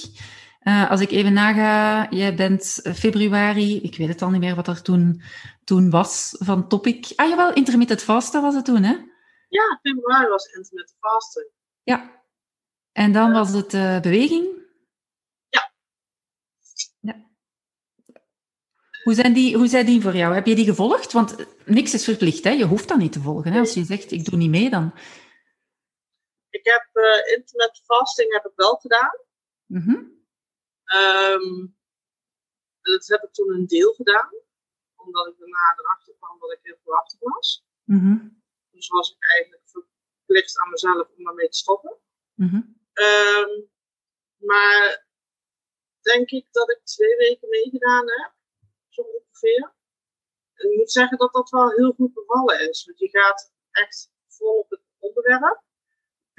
Uh, 0.63 0.89
als 0.89 1.01
ik 1.01 1.11
even 1.11 1.33
naga, 1.33 2.07
jij 2.09 2.35
bent 2.35 2.79
februari, 2.93 3.81
ik 3.81 3.97
weet 3.97 4.07
het 4.07 4.21
al 4.21 4.29
niet 4.29 4.39
meer 4.39 4.55
wat 4.55 4.67
er 4.67 4.81
toen, 4.81 5.21
toen 5.63 5.89
was 5.89 6.35
van 6.39 6.67
topic. 6.67 7.11
Ah 7.15 7.29
jawel, 7.29 7.53
intermittent 7.53 8.03
fasten 8.03 8.41
was 8.41 8.55
het 8.55 8.65
toen, 8.65 8.83
hè? 8.83 8.95
Ja, 9.49 9.79
februari 9.81 10.27
was 10.27 10.45
intermittent 10.45 10.97
fasting. 10.99 11.47
Ja. 11.83 12.23
En 12.91 13.11
dan 13.11 13.31
was 13.31 13.51
het 13.51 13.73
uh, 13.73 13.99
beweging? 13.99 14.47
Ja. 15.49 15.71
ja. 16.99 17.15
Hoe, 19.03 19.13
zijn 19.13 19.33
die, 19.33 19.57
hoe 19.57 19.67
zijn 19.67 19.85
die 19.85 20.01
voor 20.01 20.15
jou? 20.15 20.33
Heb 20.33 20.45
je 20.45 20.55
die 20.55 20.65
gevolgd? 20.65 21.11
Want 21.11 21.35
niks 21.65 21.93
is 21.93 22.03
verplicht, 22.03 22.43
hè? 22.43 22.49
Je 22.49 22.65
hoeft 22.65 22.87
dat 22.87 22.97
niet 22.97 23.11
te 23.11 23.21
volgen. 23.21 23.51
Hè? 23.51 23.59
Als 23.59 23.73
je 23.73 23.83
zegt, 23.83 24.11
ik 24.11 24.25
doe 24.25 24.37
niet 24.39 24.49
mee, 24.49 24.69
dan... 24.69 24.93
Ik 26.49 26.65
heb 26.65 26.89
uh, 26.93 27.35
intermittent 27.35 27.85
fasting 27.85 28.33
heb 28.33 28.45
ik 28.45 28.51
wel 28.55 28.75
gedaan. 28.75 29.17
Mm 29.65 29.81
-hmm. 29.81 30.25
um, 30.95 31.77
dat 32.81 33.07
heb 33.07 33.23
ik 33.23 33.33
toen 33.33 33.53
een 33.53 33.67
deel 33.67 33.93
gedaan. 33.93 34.33
Omdat 34.95 35.27
ik 35.27 35.39
daarna 35.39 35.75
erachter 35.77 36.13
kwam 36.19 36.39
dat 36.39 36.51
ik 36.51 36.59
heel 36.61 36.79
veel 36.83 36.95
achter 36.95 37.17
was. 37.21 37.65
Mm 37.83 37.99
-hmm 37.99 38.39
dus 38.79 38.87
was 38.87 39.11
ik 39.11 39.23
eigenlijk 39.33 39.87
plicht 40.25 40.59
aan 40.59 40.69
mezelf 40.69 41.09
om 41.17 41.23
daarmee 41.23 41.49
te 41.49 41.57
stoppen. 41.57 41.97
Mhm. 42.33 42.61
Ehm, 42.93 43.61
maar 44.37 45.07
denk 46.01 46.29
ik 46.29 46.47
dat 46.51 46.69
ik 46.69 46.81
twee 46.83 47.15
weken 47.15 47.49
meegedaan 47.49 48.09
heb, 48.09 48.33
zo 48.87 49.01
ongeveer. 49.01 49.73
En 50.53 50.71
ik 50.71 50.77
moet 50.77 50.91
zeggen 50.91 51.17
dat 51.17 51.33
dat 51.33 51.49
wel 51.49 51.71
heel 51.71 51.91
goed 51.91 52.13
bevallen 52.13 52.69
is. 52.69 52.85
Want 52.85 52.99
je 52.99 53.09
gaat 53.09 53.53
echt 53.71 54.11
vol 54.27 54.59
op 54.59 54.69
het 54.69 54.81
onderwerp. 54.97 55.63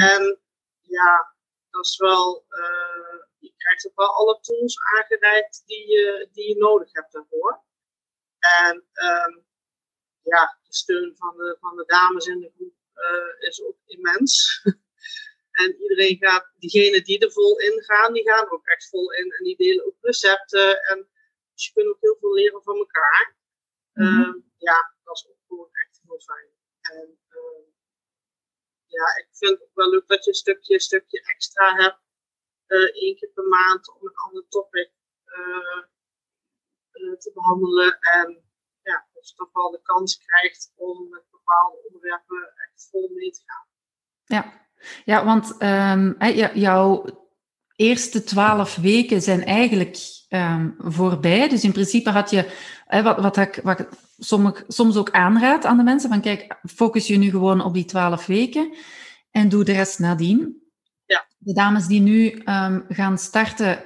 En 0.00 0.40
ja, 0.80 1.34
dat 1.70 1.84
is 1.84 1.96
wel, 1.96 2.44
eh, 2.48 3.18
je 3.38 3.52
krijgt 3.56 3.86
ook 3.86 3.96
wel 3.96 4.14
alle 4.14 4.40
tools 4.40 4.78
aangereikt 4.78 5.62
die 5.66 5.86
je, 5.88 6.28
die 6.32 6.48
je 6.48 6.56
nodig 6.56 6.92
hebt 6.92 7.12
daarvoor. 7.12 7.62
En 8.38 8.84
ehm, 8.92 9.38
ja, 10.22 10.58
de 10.62 10.74
steun 10.74 11.16
van 11.16 11.36
de, 11.36 11.56
van 11.60 11.76
de 11.76 11.84
dames 11.86 12.26
in 12.26 12.40
de 12.40 12.52
groep 12.54 12.74
eh, 12.94 13.48
is 13.48 13.62
ook 13.62 13.76
immens. 13.86 14.62
en 15.62 15.76
iedereen 15.82 16.16
gaat, 16.16 16.52
diegenen 16.58 17.04
die 17.04 17.18
er 17.18 17.32
vol 17.32 17.58
in 17.58 17.82
gaan, 17.82 18.12
die 18.12 18.30
gaan 18.30 18.44
er 18.44 18.52
ook 18.52 18.66
echt 18.66 18.88
vol 18.88 19.12
in. 19.12 19.32
En 19.32 19.44
die 19.44 19.56
delen 19.56 19.86
ook 19.86 19.96
recepten. 20.00 20.82
En 20.82 21.08
dus 21.54 21.66
je 21.66 21.72
kunt 21.72 21.86
ook 21.86 22.00
heel 22.00 22.16
veel 22.20 22.32
leren 22.34 22.62
van 22.62 22.76
elkaar. 22.76 23.36
Mhm. 23.92 24.20
Ehm, 24.20 24.38
ja, 24.56 24.94
dat 25.04 25.16
is 25.16 25.28
ook 25.28 25.38
gewoon 25.46 25.68
echt 25.72 26.00
heel 26.02 26.20
fijn. 26.20 26.48
En 26.80 27.18
ja, 28.90 29.06
ik 29.22 29.28
vind 29.32 29.50
het 29.50 29.62
ook 29.62 29.74
wel 29.74 29.90
leuk 29.90 30.06
dat 30.06 30.24
je 30.24 30.30
een 30.30 30.36
stukje, 30.36 30.80
stukje 30.80 31.20
extra 31.34 31.74
hebt. 31.74 31.98
eh 32.66 33.02
één 33.04 33.16
keer 33.16 33.30
per 33.34 33.44
maand 33.44 33.94
om 33.94 34.06
een 34.06 34.14
ander 34.14 34.44
topic 34.48 34.90
eh, 35.24 35.82
eh, 36.90 37.16
te 37.18 37.30
behandelen. 37.34 37.98
En 38.00 38.44
ja, 38.82 39.08
dat 39.12 39.28
je 39.28 39.34
toch 39.34 39.52
wel 39.52 39.70
de 39.70 39.80
kans 39.82 40.18
krijgt 40.18 40.72
om 40.76 41.08
met 41.08 41.24
bepaalde 41.30 41.82
onderwerpen 41.86 42.52
echt 42.56 42.88
vol 42.90 43.10
mee 43.14 43.30
te 43.30 43.42
gaan. 43.44 43.66
Ja, 44.24 44.68
ja 45.04 45.24
want 45.24 45.56
ehm, 45.58 46.34
jouw 46.58 47.04
eerste 47.76 48.24
twaalf 48.24 48.76
weken 48.76 49.22
zijn 49.22 49.44
eigenlijk 49.44 49.96
ehm, 50.28 50.70
voorbij. 50.78 51.48
Dus 51.48 51.64
in 51.64 51.72
principe 51.72 52.10
had 52.10 52.30
je, 52.30 52.50
wat, 53.02 53.20
wat 53.20 53.36
ik, 53.36 53.60
wat 53.62 54.09
sommig, 54.20 54.64
soms 54.68 54.96
ook 54.96 55.10
aanraad 55.10 55.64
aan 55.64 55.76
de 55.76 55.82
mensen, 55.82 56.10
van 56.10 56.20
kijk, 56.20 56.58
focus 56.74 57.06
je 57.06 57.16
nu 57.16 57.30
gewoon 57.30 57.64
op 57.64 57.74
die 57.74 57.84
twaalf 57.84 58.26
weken 58.26 58.74
en 59.30 59.48
doe 59.48 59.64
de 59.64 59.72
rest 59.72 59.98
nadien. 59.98 60.62
Ja. 61.06 61.26
De 61.38 61.52
dames 61.52 61.86
die 61.86 62.00
nu 62.00 62.28
ehm, 62.30 62.80
gaan 62.88 63.18
starten, 63.18 63.84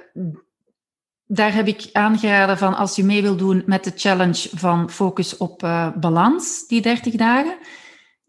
daar 1.25 1.53
heb 1.53 1.67
ik 1.67 1.89
aangeraden 1.91 2.57
van 2.57 2.75
als 2.75 2.95
je 2.95 3.03
mee 3.03 3.21
wil 3.21 3.35
doen 3.35 3.63
met 3.65 3.83
de 3.83 3.91
challenge 3.95 4.49
van 4.53 4.89
focus 4.89 5.37
op 5.37 5.63
eh, 5.63 5.91
balans, 5.95 6.67
die 6.67 6.81
30 6.81 7.15
dagen, 7.15 7.57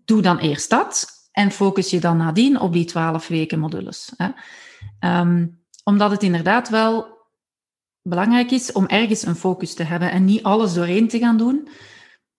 doe 0.04 0.22
dan 0.22 0.38
eerst 0.38 0.70
dat 0.70 1.06
en 1.32 1.50
focus 1.50 1.90
je 1.90 2.00
dan 2.00 2.16
nadien 2.16 2.60
op 2.60 2.72
die 2.72 2.84
12 2.84 3.28
weken 3.28 3.58
modules. 3.58 4.12
Hè. 4.16 4.28
Ehm, 4.98 5.46
omdat 5.84 6.10
het 6.10 6.22
inderdaad 6.22 6.68
wel 6.68 7.16
belangrijk 8.02 8.50
is 8.50 8.72
om 8.72 8.86
ergens 8.86 9.26
een 9.26 9.36
focus 9.36 9.74
te 9.74 9.82
hebben 9.82 10.10
en 10.10 10.24
niet 10.24 10.42
alles 10.42 10.74
doorheen 10.74 11.08
te 11.08 11.18
gaan 11.18 11.36
doen, 11.36 11.68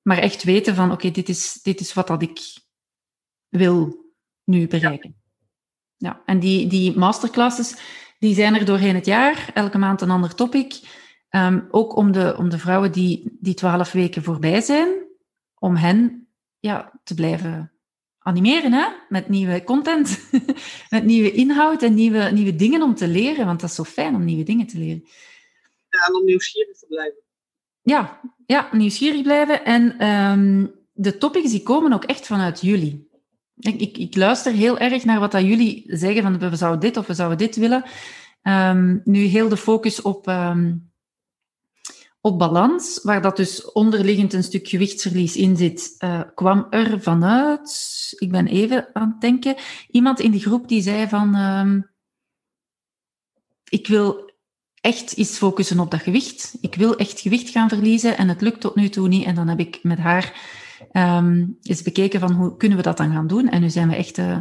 maar 0.07 0.17
echt 0.17 0.43
weten 0.43 0.75
van 0.75 0.91
oké, 0.91 1.11
dit, 1.11 1.29
is, 1.29 1.59
dit 1.61 1.79
is 1.79 1.93
wat 1.93 2.07
dat 2.07 2.21
ik 2.21 2.39
wil 3.47 4.05
nu 4.43 4.67
bereiken. 4.67 5.15
Ja, 5.97 6.21
en 6.25 6.39
die, 6.39 6.67
die 6.67 6.97
masterclasses, 6.97 7.75
die 8.19 8.35
zijn 8.35 8.55
er 8.55 8.65
doorheen 8.65 8.95
het 8.95 9.05
jaar, 9.05 9.51
elke 9.53 9.77
maand 9.77 10.01
een 10.01 10.09
ander 10.09 10.35
topic. 10.35 10.79
Ehm, 11.29 11.61
ook 11.71 11.95
om 11.95 12.11
de, 12.11 12.35
om 12.37 12.49
de 12.49 12.57
vrouwen 12.57 12.91
die 12.91 13.37
die 13.39 13.53
twaalf 13.53 13.91
weken 13.91 14.23
voorbij 14.23 14.61
zijn, 14.61 14.89
om 15.59 15.75
hen 15.75 16.27
ja, 16.59 16.99
te 17.03 17.13
blijven 17.13 17.71
animeren 18.19 18.73
hè? 18.73 18.87
met 19.09 19.29
nieuwe 19.29 19.63
content, 19.63 20.29
met 20.89 21.03
nieuwe 21.03 21.31
inhoud 21.31 21.83
en 21.83 21.93
nieuwe, 21.93 22.31
nieuwe 22.31 22.55
dingen 22.55 22.81
om 22.81 22.95
te 22.95 23.07
leren. 23.07 23.45
Want 23.45 23.59
dat 23.59 23.69
is 23.69 23.75
zo 23.75 23.83
fijn 23.83 24.15
om 24.15 24.25
nieuwe 24.25 24.43
dingen 24.43 24.67
te 24.67 24.77
leren. 24.77 25.07
Ja, 25.89 26.05
en 26.07 26.15
om 26.15 26.25
nieuwsgierig 26.25 26.77
te 26.77 26.85
blijven. 26.87 27.25
Ja, 27.87 28.19
ja 28.45 28.69
nieuwsgierig 28.71 29.21
blijven. 29.21 29.65
En 29.65 29.97
ehm, 29.97 30.65
de 30.93 31.17
topics 31.17 31.51
die 31.51 31.63
komen 31.63 31.93
ook 31.93 32.03
echt 32.03 32.25
vanuit 32.25 32.61
jullie. 32.61 33.09
Ik, 33.55 33.97
ik, 33.97 34.15
luister 34.15 34.53
heel 34.53 34.77
erg 34.77 35.05
naar 35.05 35.19
wat 35.19 35.31
dat 35.31 35.41
jullie 35.41 35.83
zeggen 35.87 36.21
van 36.21 36.49
we 36.49 36.55
zouden 36.55 36.79
dit 36.79 36.97
of 36.97 37.07
we 37.07 37.13
zouden 37.13 37.37
dit 37.37 37.55
willen. 37.55 37.83
Ehm, 38.41 38.97
nu 39.03 39.19
heel 39.19 39.49
de 39.49 39.57
focus 39.57 40.01
op, 40.01 40.27
ehm, 40.27 40.75
op 42.21 42.39
balans, 42.39 42.99
waar 43.03 43.21
dat 43.21 43.37
dus 43.37 43.71
onderliggend 43.71 44.33
een 44.33 44.43
stuk 44.43 44.67
gewichtsverlies 44.67 45.35
in 45.35 45.57
zit, 45.57 45.95
eh, 45.97 46.21
kwam 46.35 46.67
er 46.69 47.01
vanuit, 47.01 48.13
ik 48.17 48.31
ben 48.31 48.47
even 48.47 48.89
aan 48.93 49.09
het 49.09 49.21
denken, 49.21 49.55
iemand 49.89 50.19
in 50.19 50.31
die 50.31 50.41
groep 50.41 50.67
die 50.67 50.81
zei 50.81 51.07
van, 51.07 51.35
ik 53.69 53.87
wil 53.87 54.26
echt 54.87 55.17
eens 55.17 55.37
focussen 55.37 55.79
op 55.79 55.91
dat 55.91 56.01
gewicht. 56.01 56.57
Ik 56.61 56.75
wil 56.75 56.95
echt 56.95 57.19
gewicht 57.19 57.49
gaan 57.49 57.69
verliezen 57.69 58.17
en 58.17 58.27
het 58.27 58.41
lukt 58.41 58.61
tot 58.61 58.75
nu 58.75 58.89
toe 58.89 59.07
niet. 59.07 59.25
En 59.25 59.35
dan 59.35 59.47
heb 59.47 59.59
ik 59.59 59.79
met 59.83 59.97
haar 59.97 60.33
ehm, 60.91 61.45
eens 61.61 61.81
bekeken 61.81 62.19
van 62.19 62.31
hoe 62.31 62.57
kunnen 62.57 62.77
we 62.77 62.83
dat 62.83 62.97
dan 62.97 63.11
gaan 63.11 63.27
doen. 63.27 63.49
En 63.49 63.61
nu 63.61 63.69
zijn 63.69 63.89
we 63.89 63.95
echt... 63.95 64.17
eh, 64.17 64.37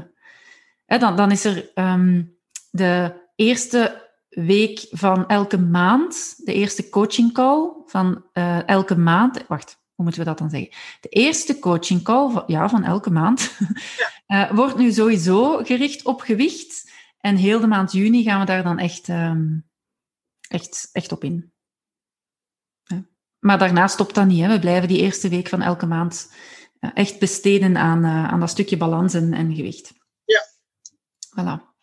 hè, 0.84 0.98
dan, 0.98 1.16
dan 1.16 1.30
is 1.30 1.44
er 1.44 1.70
ehm, 1.74 2.22
de 2.70 3.14
eerste 3.36 4.04
week 4.28 4.86
van 4.90 5.26
elke 5.28 5.58
maand, 5.58 6.34
de 6.44 6.54
eerste 6.54 6.88
coaching 6.88 7.32
call 7.32 7.72
van 7.86 8.24
eh, 8.32 8.68
elke 8.68 8.96
maand. 8.96 9.46
Wacht, 9.48 9.78
hoe 9.94 10.04
moeten 10.04 10.22
we 10.22 10.28
dat 10.28 10.38
dan 10.38 10.50
zeggen? 10.50 10.70
De 11.00 11.08
eerste 11.08 11.58
coaching 11.58 12.02
call 12.02 12.30
van, 12.30 12.44
ja, 12.46 12.68
van 12.68 12.84
elke 12.84 13.10
maand 13.10 13.56
eh, 14.26 14.50
wordt 14.50 14.76
nu 14.76 14.92
sowieso 14.92 15.56
gericht 15.56 16.04
op 16.04 16.20
gewicht. 16.20 16.90
En 17.20 17.36
heel 17.36 17.60
de 17.60 17.66
maand 17.66 17.92
juni 17.92 18.22
gaan 18.22 18.40
we 18.40 18.46
daar 18.46 18.62
dan 18.62 18.78
echt, 18.78 19.08
ehm, 19.08 19.44
echt, 20.48 20.88
echt 20.92 21.12
op 21.12 21.24
in. 21.24 21.52
Ja. 22.82 23.06
Maar 23.38 23.58
daarna 23.58 23.86
stopt 23.86 24.14
dat 24.14 24.26
niet. 24.26 24.40
Hè. 24.40 24.48
We 24.48 24.58
blijven 24.58 24.88
die 24.88 25.00
eerste 25.00 25.28
week 25.28 25.48
van 25.48 25.62
elke 25.62 25.86
maand 25.86 26.28
echt 26.94 27.18
besteden 27.18 27.76
aan, 27.76 28.04
eh, 28.04 28.28
aan 28.28 28.40
dat 28.40 28.50
stukje 28.50 28.76
balans 28.76 29.14
en, 29.14 29.32
en 29.32 29.54
gewicht. 29.54 29.92
Ja. 30.24 30.40
Voilà. 31.40 31.74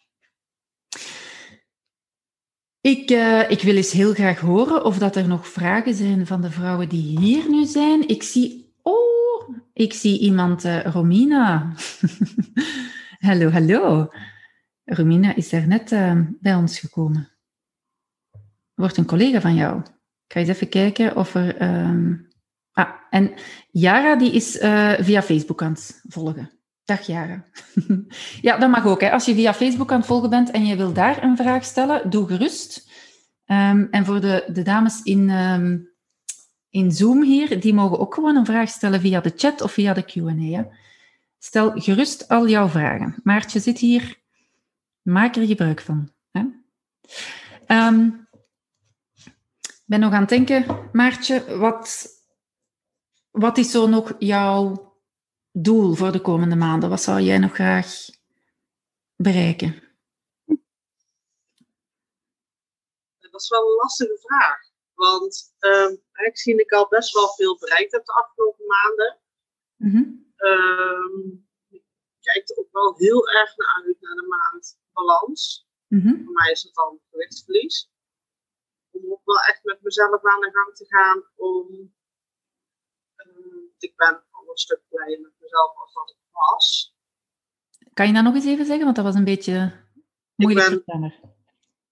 Ik, 2.82 3.10
eh, 3.10 3.50
ik 3.50 3.62
wil 3.62 3.76
eens 3.76 3.92
heel 3.92 4.14
graag 4.14 4.40
horen 4.40 4.86
of 4.86 4.98
dat 4.98 5.16
er 5.16 5.28
nog 5.28 5.48
vragen 5.48 5.94
zijn 5.94 6.28
van 6.28 6.42
de 6.42 6.52
vrouwen 6.52 6.90
die 6.90 7.20
hier 7.20 7.50
nu 7.50 7.66
zijn. 7.66 8.08
Ik 8.08 8.24
zie... 8.24 8.74
Oh, 8.82 9.58
ik 9.74 9.94
zie 9.94 10.20
iemand, 10.20 10.66
eh, 10.66 10.86
Romina. 10.86 11.74
hallo, 13.28 13.50
hallo. 13.50 14.10
Romina 14.86 15.36
is 15.36 15.52
er 15.52 15.68
net 15.68 15.90
bij 16.40 16.56
ons 16.56 16.80
gekomen. 16.80 17.33
Wordt 18.74 18.98
een 18.98 19.06
collega 19.06 19.42
van 19.42 19.56
jou. 19.56 19.80
Ik 19.80 20.34
ga 20.34 20.40
eens 20.40 20.50
even 20.50 20.70
kijken 20.70 21.16
of 21.16 21.36
er... 21.36 21.58
ehm, 21.58 22.14
Ah, 22.74 22.90
en 23.10 23.34
Yara 23.72 24.16
die 24.16 24.32
is 24.32 24.58
eh, 24.58 24.94
via 25.00 25.22
Facebook 25.22 25.62
aan 25.62 25.72
het 25.72 26.02
volgen. 26.08 26.52
Dag 26.84 27.02
Jara. 27.06 27.46
ja, 28.42 28.58
dat 28.58 28.70
mag 28.70 28.86
ook. 28.86 29.02
Hè. 29.02 29.12
Als 29.12 29.26
je 29.26 29.34
via 29.34 29.54
Facebook 29.54 29.92
aan 29.92 29.98
het 29.98 30.08
volgen 30.08 30.30
bent 30.30 30.52
en 30.52 30.66
je 30.66 30.76
wil 30.76 30.94
daar 30.94 31.24
een 31.24 31.38
vraag 31.38 31.64
stellen, 31.66 32.10
doe 32.10 32.28
gerust. 32.28 32.92
Ehm, 33.46 33.86
en 33.92 34.06
voor 34.06 34.22
de, 34.22 34.50
de 34.54 34.62
dames 34.62 35.02
in, 35.02 35.30
ehm, 35.30 35.78
in 36.70 36.92
Zoom 36.92 37.24
hier, 37.24 37.60
die 37.60 37.74
mogen 37.74 38.00
ook 38.00 38.14
gewoon 38.14 38.36
een 38.36 38.46
vraag 38.46 38.70
stellen 38.70 39.02
via 39.02 39.20
de 39.20 39.34
chat 39.36 39.62
of 39.62 39.72
via 39.72 39.94
de 39.94 40.04
Q&A. 40.04 40.68
Stel 41.40 41.72
gerust 41.76 42.28
al 42.28 42.48
jouw 42.48 42.68
vragen. 42.68 43.16
Maartje 43.24 43.60
zit 43.60 43.80
hier. 43.80 44.22
Maak 45.02 45.36
er 45.36 45.46
gebruik 45.46 45.82
van. 45.82 46.12
Hè. 46.32 46.44
Ben 49.94 50.02
nog 50.02 50.14
aan 50.14 50.20
het 50.20 50.30
denken, 50.30 50.90
Maartje, 50.92 51.58
wat, 51.58 52.08
wat 53.32 53.58
is 53.58 53.72
zo 53.72 53.88
nog 53.88 54.14
jouw 54.20 54.94
doel 55.52 55.94
voor 55.94 56.12
de 56.12 56.22
komende 56.22 56.56
maanden? 56.56 56.90
Wat 56.90 57.02
zou 57.02 57.22
jij 57.22 57.38
nog 57.38 57.54
graag 57.54 58.10
bereiken? 59.16 59.82
Dat 63.20 63.42
is 63.42 63.50
wel 63.50 63.62
een 63.62 63.76
lastige 63.76 64.18
vraag. 64.22 64.60
Want 64.94 65.54
ehm 65.60 65.96
ik 66.26 66.38
zie 66.38 66.56
dat 66.56 66.66
ik 66.66 66.72
al 66.72 66.88
best 66.88 67.14
wel 67.14 67.28
veel 67.28 67.58
bereikt 67.58 67.92
heb 67.92 68.06
de 68.06 68.14
afgelopen 68.14 68.66
maanden. 68.66 69.20
Mhm. 69.76 70.04
Ehm, 70.36 71.28
ik 71.70 71.84
kijk 72.20 72.50
er 72.50 72.58
ook 72.58 72.72
wel 72.72 72.96
heel 72.98 73.30
erg 73.30 73.58
naar 73.58 73.84
uit 73.86 74.02
naar 74.02 74.16
de 74.16 74.28
maand 74.28 74.78
balans. 74.94 75.68
Mhm. 75.88 76.24
Voor 76.24 76.34
mij 76.34 76.52
is 76.52 76.64
het 76.64 76.74
dan 76.74 77.00
gewichtsverlies. 77.10 77.93
Om 79.04 79.12
ook 79.12 79.22
wel 79.26 79.40
echt 79.40 79.64
met 79.64 79.82
mezelf 79.82 80.26
aan 80.26 80.42
de 80.42 80.52
gang 80.52 80.76
te 80.76 80.86
gaan. 80.88 81.24
Om, 81.36 81.94
ehm, 83.16 83.58
ik 83.78 83.96
ben 83.96 84.24
al 84.32 84.50
een 84.50 84.58
stuk 84.58 84.82
blijer 84.90 85.22
met 85.22 85.34
mezelf 85.40 85.78
als 85.78 85.94
dat 85.94 86.10
ik 86.10 86.18
was. 86.32 86.96
Kan 87.94 88.08
je 88.08 88.14
dat 88.14 88.24
nog 88.24 88.36
eens 88.36 88.46
even 88.46 88.66
zeggen? 88.66 88.84
Want 88.84 88.96
dat 88.96 89.06
was 89.06 89.16
een 89.16 89.24
beetje 89.24 89.86
moeilijk 90.36 90.68
ben- 90.68 90.76
verstaanbaar. 90.76 91.20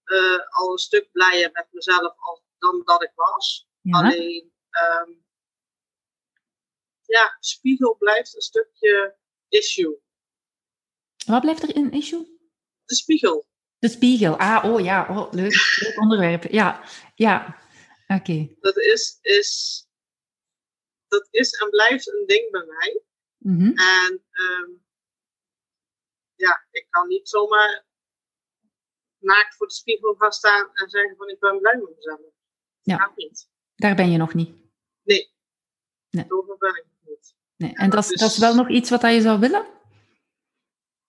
Eh, 0.04 0.48
al 0.48 0.72
een 0.72 0.78
stuk 0.78 1.12
blijer 1.12 1.50
met 1.52 1.66
mezelf 1.70 2.14
als, 2.16 2.42
dan 2.58 2.82
dat 2.84 3.02
ik 3.02 3.12
was. 3.14 3.68
Ja? 3.80 3.98
Alleen, 3.98 4.52
ehm, 4.70 5.10
ja, 7.02 7.36
spiegel 7.40 7.96
blijft 7.96 8.34
een 8.34 8.40
stukje 8.40 9.16
issue. 9.48 10.00
Wat 11.26 11.40
blijft 11.40 11.62
er 11.62 11.76
in 11.76 11.92
issue? 11.92 12.38
De 12.84 12.94
spiegel. 12.94 13.46
De 13.82 13.88
spiegel. 13.88 14.36
Ah, 14.38 14.64
oh 14.64 14.80
ja, 14.80 15.06
oh, 15.10 15.32
leuk, 15.32 15.54
leuk 15.80 16.00
onderwerp. 16.00 16.42
Ja, 16.42 16.84
ja. 17.14 17.58
Oké. 18.06 18.54
Dat 18.60 18.76
is, 18.76 19.18
is, 19.20 19.50
dat 21.08 21.28
is 21.30 21.52
en 21.52 21.70
blijft 21.70 22.08
een 22.08 22.24
ding 22.26 22.50
bij 22.50 22.64
mij. 22.66 23.02
Mhm. 23.38 23.66
En 23.78 24.24
ehm, 24.30 24.70
ja, 26.34 26.66
ik 26.70 26.86
kan 26.90 27.08
niet 27.08 27.28
zomaar 27.28 27.84
naakt 29.18 29.56
voor 29.56 29.66
de 29.66 29.72
spiegel 29.74 30.14
gaan 30.14 30.32
staan 30.32 30.70
en 30.74 30.88
zeggen 30.90 31.16
van 31.16 31.28
ik 31.28 31.38
ben 31.38 31.58
blij 31.58 31.76
met 31.76 31.96
mezelf. 31.96 32.20
Ja. 32.80 32.96
Gaat 32.96 33.16
niet. 33.16 33.48
Daar 33.74 33.94
ben 33.94 34.10
je 34.10 34.16
nog 34.18 34.34
niet. 34.34 34.54
Nee. 35.02 35.34
Nee. 36.10 36.24
Zover 36.28 36.56
ben 36.58 36.70
ik 36.76 36.84
nog 36.84 37.08
niet. 37.16 37.34
Nee. 37.56 37.74
En 37.74 37.90
dat 37.90 38.02
is, 38.02 38.08
dat 38.08 38.18
dat 38.18 38.28
is 38.28 38.34
is- 38.34 38.40
wel 38.40 38.54
nog 38.54 38.68
iets 38.70 38.90
wat 38.90 39.00
dat 39.00 39.12
je 39.12 39.20
zou 39.20 39.40
willen? 39.40 39.66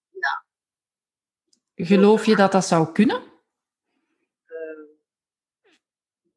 Ja. 0.10 0.46
Geloof 1.76 2.26
je 2.26 2.36
dat 2.36 2.52
dat 2.52 2.66
zou 2.66 2.92
kunnen? 2.92 3.22
Ehm, 4.46 4.86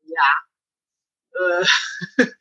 ja. 0.00 0.48
Eh, 1.30 1.68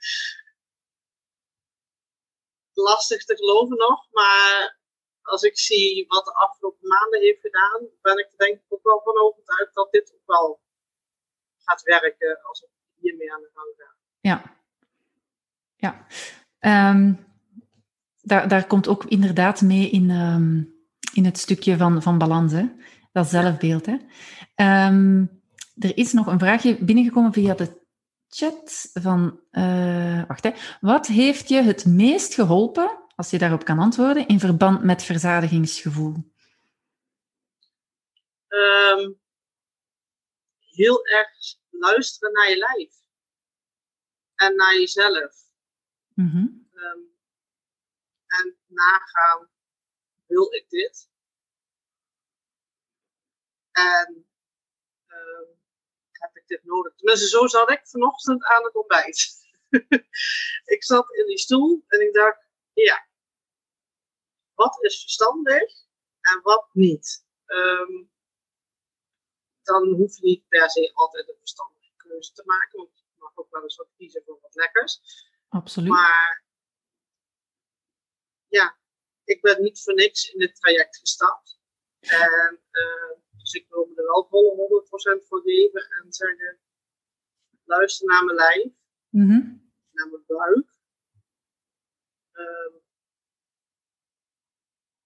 lastig 2.74 3.26
te 3.26 3.36
geloven 3.36 3.78
nog, 3.78 4.08
maar 4.12 4.80
als 5.22 5.44
ik 5.44 5.58
zie 5.58 6.06
wat 6.08 6.26
de 6.26 6.34
afgelopen 6.34 6.88
maanden 6.88 7.22
heeft 7.22 7.42
gedaan, 7.42 7.88
ben 8.02 8.18
ik 8.18 8.32
er 8.32 8.38
denk 8.38 8.56
ik 8.56 8.66
ook 8.68 8.84
wel 8.84 9.02
van 9.04 9.18
overtuigd 9.18 9.74
dat 9.74 9.92
dit 9.92 10.14
ook 10.14 10.26
wel 10.26 10.62
gaat 11.58 11.82
werken 11.82 12.42
als 12.42 12.62
ik 12.62 12.70
hiermee 12.96 13.34
aan 13.34 13.42
de 13.42 13.52
gang 13.54 13.74
ga. 13.78 13.96
Ja. 14.20 14.56
Ja. 15.76 16.06
Ehm, 16.60 17.14
daar, 18.22 18.48
daar 18.48 18.68
komt 18.68 18.88
ook 18.88 19.06
inderdaad 19.06 19.62
mee 19.62 19.90
in, 19.90 20.10
ehm, 20.10 20.75
in 21.16 21.26
het 21.26 21.38
stukje 21.38 21.78
van, 21.78 22.02
van 22.02 22.18
balans, 22.18 22.52
hè? 22.52 22.66
dat 23.12 23.28
zelfbeeld. 23.28 23.86
Hè? 23.86 23.98
Ehm, 24.56 25.26
er 25.78 25.98
is 25.98 26.14
nog 26.14 26.28
een 26.28 26.40
vraagje 26.40 26.84
binnengekomen 26.84 27.34
via 27.34 27.54
de 27.54 27.84
chat 28.28 28.90
van... 28.94 29.40
eh, 29.52 30.26
wacht, 30.28 30.44
hè. 30.44 30.52
Wat 30.82 31.08
heeft 31.08 31.50
je 31.50 31.62
het 31.62 31.86
meest 31.86 32.34
geholpen, 32.34 33.00
als 33.16 33.30
je 33.30 33.38
daarop 33.38 33.66
kan 33.66 33.80
antwoorden, 33.80 34.28
in 34.28 34.40
verband 34.40 34.84
met 34.84 35.04
verzadigingsgevoel? 35.04 36.34
Ehm, 38.48 39.12
heel 40.60 41.06
erg 41.06 41.30
luisteren 41.70 42.34
naar 42.34 42.50
je 42.50 42.58
lijf. 42.58 42.94
En 44.36 44.56
naar 44.56 44.74
jezelf. 44.74 45.36
Mhm. 46.14 46.48
Ehm, 46.74 47.00
en 48.28 48.58
nagaan, 48.68 49.50
wil 50.28 50.54
ik 50.54 50.70
dit? 50.70 51.10
En 53.72 54.28
ehm, 55.08 55.50
heb 56.12 56.36
ik 56.36 56.48
dit 56.48 56.64
nodig? 56.64 56.96
Tenminste, 56.96 57.28
zo 57.28 57.48
zat 57.48 57.72
ik 57.72 57.88
vanochtend 57.88 58.44
aan 58.44 58.64
het 58.64 58.76
ontbijt. 58.76 59.48
ik 60.76 60.84
zat 60.84 61.16
in 61.16 61.26
die 61.26 61.38
stoel 61.38 61.84
en 61.88 62.02
ik 62.02 62.14
dacht, 62.14 62.40
ja, 62.74 63.08
wat 64.54 64.84
is 64.84 65.02
verstandig 65.02 65.74
en 66.22 66.42
wat 66.42 66.68
niet? 66.74 67.26
Ehm, 67.46 68.04
dan 69.62 69.88
hoef 69.94 70.18
je 70.18 70.26
niet 70.26 70.48
per 70.48 70.70
se 70.70 70.92
altijd 70.94 71.30
een 71.30 71.38
verstandige 71.40 71.92
keuze 71.96 72.34
te 72.34 72.44
maken, 72.46 72.78
want 72.78 72.98
je 72.98 73.04
mag 73.18 73.32
ook 73.36 73.52
wel 73.52 73.64
eens 73.64 73.76
wat 73.76 73.92
kiezen 73.98 74.24
voor 74.26 74.40
wat 74.42 74.56
lekkers. 74.56 75.00
Absoluut. 75.50 75.90
Maar 75.90 76.44
ja, 78.48 78.78
ik 79.26 79.42
ben 79.42 79.62
niet 79.62 79.82
voor 79.84 79.94
niks 79.94 80.32
in 80.32 80.40
dit 80.40 80.56
traject 80.56 80.98
gestapt. 80.98 81.60
En 82.00 82.60
eh, 82.72 83.18
dus 83.38 83.54
ik 83.54 83.66
wil 83.70 83.86
me 83.86 83.96
er 83.96 84.04
wel 84.06 84.28
volle 84.30 84.56
100% 84.56 85.28
voor 85.28 85.42
geven 85.42 85.82
en 85.90 86.14
zeggen: 86.14 86.60
luister 87.66 88.08
naar 88.08 88.24
mijn 88.26 88.38
lijf, 88.38 88.72
Mhm. 89.10 89.40
naar 89.92 90.10
mijn 90.10 90.24
buik. 90.28 90.74
Ehm, 92.32 92.74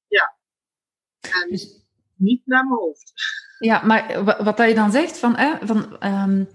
ja. 0.07 0.37
En 1.19 1.49
Dus- 1.49 1.83
niet 2.15 2.45
naar 2.45 2.63
mijn 2.67 2.79
hoofd. 2.79 3.13
Ja, 3.59 3.85
maar 3.85 4.23
wa- 4.23 4.43
wat 4.43 4.57
dat 4.57 4.67
je 4.69 4.75
dan 4.75 4.91
zegt, 4.91 5.17
van, 5.17 5.35
hè, 5.35 5.67
van, 5.67 5.99
ehm, 5.99 6.45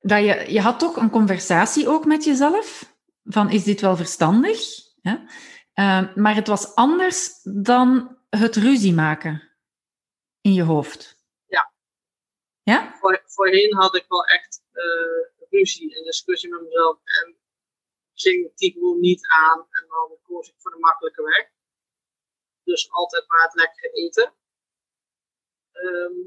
dat 0.00 0.24
je, 0.24 0.52
je 0.52 0.60
had 0.60 0.78
toch 0.78 0.96
een 0.96 1.10
conversatie 1.10 1.88
ook 1.88 2.04
met 2.04 2.24
jezelf, 2.24 2.96
van 3.24 3.50
is 3.50 3.64
dit 3.64 3.80
wel 3.80 3.96
verstandig? 3.96 4.58
Hè? 5.00 5.16
Ehm, 5.78 6.20
maar 6.20 6.34
het 6.34 6.46
was 6.46 6.74
anders 6.74 7.40
dan 7.42 8.18
het 8.28 8.56
ruzie 8.56 8.94
maken 8.94 9.52
in 10.40 10.52
je 10.52 10.62
hoofd. 10.62 11.16
Ja. 11.46 11.72
Ja? 12.62 12.96
Voor, 12.96 13.22
voorheen 13.26 13.74
had 13.74 13.94
ik 13.94 14.04
wel 14.08 14.24
echt 14.24 14.64
eh, 14.72 15.48
ruzie 15.50 15.96
en 15.96 16.04
discussie 16.04 16.50
met 16.50 16.62
mezelf. 16.62 16.98
En 17.04 17.36
ging 18.14 18.56
die 18.56 18.72
gewoon 18.72 19.00
niet 19.00 19.26
aan. 19.26 19.58
En 19.58 19.86
dan 19.88 20.18
koos 20.22 20.48
ik 20.48 20.54
voor 20.56 20.70
de 20.70 20.78
makkelijke 20.78 21.22
weg. 21.22 21.50
Dus 22.62 22.90
altijd 22.90 23.28
maar 23.28 23.42
het 23.42 23.54
lekkere 23.54 23.92
eten. 23.92 24.34
Ehm, 25.72 26.20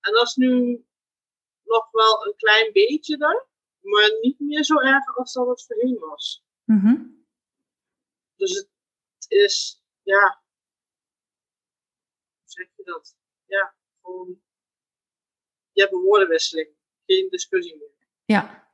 en 0.00 0.12
dat 0.12 0.26
is 0.26 0.34
nu 0.34 0.84
nog 1.62 1.90
wel 1.90 2.26
een 2.26 2.36
klein 2.36 2.72
beetje 2.72 3.16
daar. 3.16 3.46
Maar 3.80 4.18
niet 4.20 4.40
meer 4.40 4.64
zo 4.64 4.78
erg 4.78 5.16
als 5.16 5.32
dat 5.32 5.48
het 5.48 5.64
voorheen 5.66 5.98
was. 5.98 6.44
Mhm. 6.64 7.16
Dus 8.38 8.54
het 8.54 8.68
is, 9.28 9.82
ja. 10.02 10.42
Hoe 12.40 12.50
zeg 12.50 12.68
je 12.76 12.84
dat? 12.84 13.16
Ja, 13.46 13.74
gewoon. 14.02 14.40
Je 15.72 15.80
hebt 15.80 15.94
een 15.94 16.00
woordenwisseling. 16.00 16.68
Geen 17.06 17.28
discussie 17.30 17.76
meer. 17.76 18.06
Ja. 18.24 18.66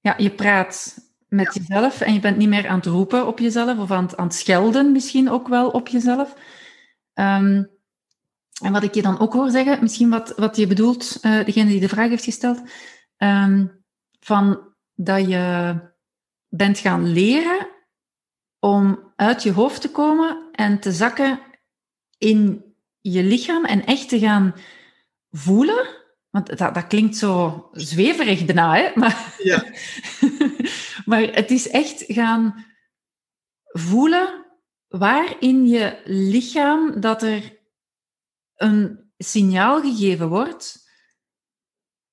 Ja, 0.00 0.14
je 0.18 0.34
praat 0.34 0.98
met 1.28 1.54
jezelf 1.54 2.00
en 2.00 2.14
je 2.14 2.20
bent 2.20 2.36
niet 2.36 2.48
meer 2.48 2.68
aan 2.68 2.76
het 2.76 2.86
roepen 2.86 3.26
op 3.26 3.38
jezelf 3.38 3.78
of 3.78 3.90
aan 3.90 4.04
het, 4.04 4.16
aan 4.16 4.26
het 4.26 4.34
schelden 4.34 4.92
misschien 4.92 5.30
ook 5.30 5.48
wel 5.48 5.70
op 5.70 5.88
jezelf. 5.88 6.34
Ehm, 7.12 7.64
en 8.62 8.72
wat 8.72 8.82
ik 8.82 8.94
je 8.94 9.02
dan 9.02 9.18
ook 9.18 9.32
hoor 9.32 9.50
zeggen, 9.50 9.82
misschien 9.82 10.10
wat, 10.10 10.32
wat 10.36 10.56
je 10.56 10.66
bedoelt, 10.66 11.18
eh, 11.20 11.44
degene 11.44 11.70
die 11.70 11.80
de 11.80 11.88
vraag 11.88 12.08
heeft 12.08 12.24
gesteld, 12.24 12.62
ehm, 13.16 13.66
van 14.20 14.74
dat 14.94 15.28
je 15.28 15.74
bent 16.48 16.78
gaan 16.78 17.12
leren 17.12 17.75
om 18.66 19.12
uit 19.16 19.42
je 19.42 19.52
hoofd 19.52 19.80
te 19.80 19.90
komen 19.90 20.48
en 20.52 20.80
te 20.80 20.92
zakken 20.92 21.40
in 22.18 22.64
je 23.00 23.22
lichaam 23.22 23.64
en 23.64 23.84
echt 23.84 24.08
te 24.08 24.18
gaan 24.18 24.54
voelen. 25.30 25.86
Want 26.30 26.58
dat, 26.58 26.74
dat 26.74 26.86
klinkt 26.86 27.16
zo 27.16 27.68
zweverig 27.72 28.44
daarna, 28.44 28.74
hè? 28.74 28.90
Maar, 28.94 29.34
Ja. 29.38 29.64
maar 31.10 31.22
het 31.22 31.50
is 31.50 31.68
echt 31.68 32.04
gaan 32.06 32.66
voelen 33.64 34.46
waar 34.88 35.36
in 35.40 35.66
je 35.66 36.00
lichaam 36.04 37.00
dat 37.00 37.22
er 37.22 37.58
een 38.54 39.10
signaal 39.18 39.80
gegeven 39.80 40.28
wordt 40.28 40.88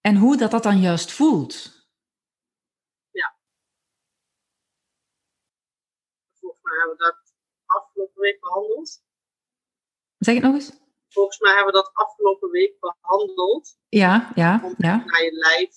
en 0.01 0.15
hoe 0.15 0.37
dat 0.37 0.51
dat 0.51 0.63
dan 0.63 0.79
juist 0.79 1.11
voelt. 1.11 1.83
Volgens 6.43 6.62
mij 6.73 6.79
hebben 6.87 6.97
we 6.97 7.03
dat 7.03 7.33
afgelopen 7.65 8.21
week 8.21 8.39
behandeld. 8.39 9.03
Zeg 10.17 10.35
het 10.35 10.43
nog 10.43 10.53
eens? 10.53 10.81
Volgens 11.07 11.39
mij 11.39 11.53
hebben 11.55 11.73
we 11.73 11.79
dat 11.81 11.93
afgelopen 11.93 12.49
week 12.49 12.79
behandeld. 12.79 13.77
Ja, 13.89 14.31
ja, 14.35 14.59
Om 14.63 14.73
ja. 14.77 14.95
naar 15.05 15.23
je 15.23 15.31
lijf 15.31 15.69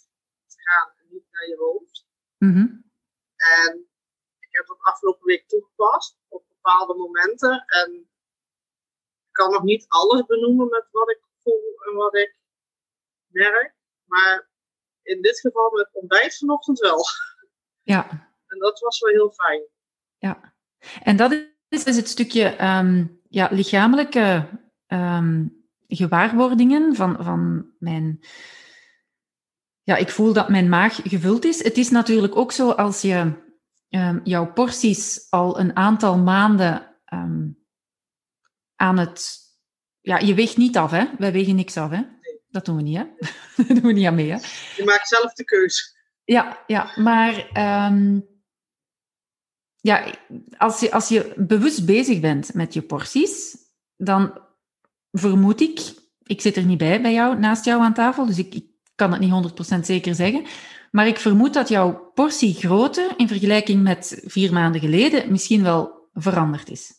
te 0.47 0.57
gaan 0.63 0.93
en 0.97 1.07
niet 1.11 1.27
naar 1.31 1.49
je 1.49 1.57
hoofd. 1.57 2.07
Mhm. 2.39 2.67
En 3.37 3.89
ik 4.39 4.49
heb 4.51 4.67
dat 4.67 4.79
afgelopen 4.81 5.27
week 5.27 5.49
toegepast 5.49 6.19
op 6.29 6.49
bepaalde 6.49 6.95
momenten. 6.95 7.65
En 7.67 7.93
ik 9.27 9.33
kan 9.33 9.51
nog 9.53 9.63
niet 9.63 9.85
alles 9.89 10.27
benoemen 10.27 10.69
met 10.69 10.89
wat 10.91 11.11
ik 11.11 11.21
voel 11.43 11.75
en 11.87 11.95
wat 11.95 12.15
ik 12.17 12.37
merk. 13.27 13.75
Maar 14.05 14.51
in 15.03 15.23
dit 15.23 15.41
geval 15.41 15.71
met 15.71 15.89
ontbijt 15.93 16.37
vanochtend 16.39 16.79
wel. 16.79 17.05
Ja, 17.83 18.31
En 18.47 18.59
dat 18.59 18.81
was 18.81 19.01
wel 19.01 19.13
heel 19.13 19.31
fijn. 19.33 19.63
ja. 20.19 20.55
En 21.03 21.17
dat 21.17 21.33
is 21.69 21.85
dus 21.85 21.97
het 21.97 22.09
stukje 22.09 22.45
ehm, 22.45 23.07
ja, 23.29 23.49
lichamelijke 23.51 24.49
ehm, 24.87 25.47
gewaarwordingen 25.89 26.95
van, 26.95 27.17
van 27.21 27.71
mijn... 27.79 28.21
Ja, 29.83 29.97
ik 29.97 30.11
voel 30.11 30.33
dat 30.33 30.49
mijn 30.49 30.69
maag 30.69 31.01
gevuld 31.05 31.45
is. 31.45 31.63
Het 31.63 31.77
is 31.77 31.91
natuurlijk 31.91 32.37
ook 32.37 32.53
zo 32.53 32.71
als 32.71 33.03
je 33.03 33.33
ehm, 33.89 34.21
jouw 34.25 34.53
porties 34.53 35.27
al 35.31 35.61
een 35.61 35.77
aantal 35.77 36.19
maanden 36.19 36.95
aan 38.77 38.99
het... 38.99 39.45
Ja, 40.01 40.19
je 40.19 40.35
weegt 40.35 40.57
niet 40.57 40.77
af, 40.77 40.91
hè? 40.91 41.05
Wij 41.19 41.33
wegen 41.33 41.57
niks 41.57 41.77
af, 41.77 41.91
hè? 41.91 42.03
Dat 42.49 42.65
doen 42.65 42.77
we 42.77 42.83
niet, 42.83 42.97
hè? 42.97 43.05
Dat 43.67 43.67
doen 43.67 43.83
we 43.83 43.93
niet 43.93 44.07
aan 44.07 44.15
mee, 44.15 44.31
hè? 44.31 44.37
Je 44.77 44.83
maakt 44.85 45.09
zelf 45.09 45.33
de 45.33 45.45
keuze. 45.45 45.95
Ja, 46.25 46.63
ja, 46.67 46.93
maar 46.95 47.49
ja, 49.87 50.05
als 50.57 50.81
je, 50.81 50.93
als 50.93 51.09
je 51.09 51.33
bewust 51.37 51.87
bezig 51.87 52.21
bent 52.21 52.55
met 52.55 52.75
je 52.75 52.83
porties, 52.83 53.57
dan 53.97 54.39
vermoed 55.13 55.61
ik, 55.61 55.81
ik 56.23 56.41
zit 56.41 56.57
er 56.57 56.65
niet 56.65 56.79
bij 56.79 57.03
bij 57.03 57.13
jou, 57.13 57.39
naast 57.39 57.65
jou 57.65 57.83
aan 57.83 57.95
tafel, 57.95 58.27
dus 58.27 58.39
ik, 58.39 58.55
ik 58.55 58.67
kan 58.95 59.13
het 59.13 59.21
niet 59.21 59.77
100% 59.77 59.81
zeker 59.81 60.15
zeggen, 60.15 60.45
maar 60.91 61.07
ik 61.07 61.19
vermoed 61.19 61.55
dat 61.55 61.69
jouw 61.69 62.11
portiegrootte 62.15 63.11
in 63.17 63.29
vergelijking 63.29 63.83
met 63.83 64.23
vier 64.25 64.53
maanden 64.53 64.81
geleden 64.81 65.31
misschien 65.31 65.63
wel 65.63 66.09
veranderd 66.13 66.71
is. 66.71 66.93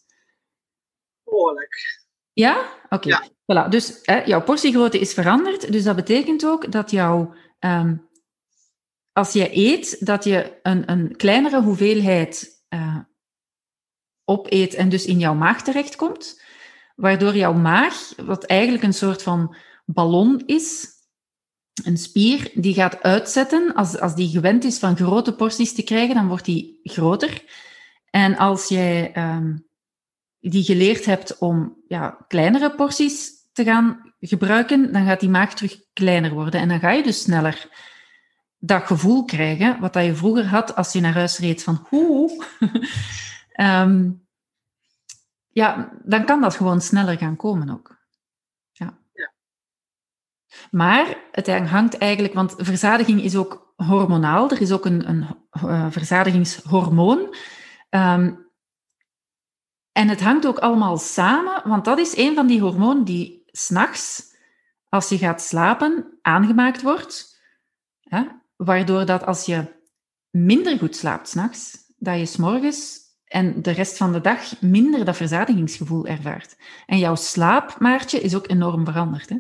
Behoorlijk. 1.23 2.05
Ja? 2.33 2.65
Oké. 2.89 3.07
Ja. 3.07 3.27
Voilà. 3.27 3.69
Dus 3.69 3.99
hè, 4.01 4.23
jouw 4.23 4.43
portiegrootte 4.43 4.99
is 4.99 5.13
veranderd. 5.13 5.71
Dus 5.71 5.83
dat 5.83 5.95
betekent 5.95 6.45
ook 6.45 6.71
dat 6.71 6.91
jouw... 6.91 7.33
ehm, 7.59 7.95
als 9.13 9.33
je 9.33 9.57
eet, 9.57 10.05
dat 10.05 10.23
je 10.23 10.59
een, 10.61 10.91
een 10.91 11.15
kleinere 11.15 11.61
hoeveelheid 11.61 12.56
eh, 12.67 12.97
opeet 14.25 14.73
en 14.73 14.89
dus 14.89 15.05
in 15.05 15.19
jouw 15.19 15.33
maag 15.33 15.63
terechtkomt. 15.63 16.41
Waardoor 16.95 17.35
jouw 17.35 17.53
maag, 17.53 18.13
wat 18.15 18.43
eigenlijk 18.43 18.83
een 18.83 18.93
soort 18.93 19.23
van 19.23 19.55
ballon 19.85 20.43
is, 20.45 20.95
een 21.83 21.97
spier, 21.97 22.51
die 22.53 22.73
gaat 22.73 23.01
uitzetten. 23.03 23.73
Als, 23.73 23.99
als 23.99 24.15
die 24.15 24.29
gewend 24.29 24.63
is 24.63 24.79
van 24.79 24.95
grote 24.95 25.33
porties 25.33 25.73
te 25.73 25.83
krijgen, 25.83 26.15
dan 26.15 26.27
wordt 26.27 26.45
die 26.45 26.79
groter. 26.83 27.43
En 28.09 28.37
als 28.37 28.67
jij 28.67 29.11
ehm, 29.13 29.57
die 30.39 30.63
geleerd 30.63 31.05
hebt 31.05 31.37
om 31.37 31.83
ja, 31.87 32.25
kleinere 32.27 32.75
porties 32.75 33.31
te 33.53 33.63
gaan 33.63 34.13
gebruiken, 34.19 34.93
dan 34.93 35.05
gaat 35.05 35.19
die 35.19 35.29
maag 35.29 35.53
terug 35.53 35.79
kleiner 35.93 36.31
worden. 36.31 36.59
En 36.59 36.67
dan 36.67 36.79
ga 36.79 36.91
je 36.91 37.03
dus 37.03 37.21
sneller 37.21 37.69
dat 38.67 38.83
gevoel 38.83 39.25
krijgen, 39.25 39.79
wat 39.79 39.93
dat 39.93 40.05
je 40.05 40.15
vroeger 40.15 40.47
had 40.47 40.75
als 40.75 40.93
je 40.93 40.99
naar 40.99 41.13
huis 41.13 41.37
reed 41.39 41.63
van 41.63 41.85
hoe. 41.89 42.45
Ehm, 43.51 44.11
ja, 45.47 45.91
dan 46.03 46.25
kan 46.25 46.41
dat 46.41 46.55
gewoon 46.55 46.81
sneller 46.81 47.17
gaan 47.17 47.35
komen 47.35 47.69
ook. 47.69 47.97
Ja. 48.71 48.97
Ja. 49.13 49.33
Maar 50.71 51.17
het 51.31 51.47
hangt 51.47 51.97
eigenlijk, 51.97 52.33
want 52.33 52.55
verzadiging 52.57 53.21
is 53.21 53.35
ook 53.35 53.73
hormonaal. 53.75 54.51
Er 54.51 54.61
is 54.61 54.71
ook 54.71 54.85
een, 54.85 55.09
een 55.09 55.27
eh, 55.49 55.87
verzadigingshormoon. 55.89 57.35
Ehm, 57.89 58.35
en 59.91 60.07
het 60.07 60.21
hangt 60.21 60.47
ook 60.47 60.59
allemaal 60.59 60.97
samen, 60.97 61.61
want 61.67 61.85
dat 61.85 61.97
is 61.97 62.17
een 62.17 62.35
van 62.35 62.47
die 62.47 62.61
hormonen 62.61 63.03
die 63.03 63.43
s'nachts, 63.45 64.35
als 64.89 65.09
je 65.09 65.17
gaat 65.17 65.41
slapen, 65.41 66.17
aangemaakt 66.21 66.81
wordt. 66.81 67.41
Hè? 68.01 68.23
Waardoor 68.57 69.05
dat 69.05 69.23
als 69.23 69.45
je 69.45 69.75
minder 70.29 70.77
goed 70.77 70.95
slaapt 70.95 71.27
s'nachts, 71.29 71.93
dat 71.97 72.19
je 72.19 72.25
s'morgens 72.25 73.05
en 73.23 73.61
de 73.61 73.71
rest 73.71 73.97
van 73.97 74.11
de 74.13 74.21
dag 74.21 74.61
minder 74.61 75.05
dat 75.05 75.15
verzadigingsgevoel 75.17 76.05
ervaart. 76.05 76.55
En 76.85 76.97
jouw 76.97 77.15
slaapmaartje 77.15 78.19
is 78.19 78.35
ook 78.35 78.49
enorm 78.49 78.85
veranderd. 78.85 79.29
Hè? 79.29 79.37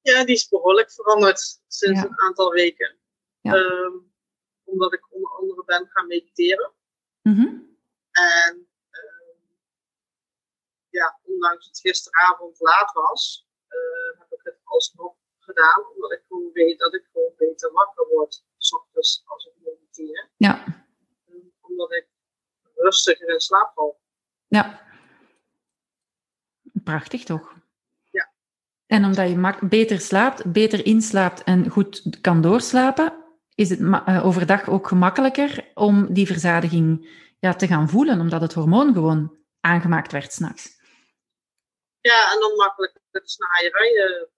Ja, 0.00 0.24
die 0.24 0.34
is 0.34 0.48
behoorlijk 0.48 0.92
veranderd 0.92 1.38
sinds 1.66 2.00
Ja. 2.00 2.06
een 2.06 2.20
aantal 2.20 2.50
weken. 2.50 2.96
Ja. 3.40 3.54
Ehm, 3.54 3.92
omdat 4.64 4.92
ik 4.92 5.12
onder 5.14 5.30
andere 5.30 5.64
ben 5.64 5.86
gaan 5.90 6.06
mediteren. 6.06 6.72
Mhm. 7.22 7.46
En 8.10 8.68
ehm, 8.90 9.36
ja, 10.88 11.18
ondanks 11.22 11.66
het 11.66 11.80
gisteravond 11.80 12.60
laat 12.60 12.92
was, 12.92 13.48
eh, 13.68 14.18
heb 14.18 14.32
ik 14.32 14.40
het 14.42 14.58
alsnog 14.64 15.14
gedaan. 15.44 15.86
Omdat 15.94 16.12
ik 16.12 16.22
gewoon 16.28 16.50
weet 16.52 16.78
dat 16.78 16.94
ik 16.94 17.04
gewoon 17.12 17.32
beter 17.36 17.72
wakker 17.72 18.06
word. 18.08 18.44
S 18.58 18.72
ochtends 18.74 19.22
als 19.26 19.44
ik 19.46 19.52
mediteer. 19.64 20.30
Ja, 20.36 20.64
omdat 21.60 21.92
ik 21.92 22.06
rustiger 22.74 23.28
in 23.28 23.40
slaap 23.40 23.72
val. 23.74 24.00
ja. 24.48 24.82
Prachtig 26.84 27.24
toch? 27.24 27.54
Ja. 28.10 28.32
En 28.86 29.04
omdat 29.04 29.28
je 29.28 29.36
mak- 29.36 29.68
beter 29.68 30.00
slaapt, 30.00 30.52
beter 30.52 30.86
inslaapt 30.86 31.42
en 31.42 31.68
goed 31.70 32.20
kan 32.20 32.40
doorslapen, 32.40 33.24
is 33.54 33.70
het 33.70 33.80
eh, 33.80 34.26
overdag 34.26 34.68
ook 34.68 34.88
gemakkelijker 34.88 35.70
om 35.74 36.12
die 36.14 36.26
verzadiging 36.26 37.08
ja, 37.40 37.54
te 37.54 37.66
gaan 37.66 37.88
voelen, 37.88 38.20
omdat 38.20 38.40
het 38.40 38.52
hormoon 38.52 38.92
gewoon 38.92 39.36
aangemaakt 39.60 40.12
werd 40.12 40.32
s'nachts. 40.32 40.82
Ja, 42.00 42.32
en 42.32 42.40
dan 42.40 42.54
makkelijk 42.56 43.00
het 43.10 43.30
snaaierij 43.30 44.28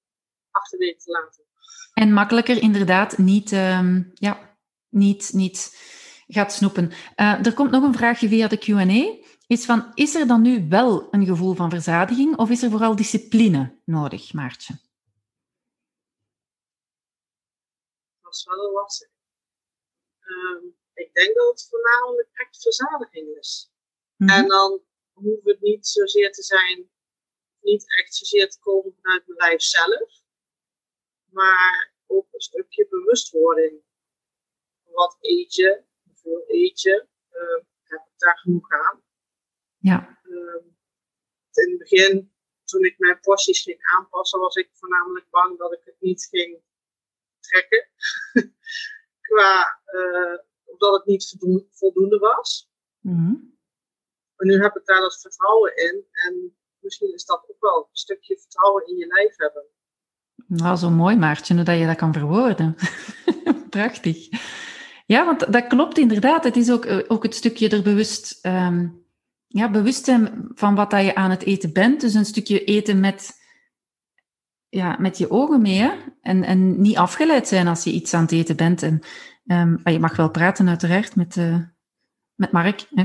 achterwege 0.56 0.96
te 0.96 1.10
laten. 1.10 1.44
En 1.92 2.12
makkelijker 2.12 2.62
inderdaad 2.62 3.18
niet, 3.18 3.52
ehm, 3.52 4.02
ja, 4.14 4.58
niet, 4.88 5.30
niet 5.32 5.76
gaat 6.26 6.52
snoepen. 6.52 6.92
Eh, 7.14 7.46
er 7.46 7.54
komt 7.54 7.70
nog 7.70 7.82
een 7.82 7.94
vraagje 7.94 8.28
via 8.28 8.48
de 8.48 8.58
Q&A. 8.58 9.24
Is 9.46 9.64
van, 9.64 9.92
is 9.94 10.14
er 10.14 10.26
dan 10.26 10.42
nu 10.42 10.68
wel 10.68 11.08
een 11.10 11.26
gevoel 11.26 11.54
van 11.54 11.70
verzadiging 11.70 12.36
of 12.36 12.50
is 12.50 12.62
er 12.62 12.70
vooral 12.70 12.96
discipline 12.96 13.80
nodig, 13.84 14.32
Maartje? 14.32 14.74
Dat 18.20 18.34
is 18.34 18.44
wel 18.44 18.72
lastig. 18.72 19.08
Ehm, 20.20 20.64
ik 20.94 21.14
denk 21.14 21.36
dat 21.36 21.50
het 21.50 21.66
voornamelijk 21.70 22.28
echt 22.32 22.62
verzadiging 22.62 23.36
is. 23.38 23.70
Mhm. 24.16 24.30
En 24.30 24.48
dan 24.48 24.80
hoeft 25.12 25.44
het 25.44 25.60
niet 25.60 25.86
zozeer 25.86 26.32
te 26.32 26.42
zijn, 26.42 26.90
niet 27.60 27.84
echt 27.98 28.14
zozeer 28.14 28.50
te 28.50 28.58
komen 28.58 28.94
vanuit 29.02 29.26
mijn 29.26 29.38
lijf 29.38 29.62
zelf, 29.62 30.22
maar 31.36 31.94
ook 32.06 32.26
een 32.32 32.40
stukje 32.40 32.86
bewustwording. 32.88 33.82
Wat 34.82 35.16
eet 35.20 35.54
je? 35.54 35.82
Hoeveel 36.04 36.44
eet 36.46 36.80
je? 36.80 37.06
Ehm, 37.30 37.62
heb 37.82 38.00
ik 38.06 38.18
daar 38.18 38.38
genoeg 38.38 38.70
aan? 38.70 39.02
Ja, 39.76 40.20
Ehm, 40.22 40.64
in 41.52 41.70
het 41.70 41.78
begin, 41.78 42.32
toen 42.64 42.84
ik 42.84 42.98
mijn 42.98 43.20
porties 43.20 43.62
ging 43.62 43.78
aanpassen, 43.96 44.40
was 44.40 44.54
ik 44.56 44.68
voornamelijk 44.72 45.30
bang 45.30 45.58
dat 45.58 45.72
ik 45.72 45.84
het 45.84 46.00
niet 46.00 46.24
ging 46.30 46.62
trekken. 47.40 47.88
Qua, 49.28 49.80
eh, 49.84 50.38
omdat 50.64 50.92
het 50.96 51.04
niet 51.06 51.28
voldoen- 51.28 51.68
voldoende 51.70 52.18
was. 52.18 52.70
Mhm. 53.00 53.32
Maar 54.36 54.46
nu 54.46 54.62
heb 54.62 54.76
ik 54.76 54.84
daar 54.84 55.00
dat 55.00 55.20
vertrouwen 55.20 55.76
in. 55.76 56.06
En 56.12 56.56
misschien 56.78 57.14
is 57.14 57.24
dat 57.24 57.48
ook 57.50 57.60
wel 57.60 57.76
een 57.78 57.96
stukje 57.96 58.38
vertrouwen 58.38 58.86
in 58.86 58.96
je 58.96 59.06
lijf 59.06 59.36
hebben. 59.36 59.66
Nou, 60.46 60.76
zo 60.76 60.90
mooi, 60.90 61.16
Maartje, 61.16 61.54
hoe 61.54 61.62
dat 61.62 61.78
je 61.78 61.86
dat 61.86 61.96
kan 61.96 62.12
verwoorden. 62.12 62.74
Prachtig. 63.70 64.28
Ja, 65.06 65.24
want 65.24 65.52
dat 65.52 65.66
klopt 65.66 65.98
inderdaad. 65.98 66.44
Het 66.44 66.56
is 66.56 66.70
ook, 66.70 66.84
eh, 66.84 66.98
ook 67.08 67.22
het 67.22 67.34
stukje 67.34 67.68
er 67.68 67.82
bewust, 67.82 68.38
ehm, 68.42 68.88
ja, 69.46 69.70
bewust 69.70 70.04
zijn 70.04 70.48
van 70.54 70.74
wat 70.74 70.90
dat 70.90 71.04
je 71.04 71.14
aan 71.14 71.30
het 71.30 71.42
eten 71.42 71.72
bent. 71.72 72.00
Dus 72.00 72.14
een 72.14 72.24
stukje 72.24 72.64
eten 72.64 73.00
met, 73.00 73.32
ja, 74.68 74.96
met 74.98 75.18
je 75.18 75.30
ogen 75.30 75.62
mee. 75.62 75.90
En, 76.20 76.44
en 76.44 76.80
niet 76.80 76.96
afgeleid 76.96 77.48
zijn 77.48 77.68
als 77.68 77.84
je 77.84 77.92
iets 77.92 78.14
aan 78.14 78.22
het 78.22 78.32
eten 78.32 78.56
bent. 78.56 78.82
En, 78.82 79.00
ehm, 79.46 79.76
maar 79.82 79.92
je 79.92 80.00
mag 80.00 80.16
wel 80.16 80.30
praten, 80.30 80.68
uiteraard, 80.68 81.16
met, 81.16 81.36
eh, 81.36 81.58
met 82.34 82.52
Mark. 82.52 82.86
Hè? 82.94 83.04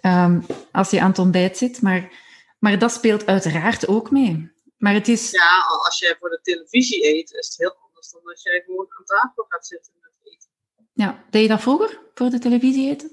Ehm, 0.00 0.40
als 0.72 0.90
je 0.90 1.00
aan 1.00 1.08
het 1.08 1.18
ontbijt 1.18 1.56
zit. 1.56 1.82
Maar, 1.82 2.12
maar 2.58 2.78
dat 2.78 2.92
speelt 2.92 3.26
uiteraard 3.26 3.88
ook 3.88 4.10
mee. 4.10 4.51
Maar 4.82 4.94
het 4.94 5.08
is... 5.08 5.30
Ja, 5.30 5.64
als 5.84 5.98
jij 5.98 6.16
voor 6.18 6.30
de 6.30 6.40
televisie 6.42 7.06
eet, 7.06 7.32
is 7.32 7.46
het 7.46 7.56
heel 7.58 7.76
anders 7.86 8.10
dan 8.10 8.20
als 8.24 8.42
jij 8.42 8.62
gewoon 8.66 8.86
aan 8.88 9.04
tafel 9.04 9.44
gaat 9.48 9.66
zitten 9.66 9.92
met 10.00 10.10
eten. 10.32 10.48
Ja, 10.92 11.24
deed 11.30 11.42
je 11.42 11.48
dat 11.48 11.60
vroeger, 11.60 12.00
voor 12.14 12.30
de 12.30 12.38
televisie 12.38 12.90
eten? 12.90 13.10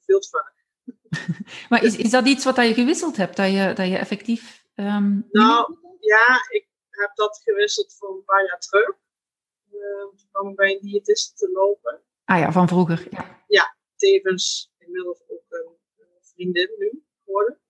Veel 0.00 0.20
te 0.20 0.28
vaak. 0.28 0.54
Maar 1.68 1.82
is, 1.84 1.96
is 1.96 2.10
dat 2.10 2.26
iets 2.26 2.44
wat 2.44 2.56
dat 2.56 2.66
je 2.66 2.74
gewisseld 2.74 3.16
hebt, 3.16 3.36
dat 3.36 3.50
je, 3.52 3.72
dat 3.74 3.86
je 3.88 3.96
effectief... 3.96 4.64
ehm, 4.74 5.20
Nou, 5.30 5.76
ja, 6.00 6.46
ik 6.48 6.68
heb 6.90 7.10
dat 7.14 7.40
gewisseld 7.44 7.94
voor 7.98 8.16
een 8.16 8.24
paar 8.24 8.44
jaar 8.44 8.60
terug. 8.60 8.94
Uh, 9.72 10.00
toen 10.16 10.28
kwam 10.30 10.48
ik 10.48 10.56
bij 10.56 10.72
een 10.72 10.80
diëtist 10.80 11.36
te 11.36 11.50
lopen. 11.52 12.00
Ah 12.24 12.38
ja, 12.38 12.52
van 12.52 12.68
vroeger. 12.68 13.06
Ja. 13.48 13.74
Tevens 13.96 14.72
inmiddels 14.78 15.22
ook 15.28 15.44
een, 15.48 15.72
een 15.98 16.24
vriendin 16.34 16.70
nu 16.78 17.04
geworden. 17.24 17.60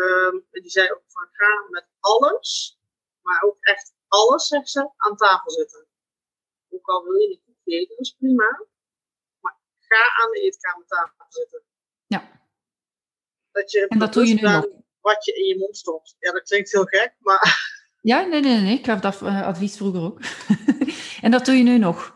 Ehm, 0.00 0.36
en 0.50 0.62
die 0.62 0.70
zei 0.70 0.90
ook 0.92 1.02
van 1.06 1.28
ga 1.32 1.66
met 1.70 1.86
alles, 2.00 2.78
maar 3.20 3.42
ook 3.42 3.56
echt 3.60 3.94
alles, 4.08 4.46
zegt 4.46 4.68
ze, 4.68 4.90
aan 4.96 5.16
tafel 5.16 5.50
zitten. 5.50 5.86
Ook 6.68 6.86
al 6.86 7.04
wil 7.04 7.14
je 7.14 7.28
niet 7.28 7.42
goed 7.44 7.56
eten, 7.64 7.96
dat 7.96 8.06
is 8.06 8.14
prima. 8.18 8.66
Maar 9.40 9.58
ga 9.78 10.22
aan 10.22 10.30
de 10.30 10.40
eetkamertafel 10.40 11.24
zitten. 11.28 11.62
Ja. 12.06 12.48
Dat 13.52 13.70
je 13.70 13.86
En 13.88 13.98
dat 13.98 14.12
doe 14.12 14.26
je 14.26 14.34
nu 14.34 14.40
nog? 14.40 14.66
wat 15.00 15.24
je 15.24 15.32
in 15.32 15.46
je 15.46 15.58
mond 15.58 15.76
stopt. 15.76 16.16
Ja, 16.18 16.32
dat 16.32 16.42
klinkt 16.42 16.72
heel 16.72 16.84
gek, 16.84 17.14
maar 17.18 17.42
Ja, 18.02 18.20
nee, 18.20 18.40
nee, 18.40 18.60
nee. 18.60 18.78
Ik 18.78 18.84
gaf 18.84 19.00
dat 19.00 19.22
eh, 19.22 19.46
advies 19.46 19.76
vroeger 19.76 20.00
ook. 20.02 20.20
en 21.24 21.30
dat 21.30 21.44
doe 21.44 21.54
je 21.54 21.62
nu 21.62 21.78
nog? 21.78 22.14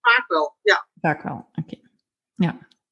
vaak 0.00 0.28
wel. 0.28 0.56
Ja, 0.62 0.88
Vaak 1.00 1.22
wel, 1.22 1.48
oké. 1.54 1.80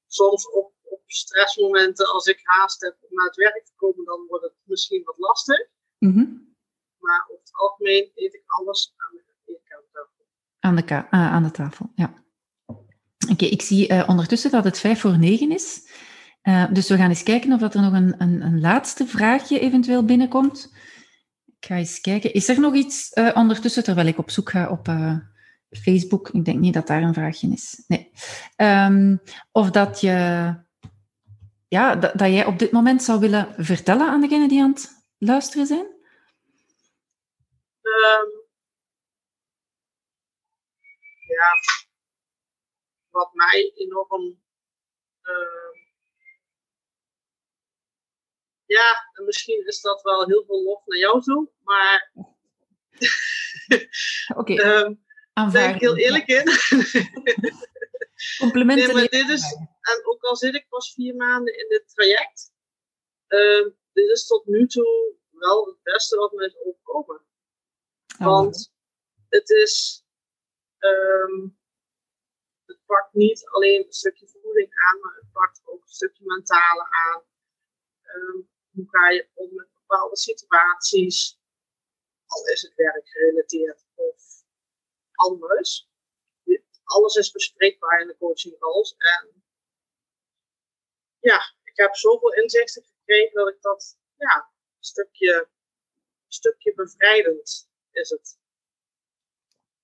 soms 0.07 0.51
op, 0.51 0.65
op 0.65 0.74
stressmomenten, 1.15 2.13
als 2.13 2.27
ik 2.27 2.41
haast 2.43 2.83
heb 2.83 2.97
om 3.01 3.17
naar 3.17 3.27
het 3.27 3.37
werk 3.37 3.65
te 3.65 3.73
komen, 3.77 4.05
dan 4.05 4.27
wordt 4.29 4.45
het 4.45 4.55
misschien 4.65 5.03
wat 5.05 5.19
lastig. 5.19 5.67
Mhm. 5.99 6.27
Maar 6.99 7.27
over 7.29 7.41
het 7.41 7.53
algemeen 7.53 8.11
eet 8.15 8.35
ik 8.35 8.43
alles 8.47 8.95
aan 8.97 9.17
de 9.17 9.53
eetkamertafel. 9.53 10.25
aan, 10.61 10.77
de 10.77 10.85
ka- 10.85 11.09
ah, 11.11 11.33
aan 11.33 11.43
de 11.43 11.51
tafel, 11.51 11.91
ja. 11.95 12.23
Oké, 13.31 13.45
ik 13.45 13.63
zie 13.63 13.91
uh, 13.91 14.09
ondertussen 14.09 14.51
dat 14.51 14.65
het 14.65 14.79
vijf 14.79 15.01
voor 15.01 15.19
negen 15.19 15.51
is. 15.51 15.89
Uh, 16.43 16.73
dus 16.73 16.89
we 16.89 16.97
gaan 16.97 17.09
eens 17.09 17.23
kijken 17.23 17.53
of 17.53 17.61
dat 17.61 17.75
er 17.75 17.83
nog 17.83 17.93
een, 17.93 18.15
een, 18.19 18.41
een, 18.41 18.61
laatste 18.61 19.07
vraagje 19.07 19.59
eventueel 19.61 20.05
binnenkomt. 20.05 20.73
Ik 21.47 21.67
ga 21.67 21.77
eens 21.77 22.01
kijken. 22.01 22.33
Is 22.33 22.49
er 22.49 22.61
nog 22.61 22.75
iets 22.75 23.11
ondertussen, 23.35 23.85
terwijl 23.85 24.07
ik 24.07 24.19
op 24.19 24.31
zoek 24.31 24.51
ga 24.51 24.71
op 24.71 24.89
Facebook? 25.71 26.29
Ik 26.29 26.45
denk 26.45 26.59
niet 26.59 26.75
dat 26.75 26.87
daar 26.87 27.03
een 27.03 27.15
vraagje 27.15 27.49
is. 27.49 27.85
Nee. 27.87 28.11
Um, 28.57 29.21
of 29.53 29.71
dat 29.71 30.01
je... 30.01 30.64
Ja, 31.75 31.97
dat, 31.97 32.19
dat 32.19 32.29
jij 32.29 32.45
op 32.45 32.59
dit 32.59 32.73
moment 32.73 33.03
zou 33.03 33.21
willen 33.21 33.55
vertellen 33.59 34.09
aan 34.09 34.21
degenen 34.21 34.49
die 34.49 34.63
aan 34.63 34.73
het 34.73 35.05
luisteren 35.19 35.67
zijn? 35.67 35.87
Um, 37.83 38.29
ja, 41.27 41.49
wat 43.11 43.35
mij 43.35 43.73
enorm. 43.75 44.43
Uh, 45.23 45.83
ja, 48.65 49.11
en 49.13 49.25
misschien 49.25 49.67
is 49.67 49.81
dat 49.81 50.03
wel 50.03 50.27
heel 50.27 50.45
veel 50.47 50.63
lof 50.63 50.87
naar 50.87 50.99
jou 50.99 51.23
toe, 51.23 51.51
maar. 51.63 52.13
Oké. 54.37 54.53
Okay. 54.53 54.57
um, 54.83 55.05
daar 55.33 55.51
ben 55.51 55.75
ik 55.75 55.81
heel 55.81 55.97
eerlijk 55.97 56.27
in. 56.27 56.45
Complimenten. 58.39 58.87
Nee, 58.87 58.95
maar 58.95 59.09
dit 59.09 59.29
is, 59.29 59.53
en 59.81 60.01
ook 60.05 60.23
al 60.23 60.37
zit 60.37 60.55
ik 60.55 60.69
pas 60.69 60.93
vier 60.93 61.15
maanden 61.15 61.59
in 61.59 61.69
dit 61.69 61.89
traject, 61.89 62.53
uh, 63.29 63.71
dit 63.93 64.11
is 64.11 64.27
tot 64.27 64.47
nu 64.47 64.67
toe 64.67 65.17
wel 65.31 65.67
het 65.67 65.83
beste 65.83 66.17
wat 66.17 66.33
me 66.33 66.45
is 66.45 66.57
overkomen. 66.57 67.25
Oh. 68.19 68.27
Want 68.27 68.73
het 69.29 69.51
is, 69.51 70.05
um, 70.79 71.59
het 72.65 72.79
pakt 72.87 73.15
niet 73.15 73.47
alleen 73.47 73.87
een 73.87 73.93
stukje 73.93 74.29
voeding 74.29 74.69
aan, 74.75 75.01
maar 75.01 75.15
het 75.15 75.33
pakt 75.33 75.61
ook 75.65 75.83
een 75.83 75.89
stukje 75.89 76.25
mentale 76.25 76.87
aan. 76.91 77.23
Um, 78.17 78.51
hoe 78.71 78.89
ga 78.89 79.09
je 79.09 79.29
om 79.35 79.55
met 79.55 79.69
bepaalde 79.75 80.17
situaties, 80.17 81.41
al 82.27 82.47
is 82.47 82.63
het 82.63 82.75
werk 82.75 83.09
gerelateerd 83.09 83.87
of 83.95 84.45
anders. 85.15 85.93
Alles 86.85 87.15
is 87.15 87.31
bespreekbaar 87.31 88.01
in 88.01 88.07
de 88.07 88.17
coaching 88.17 88.59
calls. 88.59 88.95
En 88.97 89.45
ja, 91.19 91.55
ik 91.65 91.77
heb 91.77 91.97
zoveel 91.97 92.33
inzichten 92.33 92.83
gekregen 92.83 93.35
dat 93.35 93.49
ik 93.49 93.61
dat 93.61 93.99
ja, 94.17 94.37
een 94.77 94.85
stukje, 94.85 95.35
een 96.27 96.33
stukje 96.33 96.75
bevrijdend 96.75 97.69
is 97.91 98.11
het. 98.11 98.39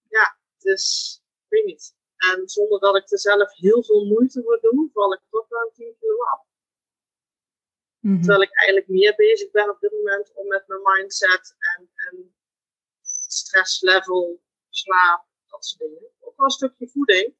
Ja, 0.08 0.38
het 0.54 0.64
is, 0.64 1.18
ik 1.44 1.48
weet 1.48 1.64
niet. 1.64 1.94
En 2.16 2.48
zonder 2.48 2.80
dat 2.80 2.96
ik 2.96 3.10
er 3.10 3.18
zelf 3.18 3.52
heel 3.52 3.84
veel 3.84 4.04
moeite 4.04 4.42
voor 4.42 4.60
doe, 4.60 4.90
val 4.92 5.12
ik 5.12 5.20
toch 5.30 5.48
wel 5.48 5.70
10 5.74 5.96
kilo 5.98 6.24
af. 6.24 6.48
Mm 7.98 8.18
Terwijl 8.18 8.42
ik 8.42 8.56
eigenlijk 8.56 8.88
meer 8.88 9.14
bezig 9.14 9.50
ben 9.50 9.70
op 9.70 9.80
dit 9.80 9.92
moment 9.92 10.32
om 10.34 10.46
met 10.46 10.66
mijn 10.66 10.80
mindset 10.82 11.56
en, 11.58 11.90
en 11.94 12.34
stresslevel, 13.26 14.42
slaap, 14.68 15.26
dat 15.46 15.64
soort 15.64 15.80
dingen. 15.80 16.12
Een 16.40 16.50
stukje 16.50 16.88
voeding. 16.88 17.34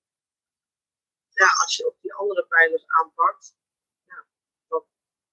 Ja, 1.28 1.46
als 1.62 1.76
je 1.76 1.86
ook 1.86 1.96
die 2.00 2.14
andere 2.14 2.46
pijlers 2.46 2.84
aanpakt, 2.86 3.56
ja, 4.04 4.26
dat 4.68 4.86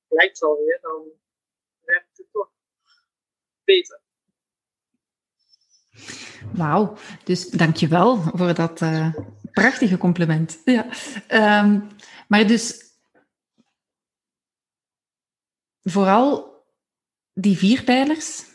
blijkt 0.08 0.42
alweer, 0.42 0.80
dan 0.82 1.06
werkt 1.80 2.18
het 2.18 2.32
toch 2.32 2.52
beter. 3.64 4.02
Wauw, 6.54 6.98
dus 7.24 7.50
dankjewel 7.50 8.18
voor 8.18 8.54
dat 8.54 8.82
uh, 8.82 9.14
prachtige 9.52 9.98
compliment. 9.98 10.62
Ja. 10.66 10.86
Um, 11.62 11.88
maar 12.28 12.48
dus 12.48 12.96
vooral 15.82 16.56
die 17.34 17.58
vier 17.58 17.84
pijlers 17.84 18.46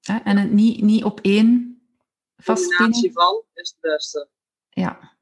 en 0.00 0.36
het 0.36 0.50
niet, 0.50 0.82
niet 0.82 1.04
op 1.04 1.20
één. 1.20 1.73
Combinatie 2.44 3.12
van 3.12 3.44
is 3.52 3.70
het 3.70 3.80
beste. 3.80 4.28
Ja. 4.68 5.12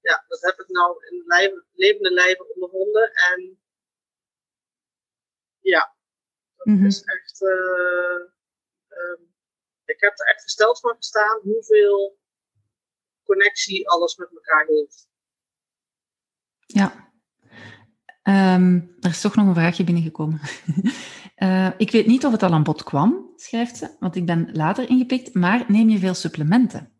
Ja, 0.00 0.24
dat 0.28 0.40
heb 0.40 0.58
ik 0.58 0.68
nou 0.68 1.06
in 1.06 1.22
lijve, 1.26 1.64
levende 1.72 2.10
lijven 2.10 2.54
ondervonden 2.54 3.12
en 3.12 3.60
ja, 5.60 5.96
dat 6.56 6.66
mm 6.66 6.76
-hmm. 6.76 6.86
is 6.86 7.02
echt... 7.02 7.40
Uh, 7.40 8.32
um, 8.88 9.32
ik 9.84 10.00
heb 10.00 10.18
er 10.18 10.26
echt 10.26 10.42
gesteld 10.42 10.80
van 10.80 10.96
gestaan 10.96 11.40
hoeveel 11.42 12.18
connectie 13.24 13.88
alles 13.88 14.16
met 14.16 14.30
elkaar 14.30 14.66
heeft. 14.66 15.08
Ja. 16.66 17.13
Um, 18.28 18.96
er 19.00 19.10
is 19.10 19.20
toch 19.20 19.34
nog 19.34 19.46
een 19.46 19.54
vraagje 19.54 19.84
binnengekomen. 19.84 20.40
uh, 21.38 21.70
ik 21.84 21.90
weet 21.90 22.06
niet 22.06 22.24
of 22.24 22.32
het 22.32 22.42
al 22.42 22.52
aan 22.52 22.62
bod 22.62 22.82
kwam, 22.82 23.32
schrijft 23.36 23.76
ze, 23.76 23.96
want 24.00 24.16
ik 24.16 24.26
ben 24.26 24.50
later 24.52 24.88
ingepikt, 24.88 25.34
maar 25.34 25.64
neem 25.68 25.88
je 25.88 25.98
veel 25.98 26.14
supplementen? 26.14 26.92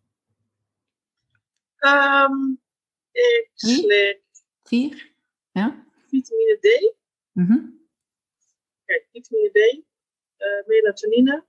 Um, 1.81 2.61
ik 3.11 3.51
slik... 3.55 4.22
Vier? 4.62 5.12
Ja? 5.53 5.87
Vitamine 6.09 6.59
D. 6.61 6.95
Mm 7.33 7.47
-hmm. 7.47 7.89
Kijk, 8.85 9.09
vitamine 9.12 9.51
D, 9.51 9.57
uh, 10.39 10.66
melatonine, 10.66 11.45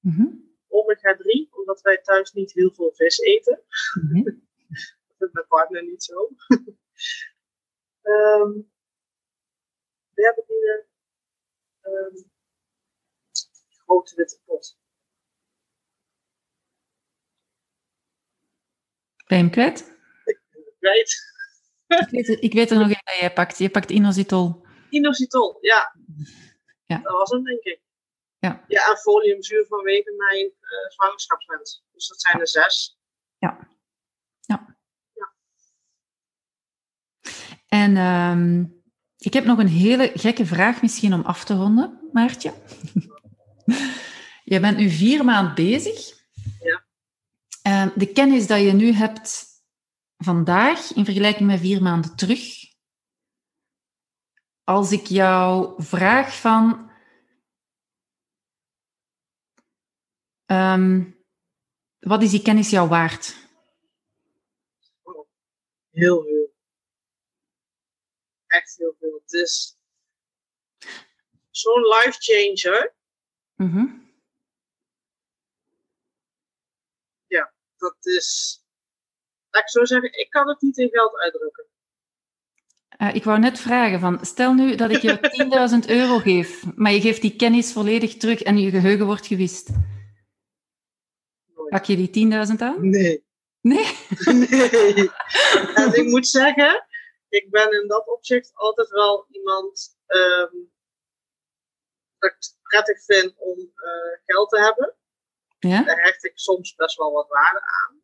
mm 0.00 0.12
-hmm 0.12 0.44
omega-3, 0.74 1.48
omdat 1.50 1.80
wij 1.80 1.98
thuis 2.02 2.32
niet 2.32 2.52
heel 2.52 2.70
veel 2.70 2.92
vis 2.92 3.18
eten. 3.18 3.62
Mm 4.00 4.08
-hmm. 4.08 4.24
dat 5.06 5.16
vindt 5.18 5.34
mijn 5.34 5.46
partner 5.46 5.84
niet 5.84 6.02
zo. 6.02 6.30
um, 8.02 8.70
we 10.14 10.24
hebben 10.24 10.44
hier 10.46 10.86
um, 11.82 12.30
grote 13.84 14.16
witte 14.16 14.40
pot. 14.44 14.78
Ben 19.26 19.38
je 19.38 19.44
hem 19.44 19.52
kwijt? 19.52 19.80
Ik 20.24 20.40
ben 20.50 20.62
hem 20.62 20.74
kwijt. 20.78 21.32
ik, 21.86 22.08
weet, 22.10 22.42
ik 22.42 22.52
weet 22.52 22.70
er 22.70 22.76
nog 22.76 22.86
een 22.86 23.00
dat 23.04 23.18
jij 23.18 23.32
pakt. 23.32 23.58
Je 23.58 23.70
pakt 23.70 23.90
inositol. 23.90 24.66
Inositol, 24.90 25.58
ja. 25.60 25.96
ja. 26.92 26.98
Dat 26.98 27.12
was 27.12 27.30
hem, 27.30 27.44
denk 27.44 27.62
ik. 27.62 27.82
Ja. 28.38 28.64
Ja, 28.68 28.88
en 28.90 28.96
foliumzuur 28.96 29.66
vanwege 29.66 30.14
mijn 30.16 30.46
uh, 30.46 30.90
zwangerschapswens. 30.90 31.84
Dus 31.92 32.08
dat 32.08 32.20
zijn 32.20 32.40
er 32.40 32.48
zes. 32.48 32.98
Ja. 33.38 33.68
Ja. 34.40 34.76
ja. 35.12 35.34
En 37.68 37.96
um, 37.96 38.83
ik 39.24 39.32
heb 39.32 39.44
nog 39.44 39.58
een 39.58 39.68
hele 39.68 40.10
gekke 40.14 40.46
vraag 40.46 40.82
misschien 40.82 41.14
om 41.14 41.20
af 41.20 41.44
te 41.44 41.54
ronden, 41.54 42.08
Maartje. 42.12 42.54
je 44.44 44.60
bent 44.60 44.76
nu 44.76 44.90
vier 44.90 45.24
maanden 45.24 45.54
bezig. 45.54 46.12
Ja. 46.60 46.84
Uh, 47.86 47.96
de 47.96 48.12
kennis 48.12 48.46
dat 48.46 48.60
je 48.60 48.72
nu 48.72 48.92
hebt 48.92 49.46
vandaag 50.16 50.92
in 50.92 51.04
vergelijking 51.04 51.48
met 51.48 51.60
vier 51.60 51.82
maanden 51.82 52.16
terug. 52.16 52.72
Als 54.64 54.92
ik 54.92 55.06
jou 55.06 55.82
vraag 55.82 56.40
van 56.40 56.92
Um, 60.46 61.16
wat 61.98 62.22
is 62.22 62.30
die 62.30 62.42
kennis 62.42 62.70
jou 62.70 62.88
waard? 62.88 63.36
Heel 65.90 66.22
veel. 66.22 66.43
Echt 68.54 68.76
heel 68.76 68.96
veel. 69.00 69.22
Is 69.26 69.76
zo'n 71.50 71.82
life 71.82 72.16
changer. 72.18 72.94
Mm 73.56 73.70
-hmm. 73.70 74.12
Ja, 77.26 77.52
dat 77.76 77.96
is. 78.00 78.58
Laat 79.50 79.62
ik 79.62 79.68
zo 79.68 79.84
zeggen, 79.84 80.18
ik 80.18 80.30
kan 80.30 80.48
het 80.48 80.60
niet 80.60 80.78
in 80.78 80.88
geld 80.88 81.18
uitdrukken. 81.18 81.64
Uh, 82.98 83.14
ik 83.14 83.24
wou 83.24 83.38
net 83.38 83.58
vragen, 83.58 84.00
van, 84.00 84.24
stel 84.24 84.52
nu 84.54 84.74
dat 84.74 84.90
ik 84.90 85.02
je 85.02 85.18
10.000 85.84 85.90
euro 85.90 86.18
geef, 86.18 86.64
maar 86.74 86.92
je 86.92 87.00
geeft 87.00 87.20
die 87.20 87.36
kennis 87.36 87.72
volledig 87.72 88.16
terug 88.16 88.42
en 88.42 88.58
je 88.58 88.70
geheugen 88.70 89.06
wordt 89.06 89.26
gewist. 89.26 89.70
Pak 91.68 91.84
je 91.84 91.96
die 91.96 92.32
10.000 92.48 92.54
aan? 92.58 92.88
Nee. 92.90 93.24
Nee? 93.60 93.84
nee. 94.48 95.10
En 95.74 95.94
ik 95.94 96.04
moet 96.04 96.26
zeggen, 96.26 96.86
ik 97.34 97.50
ben 97.50 97.82
in 97.82 97.88
dat 97.88 98.06
opzicht 98.06 98.52
altijd 98.54 98.88
wel 98.88 99.26
iemand 99.30 99.96
um, 100.06 100.72
dat 102.18 102.30
ik 102.30 102.36
het 102.36 102.58
prettig 102.62 103.04
vind 103.04 103.34
om 103.38 103.58
uh, 103.58 104.18
geld 104.24 104.48
te 104.48 104.60
hebben. 104.60 104.94
Ja? 105.58 105.82
Daar 105.82 106.02
hecht 106.02 106.24
ik 106.24 106.38
soms 106.38 106.74
best 106.74 106.96
wel 106.96 107.12
wat 107.12 107.28
waarde 107.28 107.60
aan. 107.60 108.02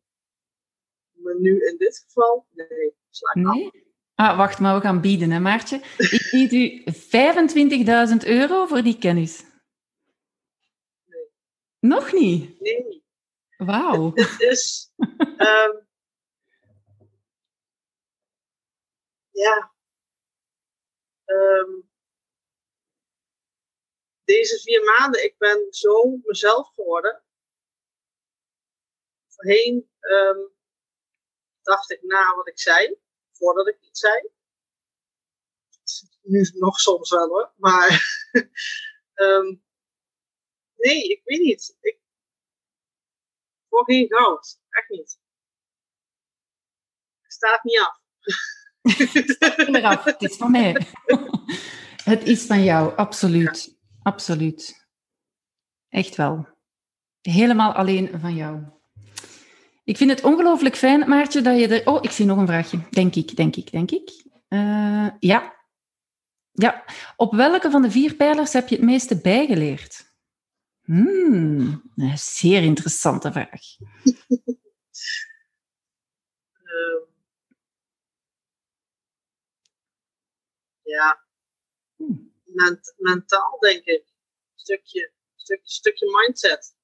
Maar 1.11 1.39
nu 1.39 1.65
in 1.65 1.77
dit 1.77 2.03
geval, 2.05 2.47
nee, 2.51 2.95
sla 3.09 3.29
ik 3.33 3.43
nee? 3.43 3.65
Af. 3.65 3.81
Ah, 4.15 4.37
wacht, 4.37 4.59
maar 4.59 4.75
we 4.75 4.81
gaan 4.81 5.01
bieden, 5.01 5.31
hè 5.31 5.39
Maartje? 5.39 5.81
Ik 5.97 6.27
bied 6.31 6.51
u 6.51 6.83
25.000 8.23 8.27
euro 8.27 8.65
voor 8.65 8.81
die 8.81 8.97
kennis. 8.97 9.43
Nee. 11.05 11.27
Nog 11.79 12.11
niet? 12.11 12.59
Nee. 12.59 13.03
Wauw. 13.57 14.11
Het, 14.13 14.39
is. 14.39 14.91
Um, 15.37 15.89
ja. 19.41 19.73
Ehm, 21.25 21.81
deze 24.23 24.59
vier 24.59 24.83
maanden, 24.83 25.23
ik 25.23 25.37
ben 25.37 25.73
zo 25.73 26.19
mezelf 26.23 26.73
geworden. 26.73 27.23
Voorheen 29.27 29.89
ehm, 29.99 30.39
dacht 31.61 31.91
ik 31.91 32.01
na 32.03 32.35
wat 32.35 32.47
ik 32.47 32.59
zei, 32.59 32.99
voordat 33.31 33.67
ik 33.67 33.81
iets 33.81 33.99
zei. 33.99 34.29
Nu 36.21 36.49
nog 36.53 36.79
soms 36.79 37.09
wel 37.09 37.27
hoor, 37.27 37.53
maar 37.55 37.89
ehm, 39.13 39.55
nee, 40.75 41.03
ik 41.07 41.21
weet 41.23 41.39
niet. 41.39 41.77
Ik 41.81 41.99
voor 43.69 43.85
geen 43.85 44.07
goud, 44.07 44.59
echt 44.69 44.89
niet. 44.89 45.19
Het 47.21 47.33
staat 47.33 47.63
niet 47.63 47.79
af. 47.79 48.01
eraf, 49.77 50.03
het 50.11 50.21
is 50.21 50.35
van 50.35 50.51
mij. 50.51 50.75
Het 52.03 52.23
is 52.23 52.45
van 52.45 52.63
jou, 52.63 52.95
absoluut. 52.95 53.77
Absoluut. 54.01 54.87
Echt 55.89 56.15
wel. 56.15 56.47
Helemaal 57.21 57.73
alleen 57.73 58.09
van 58.19 58.35
jou. 58.35 58.63
Ik 59.83 59.97
vind 59.97 60.09
het 60.09 60.23
ongelooflijk 60.23 60.75
fijn, 60.75 61.09
Maartje, 61.09 61.41
dat 61.41 61.59
je 61.59 61.67
er... 61.67 61.87
Oh, 61.87 62.03
ik 62.03 62.11
zie 62.11 62.25
nog 62.25 62.37
een 62.37 62.47
vraagje. 62.47 62.79
Denk 62.89 63.15
ik, 63.15 63.35
denk 63.35 63.55
ik, 63.55 63.71
denk 63.71 63.91
ik. 63.91 64.23
Uh, 64.49 65.07
ja. 65.19 65.55
Ja. 66.51 66.85
Op 67.15 67.33
welke 67.33 67.71
van 67.71 67.81
de 67.81 67.91
vier 67.91 68.15
pijlers 68.15 68.53
heb 68.53 68.67
je 68.67 68.75
het 68.75 68.85
meeste 68.85 69.21
bijgeleerd? 69.21 70.09
Hmm, 70.81 71.91
een 71.95 72.17
zeer 72.17 72.63
interessante 72.63 73.31
vraag. 73.31 73.61
uh, 76.63 77.10
ja. 80.91 81.25
Hmm. 81.95 82.33
Ment 82.43 82.93
mentaal, 82.97 83.59
denk 83.59 83.85
ik. 83.85 84.03
Een 84.53 84.59
stukje, 84.59 85.11
stukje, 85.35 85.71
stukje 85.71 86.05
mindset. 86.05 86.75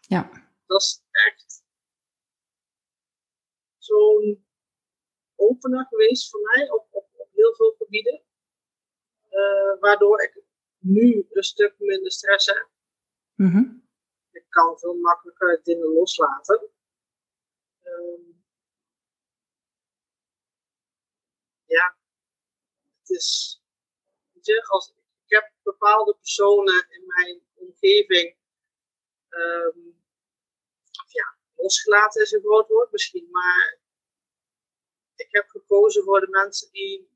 Ja. 0.00 0.50
Dat 0.66 0.82
is 0.82 1.02
echt 1.10 1.64
zo'n 3.78 4.46
opener 5.34 5.86
geweest 5.86 6.30
voor 6.30 6.40
mij 6.40 6.70
op, 6.70 6.86
op, 6.90 7.08
op 7.12 7.28
heel 7.32 7.54
veel 7.54 7.74
gebieden. 7.78 8.22
Uh, 9.30 9.80
waardoor 9.80 10.22
ik 10.22 10.42
nu 10.78 11.26
een 11.30 11.42
stuk 11.42 11.74
minder 11.78 12.12
stress 12.12 12.46
heb. 12.46 12.70
Mm 13.34 13.50
-hmm. 13.50 13.88
Ik 14.30 14.46
kan 14.48 14.78
veel 14.78 14.94
makkelijker 14.94 15.60
dingen 15.62 15.92
loslaten. 15.92 16.70
Um, 17.82 18.44
ja, 21.64 21.96
het 23.02 23.10
is. 23.10 23.60
Weet 24.32 24.46
je, 24.46 24.66
als, 24.66 24.88
ik 25.24 25.34
heb 25.34 25.52
bepaalde 25.62 26.14
personen 26.14 26.86
in 26.88 27.02
mijn 27.06 27.42
omgeving. 27.54 28.36
Um, 29.28 30.00
ja, 31.06 31.36
losgelaten 31.56 32.22
is 32.22 32.32
een 32.32 32.40
groot 32.40 32.68
woord 32.68 32.92
misschien, 32.92 33.28
maar 33.30 33.78
ik 35.16 35.28
heb 35.30 35.48
gekozen 35.48 36.02
voor 36.02 36.20
de 36.20 36.28
mensen 36.28 36.72
die 36.72 37.10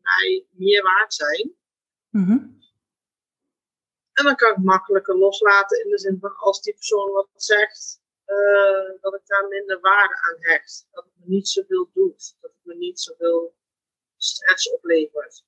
mij 0.00 0.46
meer 0.50 0.82
waard 0.82 1.14
zijn. 1.14 1.56
Mm 2.10 2.24
-hmm. 2.24 2.64
En 4.12 4.24
dan 4.24 4.36
kan 4.36 4.50
ik 4.50 4.58
makkelijker 4.58 5.16
loslaten 5.16 5.84
in 5.84 5.90
de 5.90 5.98
zin 5.98 6.18
van 6.20 6.36
als 6.36 6.62
die 6.62 6.74
persoon 6.74 7.10
wat 7.10 7.28
zegt, 7.34 8.00
uh, 8.26 9.00
dat 9.00 9.14
ik 9.14 9.26
daar 9.26 9.48
minder 9.48 9.80
waarde 9.80 10.14
aan 10.14 10.36
hecht. 10.38 10.88
Dat 10.90 11.04
het 11.04 11.12
me 11.16 11.24
niet 11.26 11.48
zoveel 11.48 11.90
doet. 11.92 12.36
Dat 12.40 12.50
het 12.50 12.64
me 12.64 12.74
niet 12.74 13.00
zoveel 13.00 13.54
stress 14.16 14.70
oplevert. 14.70 15.44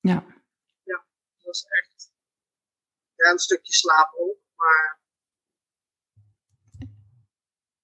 Ja. 0.00 0.42
Ja, 0.82 1.06
dat 1.42 1.54
is 1.54 1.64
echt. 1.68 2.12
Ja, 3.14 3.30
een 3.30 3.38
stukje 3.38 3.72
slaap 3.72 4.14
ook, 4.16 4.38
maar. 4.54 5.00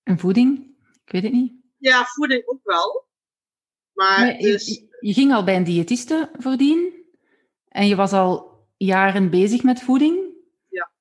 En 0.02 0.18
voeding? 0.18 0.78
Ik 1.04 1.12
weet 1.12 1.22
het 1.22 1.32
niet. 1.32 1.52
Ja, 1.76 2.04
voeding 2.04 2.46
ook 2.46 2.64
wel. 2.64 3.08
Maar, 3.92 4.20
maar 4.20 4.38
dus... 4.38 4.66
je, 4.66 4.96
je 5.00 5.12
ging 5.12 5.32
al 5.32 5.44
bij 5.44 5.56
een 5.56 5.64
diëtiste 5.64 6.30
voordien. 6.32 7.04
En 7.68 7.86
je 7.86 7.96
was 7.96 8.12
al 8.12 8.50
jaren 8.76 9.30
bezig 9.30 9.62
met 9.62 9.82
voeding? 9.82 10.34
Ja. 10.68 10.92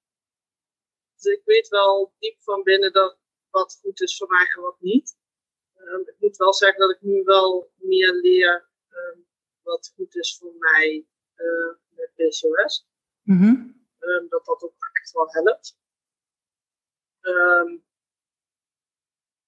Dus 1.13 1.23
ik 1.23 1.41
weet 1.45 1.67
wel 1.67 2.15
diep 2.19 2.41
van 2.41 2.63
binnen 2.63 2.93
dat 2.93 3.17
wat 3.49 3.79
goed 3.81 4.01
is 4.01 4.17
voor 4.17 4.27
mij 4.27 4.53
en 4.55 4.61
wat 4.61 4.79
niet. 4.79 5.17
Um, 5.79 6.01
ik 6.07 6.15
moet 6.19 6.37
wel 6.37 6.53
zeggen 6.53 6.79
dat 6.79 6.89
ik 6.89 7.01
nu 7.01 7.23
wel 7.23 7.71
meer 7.75 8.13
leer 8.13 8.69
um, 8.89 9.25
wat 9.61 9.91
goed 9.95 10.15
is 10.15 10.37
voor 10.37 10.53
mij 10.57 11.05
uh, 11.35 11.75
met 11.89 12.11
PCOS. 12.15 12.87
Mm 13.23 13.37
-hmm. 13.37 13.85
um, 13.99 14.27
dat 14.29 14.45
dat 14.45 14.63
ook 14.63 14.89
echt 15.01 15.11
wel 15.11 15.31
helpt. 15.31 15.77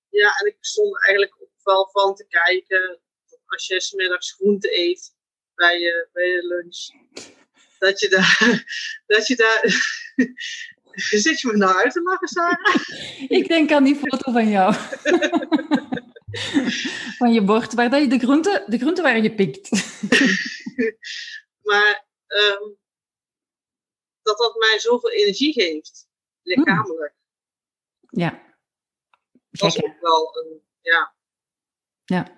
ja, 0.10 0.40
en 0.40 0.48
ik 0.48 0.58
stond 0.60 1.04
eigenlijk 1.04 1.42
ook 1.42 1.64
wel 1.64 1.90
van 1.92 2.16
te 2.16 2.26
kijken. 2.28 3.00
Als 3.46 3.68
je 3.68 3.82
smiddags 3.82 4.34
groente 4.34 4.80
eet 4.80 5.16
bij 5.56 5.80
je, 5.80 6.10
bij 6.12 6.28
je 6.28 6.48
lunch 6.48 6.90
dat 7.82 8.00
je 8.00 8.10
daar. 8.10 8.64
Dat 9.08 9.28
je 9.28 9.36
daar 9.36 9.62
Zit 11.26 11.42
je 11.42 11.48
me 11.48 11.58
nou 11.58 11.76
uit 11.76 11.92
te 11.92 12.02
lachen, 12.02 12.28
Sarah? 12.28 12.76
Ik 13.28 13.48
denk 13.48 13.72
aan 13.72 13.84
die 13.84 13.96
foto 13.96 14.32
van 14.32 14.50
jou. 14.50 14.76
van 17.20 17.34
je 17.34 17.44
bord, 17.44 17.74
waar 17.74 17.90
dat 17.90 18.02
je 18.02 18.08
de 18.08 18.20
groenten, 18.20 18.64
de 18.68 18.78
groenten 18.78 19.04
waren 19.04 19.22
gepikt. 19.22 19.70
maar 21.70 22.06
um, 22.28 22.78
dat 24.22 24.38
dat 24.38 24.56
mij 24.56 24.80
zoveel 24.80 25.12
energie 25.12 25.54
geeft, 25.54 26.08
lichamelijk. 26.42 27.14
Ja. 28.10 28.44
Dat 29.50 29.76
is 29.76 29.84
ook 29.84 30.02
wel 30.02 30.38
een, 30.38 30.62
ja. 30.82 31.14
Ja. 32.06 32.34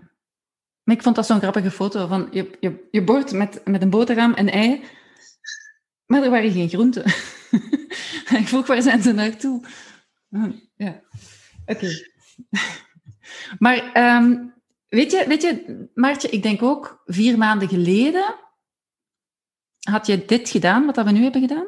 Maar 0.84 0.96
ik 0.96 1.02
vond 1.02 1.16
dat 1.16 1.26
zo'n 1.26 1.40
grappige 1.40 1.72
foto 1.72 2.08
van 2.08 2.28
je, 2.32 2.58
je, 2.60 2.88
je 2.92 3.04
bord 3.04 3.32
met, 3.32 3.66
met 3.66 3.82
een 3.82 3.90
boterham 3.90 4.34
en 4.34 4.50
ei 4.50 4.84
maar 6.06 6.24
er 6.24 6.30
waren 6.30 6.52
geen 6.52 6.70
groenten. 6.70 7.06
ik 8.42 8.48
vroeg, 8.48 8.68
waar 8.68 8.82
zijn 8.82 9.02
ze 9.02 9.12
naartoe? 9.12 9.68
Oh, 10.30 10.54
ja, 10.76 11.02
oké. 11.66 11.90
Maar 13.60 14.18
um, 14.18 14.54
weet, 14.88 15.12
je, 15.12 15.26
weet 15.28 15.42
je, 15.42 15.90
Maartje, 15.94 16.30
ik 16.30 16.44
denk 16.44 16.62
ook 16.62 17.02
vier 17.06 17.38
maanden 17.38 17.68
geleden 17.68 18.36
had 19.84 20.08
je 20.08 20.26
dit 20.26 20.50
gedaan, 20.50 20.86
wat 20.86 20.96
we 20.96 21.12
nu 21.12 21.24
hebben 21.24 21.42
gedaan? 21.42 21.68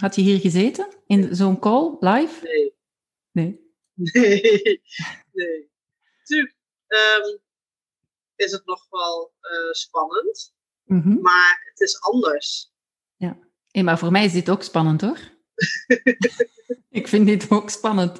Had 0.00 0.14
je 0.14 0.22
hier 0.22 0.38
gezeten 0.38 0.88
in 1.06 1.36
zo'n 1.36 1.58
call 1.58 1.96
live? 2.00 2.42
Nee. 2.42 2.74
Nee. 3.30 3.60
Nee. 3.94 4.40
nee. 5.32 5.72
Tuurlijk 6.22 6.56
um, 6.88 7.38
is 8.36 8.52
het 8.52 8.66
nog 8.66 8.86
wel 8.90 9.34
uh, 9.40 9.72
spannend, 9.72 10.54
mm 10.84 11.00
-hmm. 11.00 11.20
maar 11.20 11.62
het 11.64 11.80
is 11.80 12.00
anders. 12.00 12.72
Ja, 13.16 13.38
hey, 13.70 13.82
maar 13.82 13.98
voor 13.98 14.10
mij 14.10 14.24
is 14.24 14.32
dit 14.32 14.48
ook 14.48 14.62
spannend 14.62 15.00
hoor. 15.00 15.18
ik 17.00 17.08
vind 17.08 17.26
dit 17.26 17.50
ook 17.50 17.70
spannend, 17.70 18.18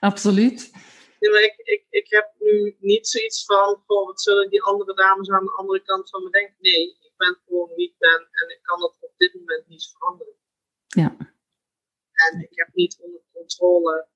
absoluut. 0.00 0.70
Ja, 1.18 1.30
maar 1.30 1.42
ik, 1.42 1.56
ik, 1.56 1.86
ik 1.90 2.10
heb 2.10 2.32
nu 2.38 2.76
niet 2.80 3.08
zoiets 3.08 3.44
van, 3.44 3.82
goh, 3.86 4.06
wat 4.06 4.20
zullen 4.20 4.50
die 4.50 4.62
andere 4.62 4.94
dames 4.94 5.30
aan 5.30 5.44
de 5.44 5.52
andere 5.52 5.82
kant 5.82 6.10
van 6.10 6.22
me 6.22 6.30
denken? 6.30 6.54
Nee, 6.58 6.96
ik 7.00 7.12
ben 7.16 7.38
gewoon 7.46 7.70
wie 7.74 7.88
ik 7.88 7.94
ben 7.98 8.28
en 8.30 8.50
ik 8.50 8.58
kan 8.62 8.80
dat 8.80 8.96
op 9.00 9.12
dit 9.16 9.34
moment 9.34 9.68
niet 9.68 9.92
veranderen. 9.92 10.34
Ja. 10.86 11.16
En 12.12 12.40
ik 12.40 12.58
heb 12.58 12.68
niet 12.72 12.98
onder 13.00 13.20
controle 13.32 14.06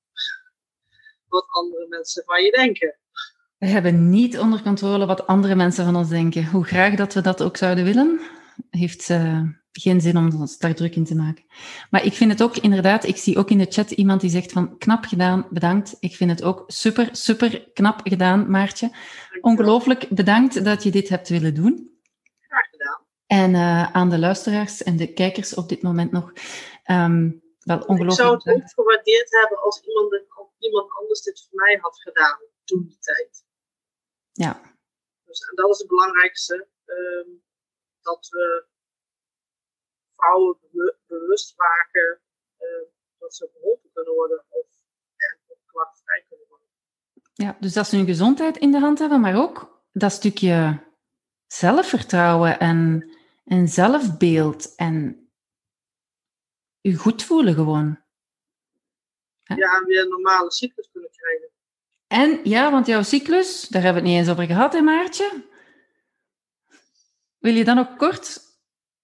wat 1.28 1.46
andere 1.48 1.86
mensen 1.88 2.24
van 2.24 2.42
je 2.42 2.50
denken. 2.50 2.98
We 3.58 3.66
hebben 3.66 4.10
niet 4.10 4.38
onder 4.38 4.62
controle 4.62 5.06
wat 5.06 5.26
andere 5.26 5.54
mensen 5.54 5.84
van 5.84 5.96
ons 5.96 6.08
denken. 6.08 6.46
Hoe 6.46 6.64
graag 6.64 6.94
dat 6.94 7.14
we 7.14 7.20
dat 7.20 7.42
ook 7.42 7.56
zouden 7.56 7.84
willen, 7.84 8.20
heeft 8.70 9.08
uh, 9.08 9.42
geen 9.72 10.00
zin 10.00 10.16
om 10.16 10.40
ons 10.40 10.58
daar 10.58 10.74
druk 10.74 10.96
in 10.96 11.04
te 11.04 11.14
maken. 11.14 11.44
Maar 11.90 12.04
ik 12.04 12.12
vind 12.12 12.30
het 12.30 12.42
ook 12.42 12.56
inderdaad, 12.56 13.04
ik 13.04 13.16
zie 13.16 13.38
ook 13.38 13.50
in 13.50 13.58
de 13.58 13.66
chat 13.68 13.90
iemand 13.90 14.20
die 14.20 14.30
zegt 14.30 14.52
van 14.52 14.78
knap 14.78 15.04
gedaan, 15.04 15.46
bedankt. 15.50 15.96
Ik 16.00 16.16
vind 16.16 16.30
het 16.30 16.42
ook 16.42 16.64
super, 16.66 17.08
super 17.12 17.70
knap 17.72 18.00
gedaan, 18.04 18.50
Maartje. 18.50 18.90
Ongelooflijk 19.40 20.08
bedankt 20.08 20.64
dat 20.64 20.82
je 20.82 20.90
dit 20.90 21.08
hebt 21.08 21.28
willen 21.28 21.54
doen. 21.54 22.00
Graag 22.40 22.68
gedaan. 22.70 23.06
En 23.26 23.50
uh, 23.50 23.92
aan 23.92 24.10
de 24.10 24.18
luisteraars 24.18 24.82
en 24.82 24.96
de 24.96 25.12
kijkers 25.12 25.54
op 25.54 25.68
dit 25.68 25.82
moment 25.82 26.10
nog, 26.10 26.32
um, 26.90 27.42
wel 27.60 27.78
ongelooflijk 27.78 28.10
Ik 28.10 28.16
zou 28.16 28.32
het 28.34 28.48
ook 28.48 28.70
gewaardeerd 28.74 29.30
hebben 29.30 29.58
als 29.58 29.80
iemand, 29.80 30.24
iemand 30.58 30.90
anders 31.00 31.22
dit 31.22 31.46
voor 31.48 31.60
mij 31.64 31.78
had 31.80 32.00
gedaan 32.00 32.38
toen 32.64 32.84
die 32.86 32.98
tijd. 32.98 33.44
Ja. 34.32 34.60
Dus, 35.24 35.40
en 35.48 35.54
dat 35.54 35.70
is 35.70 35.78
het 35.78 35.88
belangrijkste. 35.88 36.68
Um, 36.84 37.42
dat 38.02 38.28
we 38.30 38.64
vrouwen 40.20 40.56
bewust 41.06 41.56
maken 41.56 42.20
uh, 42.60 42.88
dat 43.18 43.34
ze 43.34 43.50
geholpen 43.52 43.90
kunnen 43.92 44.14
worden 44.14 44.44
of, 44.48 44.66
en, 45.16 45.38
of 45.46 45.58
klachtvrij 45.66 46.24
kunnen 46.28 46.46
worden. 46.48 46.66
Ja, 47.34 47.56
dus 47.60 47.72
dat 47.72 47.86
ze 47.86 47.96
hun 47.96 48.06
gezondheid 48.06 48.56
in 48.56 48.70
de 48.70 48.78
hand 48.78 48.98
hebben, 48.98 49.20
maar 49.20 49.36
ook 49.36 49.82
dat 49.92 50.12
stukje 50.12 50.86
zelfvertrouwen 51.46 52.58
en, 52.58 53.10
en 53.44 53.68
zelfbeeld 53.68 54.74
en 54.74 55.28
je 56.80 56.96
goed 56.96 57.22
voelen 57.22 57.54
gewoon. 57.54 57.98
Ja, 59.42 59.84
weer 59.84 60.02
een 60.02 60.08
normale 60.08 60.52
cyclus 60.52 60.88
kunnen 60.92 61.10
krijgen. 61.10 61.48
En 62.06 62.40
ja, 62.44 62.70
want 62.70 62.86
jouw 62.86 63.02
cyclus, 63.02 63.68
daar 63.68 63.82
hebben 63.82 64.02
we 64.02 64.08
het 64.08 64.16
niet 64.16 64.26
eens 64.26 64.36
over 64.36 64.54
gehad, 64.54 64.72
hè 64.72 64.80
Maartje? 64.80 65.48
Wil 67.38 67.54
je 67.54 67.64
dan 67.64 67.78
ook 67.78 67.98
kort 67.98 68.49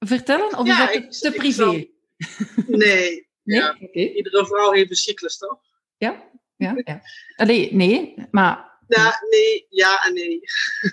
vertellen? 0.06 0.58
Of 0.58 0.66
Ja, 0.66 0.88
is 0.90 0.96
ik- 0.96 1.02
dat 1.02 1.20
te 1.20 1.30
privé? 1.38 1.52
zal- 1.54 1.72
Nee, 1.72 1.94
Nee? 2.66 3.24
Ja. 3.42 3.78
Iedere 3.92 4.46
vrouw 4.46 4.72
heeft 4.72 4.90
een 4.90 4.96
cyclus, 4.96 5.36
toch? 5.38 5.60
Ja, 5.96 6.30
ja, 6.56 6.80
ja. 6.84 7.02
Allee, 7.36 7.72
nee, 7.74 8.14
maar... 8.30 8.78
Ja, 8.86 9.18
nee, 9.30 9.66
ja 9.70 10.04
en 10.04 10.14
nee. 10.14 10.40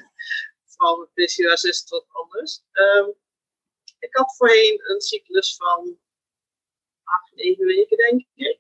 Vooral 0.76 0.98
met 1.00 1.14
PCOS 1.14 1.64
is 1.64 1.80
het 1.80 1.90
wat 1.90 2.06
anders. 2.10 2.64
Ehm, 2.72 3.10
ik 4.00 4.16
had 4.16 4.36
voorheen 4.38 4.90
een 4.90 5.02
cyclus 5.02 5.56
van 5.56 6.00
acht, 7.04 7.32
negen 7.36 7.66
weken, 7.66 7.98
denk 7.98 8.26
ik. 8.34 8.60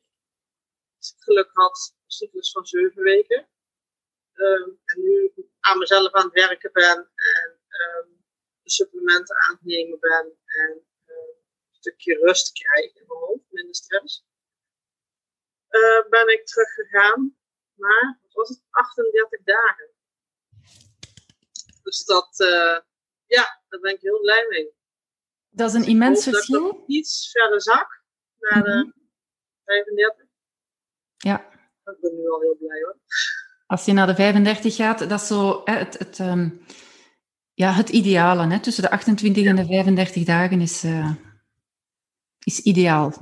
Als 0.97 1.13
ik 1.17 1.23
geluk 1.23 1.49
had, 1.53 1.93
een 1.95 2.11
cyclus 2.11 2.51
van 2.51 2.65
zeven 2.65 3.03
weken. 3.03 3.47
Ehm, 4.33 4.69
en 4.85 5.01
nu 5.01 5.31
aan 5.59 5.77
mezelf 5.77 6.11
aan 6.11 6.23
het 6.25 6.33
werken 6.33 6.71
ben 6.73 6.97
en 7.15 7.59
de 7.67 8.12
supplementen 8.69 9.35
aan 9.37 9.51
het 9.53 9.63
nemen 9.63 9.99
ben 9.99 10.37
en 10.45 10.85
ehm, 11.05 11.27
een 11.69 11.75
stukje 11.79 12.15
rust 12.17 12.51
krijg 12.51 12.95
in 12.95 13.03
mijn 13.07 13.19
hoofd, 13.19 13.43
minder 13.49 13.75
stress. 13.75 14.25
eh, 15.67 16.09
ben 16.09 16.27
ik 16.33 16.45
teruggegaan 16.45 17.37
naar, 17.75 18.19
wat 18.21 18.33
was 18.33 18.49
het, 18.49 18.61
38 18.69 19.43
dagen. 19.43 19.89
Dus 21.83 22.05
dat, 22.05 22.39
eh, 22.39 22.79
ja, 23.25 23.61
daar 23.67 23.79
ben 23.79 23.93
ik 23.93 24.01
heel 24.01 24.19
blij 24.19 24.45
mee. 24.49 24.73
Dat 25.49 25.69
is 25.69 25.75
een 25.75 25.81
Ik 25.81 25.87
immens 25.87 26.25
hoop 26.25 26.33
dat 26.33 26.43
ik 26.43 26.49
verschil. 26.49 26.83
iets 26.87 27.31
verder 27.31 27.61
zak, 27.61 28.03
naar 28.39 28.63
de 28.63 28.69
Mhm. 28.69 28.91
35. 29.63 30.25
Ja, 31.17 31.51
Ik 31.85 31.99
ben 32.01 32.15
nu 32.15 32.29
al 32.29 32.41
heel 32.41 32.55
blij 32.57 32.81
hoor. 32.83 32.97
als 33.67 33.85
je 33.85 33.93
naar 33.93 34.07
de 34.07 34.15
35 34.15 34.75
gaat, 34.75 35.09
dat 35.09 35.21
is 35.21 35.27
zo 35.27 35.61
hè, 35.63 35.73
het, 35.73 35.99
het, 35.99 36.19
ehm, 36.19 36.49
ja, 37.53 37.71
het 37.71 37.89
ideale. 37.89 38.47
Hè? 38.47 38.59
Tussen 38.59 38.83
de 38.83 38.89
28 38.89 39.45
en 39.45 39.55
de 39.55 39.65
35 39.65 40.23
dagen 40.23 40.61
is, 40.61 40.83
eh, 40.83 41.11
is 42.43 42.59
ideaal. 42.59 43.13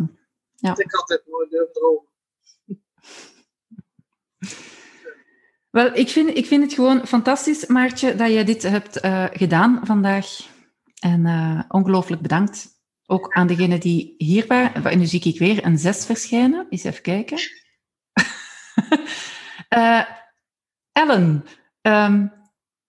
Want 0.59 0.79
ik 0.79 0.91
had 0.91 1.09
het 1.09 1.23
nooit 1.27 1.49
durven. 1.49 2.09
Wel, 5.69 5.95
ik 5.95 6.09
vind, 6.09 6.37
ik 6.37 6.45
vind 6.45 6.63
het 6.63 6.73
gewoon 6.73 7.07
fantastisch, 7.07 7.65
Maartje, 7.65 8.15
dat 8.15 8.31
je 8.31 8.43
dit 8.43 8.63
hebt 8.63 8.99
eh, 8.99 9.25
gedaan 9.31 9.79
vandaag. 9.83 10.49
En 10.99 11.25
eh, 11.25 11.61
ongelooflijk 11.67 12.21
bedankt. 12.21 12.69
Ook 13.05 13.33
aan 13.33 13.47
degenen 13.47 13.79
die 13.79 14.15
hier 14.17 14.47
waren. 14.47 14.85
En 14.85 14.99
nu 14.99 15.05
zie 15.05 15.23
ik 15.23 15.39
weer 15.39 15.65
een 15.65 15.77
zes 15.77 16.05
verschijnen. 16.05 16.67
Eens 16.69 16.83
even 16.83 17.01
kijken. 17.01 17.37
Ellen, 20.91 21.45
ehm, 21.81 22.27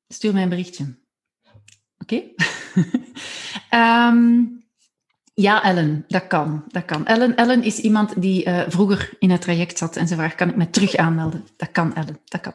stuur 0.09 0.33
mij 0.33 0.43
een 0.43 0.49
berichtje. 0.49 1.02
Oké? 2.03 2.23
Ehm, 3.71 4.41
ja, 5.35 5.63
Ellen, 5.63 6.05
dat 6.09 6.27
kan. 6.27 6.65
Dat 6.69 6.85
kan. 6.85 7.07
Ellen, 7.07 7.37
Ellen 7.37 7.63
is 7.63 7.79
iemand 7.79 8.23
die 8.23 8.45
eh, 8.45 8.61
vroeger 8.69 9.11
in 9.19 9.31
het 9.31 9.41
traject 9.41 9.79
zat 9.79 9.97
en 9.97 10.09
ze 10.09 10.15
vraagt, 10.15 10.35
kan 10.35 10.49
ik 10.49 10.57
me 10.57 10.71
terug 10.71 10.97
aanmelden? 10.97 11.45
Dat 11.57 11.71
kan, 11.73 11.95
Ellen, 11.95 12.19
dat 12.25 12.41
kan. 12.41 12.55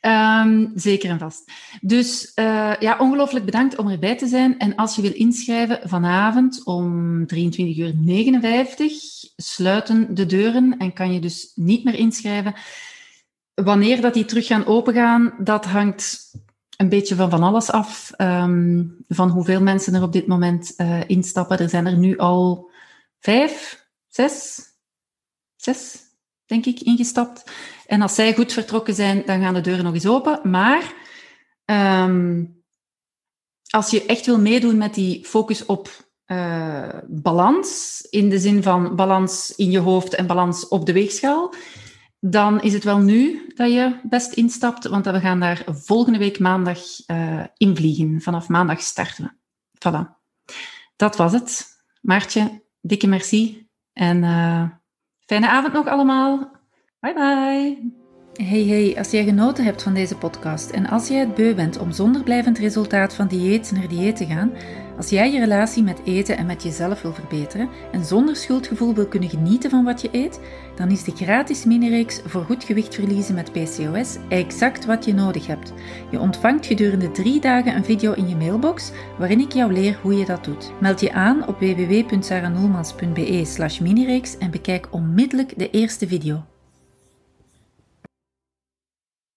Ehm, 0.00 0.66
zeker 0.74 1.10
en 1.10 1.18
vast. 1.18 1.52
Dus 1.80 2.34
eh, 2.34 2.72
ja, 2.80 2.96
ongelooflijk 2.98 3.44
bedankt 3.44 3.76
om 3.76 3.88
erbij 3.88 4.16
te 4.16 4.26
zijn. 4.26 4.58
En 4.58 4.74
als 4.74 4.96
je 4.96 5.02
wil 5.02 5.14
inschrijven 5.14 5.80
vanavond 5.84 6.64
om 6.64 7.26
23.59 7.34 7.36
uur 7.58 7.94
sluiten 9.36 10.14
de 10.14 10.26
deuren 10.26 10.74
en 10.78 10.92
kan 10.92 11.12
je 11.12 11.20
dus 11.20 11.52
niet 11.54 11.84
meer 11.84 11.94
inschrijven. 11.94 12.54
Wanneer 13.54 14.00
dat 14.00 14.14
die 14.14 14.24
terug 14.24 14.46
gaan 14.46 14.66
opengaan, 14.66 15.34
dat 15.38 15.64
hangt 15.64 16.32
een 16.78 16.88
beetje 16.88 17.14
van 17.14 17.30
van 17.30 17.42
alles 17.42 17.70
af. 17.70 18.10
ehm, 18.16 18.84
van 19.08 19.28
hoeveel 19.28 19.62
mensen 19.62 19.94
er 19.94 20.02
op 20.02 20.12
dit 20.12 20.26
moment 20.26 20.74
eh, 20.76 21.08
instappen. 21.08 21.58
Er 21.58 21.68
zijn 21.68 21.86
er 21.86 21.98
nu 21.98 22.18
al 22.18 22.70
vijf, 23.18 23.86
zes, 24.08 24.60
zes, 25.56 25.98
denk 26.46 26.66
ik, 26.66 26.80
ingestapt. 26.80 27.50
En 27.86 28.02
als 28.02 28.14
zij 28.14 28.34
goed 28.34 28.52
vertrokken 28.52 28.94
zijn, 28.94 29.22
dan 29.26 29.40
gaan 29.40 29.54
de 29.54 29.60
deuren 29.60 29.84
nog 29.84 29.94
eens 29.94 30.06
open. 30.06 30.40
Maar 30.50 30.94
ehm, 31.64 32.44
als 33.70 33.90
je 33.90 34.06
echt 34.06 34.26
wil 34.26 34.40
meedoen 34.40 34.76
met 34.76 34.94
die 34.94 35.24
focus 35.24 35.66
op 35.66 36.06
eh, 36.24 36.88
balans, 37.06 38.00
in 38.10 38.28
de 38.28 38.38
zin 38.38 38.62
van 38.62 38.96
balans 38.96 39.54
in 39.56 39.70
je 39.70 39.78
hoofd 39.78 40.14
en 40.14 40.26
balans 40.26 40.68
op 40.68 40.86
de 40.86 40.92
weegschaal, 40.92 41.54
dan 42.20 42.60
is 42.60 42.72
het 42.72 42.84
wel 42.84 42.98
nu 42.98 43.52
dat 43.54 43.72
je 43.72 44.00
best 44.02 44.32
instapt, 44.32 44.86
want 44.86 45.04
we 45.04 45.20
gaan 45.20 45.40
daar 45.40 45.64
volgende 45.66 46.18
week 46.18 46.38
maandag 46.38 46.78
eh 47.06 47.44
invliegen. 47.56 48.20
Vanaf 48.20 48.48
maandag 48.48 48.80
starten 48.80 49.24
we. 49.24 49.30
Voilà. 49.78 50.16
Dat 50.96 51.16
was 51.16 51.32
het. 51.32 51.66
Maartje, 52.00 52.62
dikke 52.80 53.06
merci. 53.06 53.68
En 53.92 54.24
eh, 54.24 54.64
fijne 55.26 55.48
avond 55.48 55.72
nog 55.72 55.86
allemaal. 55.86 56.50
Bye 57.00 57.14
bye. 57.14 58.06
Hey 58.44 58.64
hey, 58.64 58.94
als 58.98 59.10
jij 59.10 59.24
genoten 59.24 59.64
hebt 59.64 59.82
van 59.82 59.94
deze 59.94 60.16
podcast 60.16 60.70
en 60.70 60.86
als 60.86 61.08
jij 61.08 61.18
het 61.18 61.34
beu 61.34 61.54
bent 61.54 61.78
om 61.78 61.92
zonder 61.92 62.22
blijvend 62.22 62.58
resultaat 62.58 63.14
van 63.14 63.28
dieet 63.28 63.72
naar 63.74 63.88
dieet 63.88 64.16
te 64.16 64.26
gaan, 64.26 64.52
als 64.96 65.08
jij 65.08 65.32
je 65.32 65.38
relatie 65.38 65.82
met 65.82 66.00
eten 66.04 66.36
en 66.36 66.46
met 66.46 66.62
jezelf 66.62 67.02
wil 67.02 67.12
verbeteren 67.12 67.68
en 67.92 68.04
zonder 68.04 68.36
schuldgevoel 68.36 68.94
wil 68.94 69.06
kunnen 69.06 69.28
genieten 69.28 69.70
van 69.70 69.84
wat 69.84 70.00
je 70.00 70.08
eet, 70.12 70.40
dan 70.74 70.90
is 70.90 71.04
de 71.04 71.12
gratis 71.16 71.64
mini-reeks 71.64 72.20
voor 72.26 72.44
goed 72.44 72.64
gewicht 72.64 72.94
verliezen 72.94 73.34
met 73.34 73.52
PCOS 73.52 74.16
exact 74.28 74.84
wat 74.84 75.04
je 75.04 75.14
nodig 75.14 75.46
hebt. 75.46 75.72
Je 76.10 76.20
ontvangt 76.20 76.66
gedurende 76.66 77.10
drie 77.10 77.40
dagen 77.40 77.76
een 77.76 77.84
video 77.84 78.12
in 78.12 78.28
je 78.28 78.36
mailbox 78.36 78.90
waarin 79.18 79.40
ik 79.40 79.52
jou 79.52 79.72
leer 79.72 79.98
hoe 80.02 80.16
je 80.16 80.24
dat 80.24 80.44
doet. 80.44 80.72
Meld 80.80 81.00
je 81.00 81.12
aan 81.12 81.48
op 81.48 81.60
www.saranoelmans.be 81.60 83.42
slash 83.44 83.78
minireeks 83.78 84.38
en 84.38 84.50
bekijk 84.50 84.88
onmiddellijk 84.90 85.58
de 85.58 85.70
eerste 85.70 86.08
video. 86.08 86.44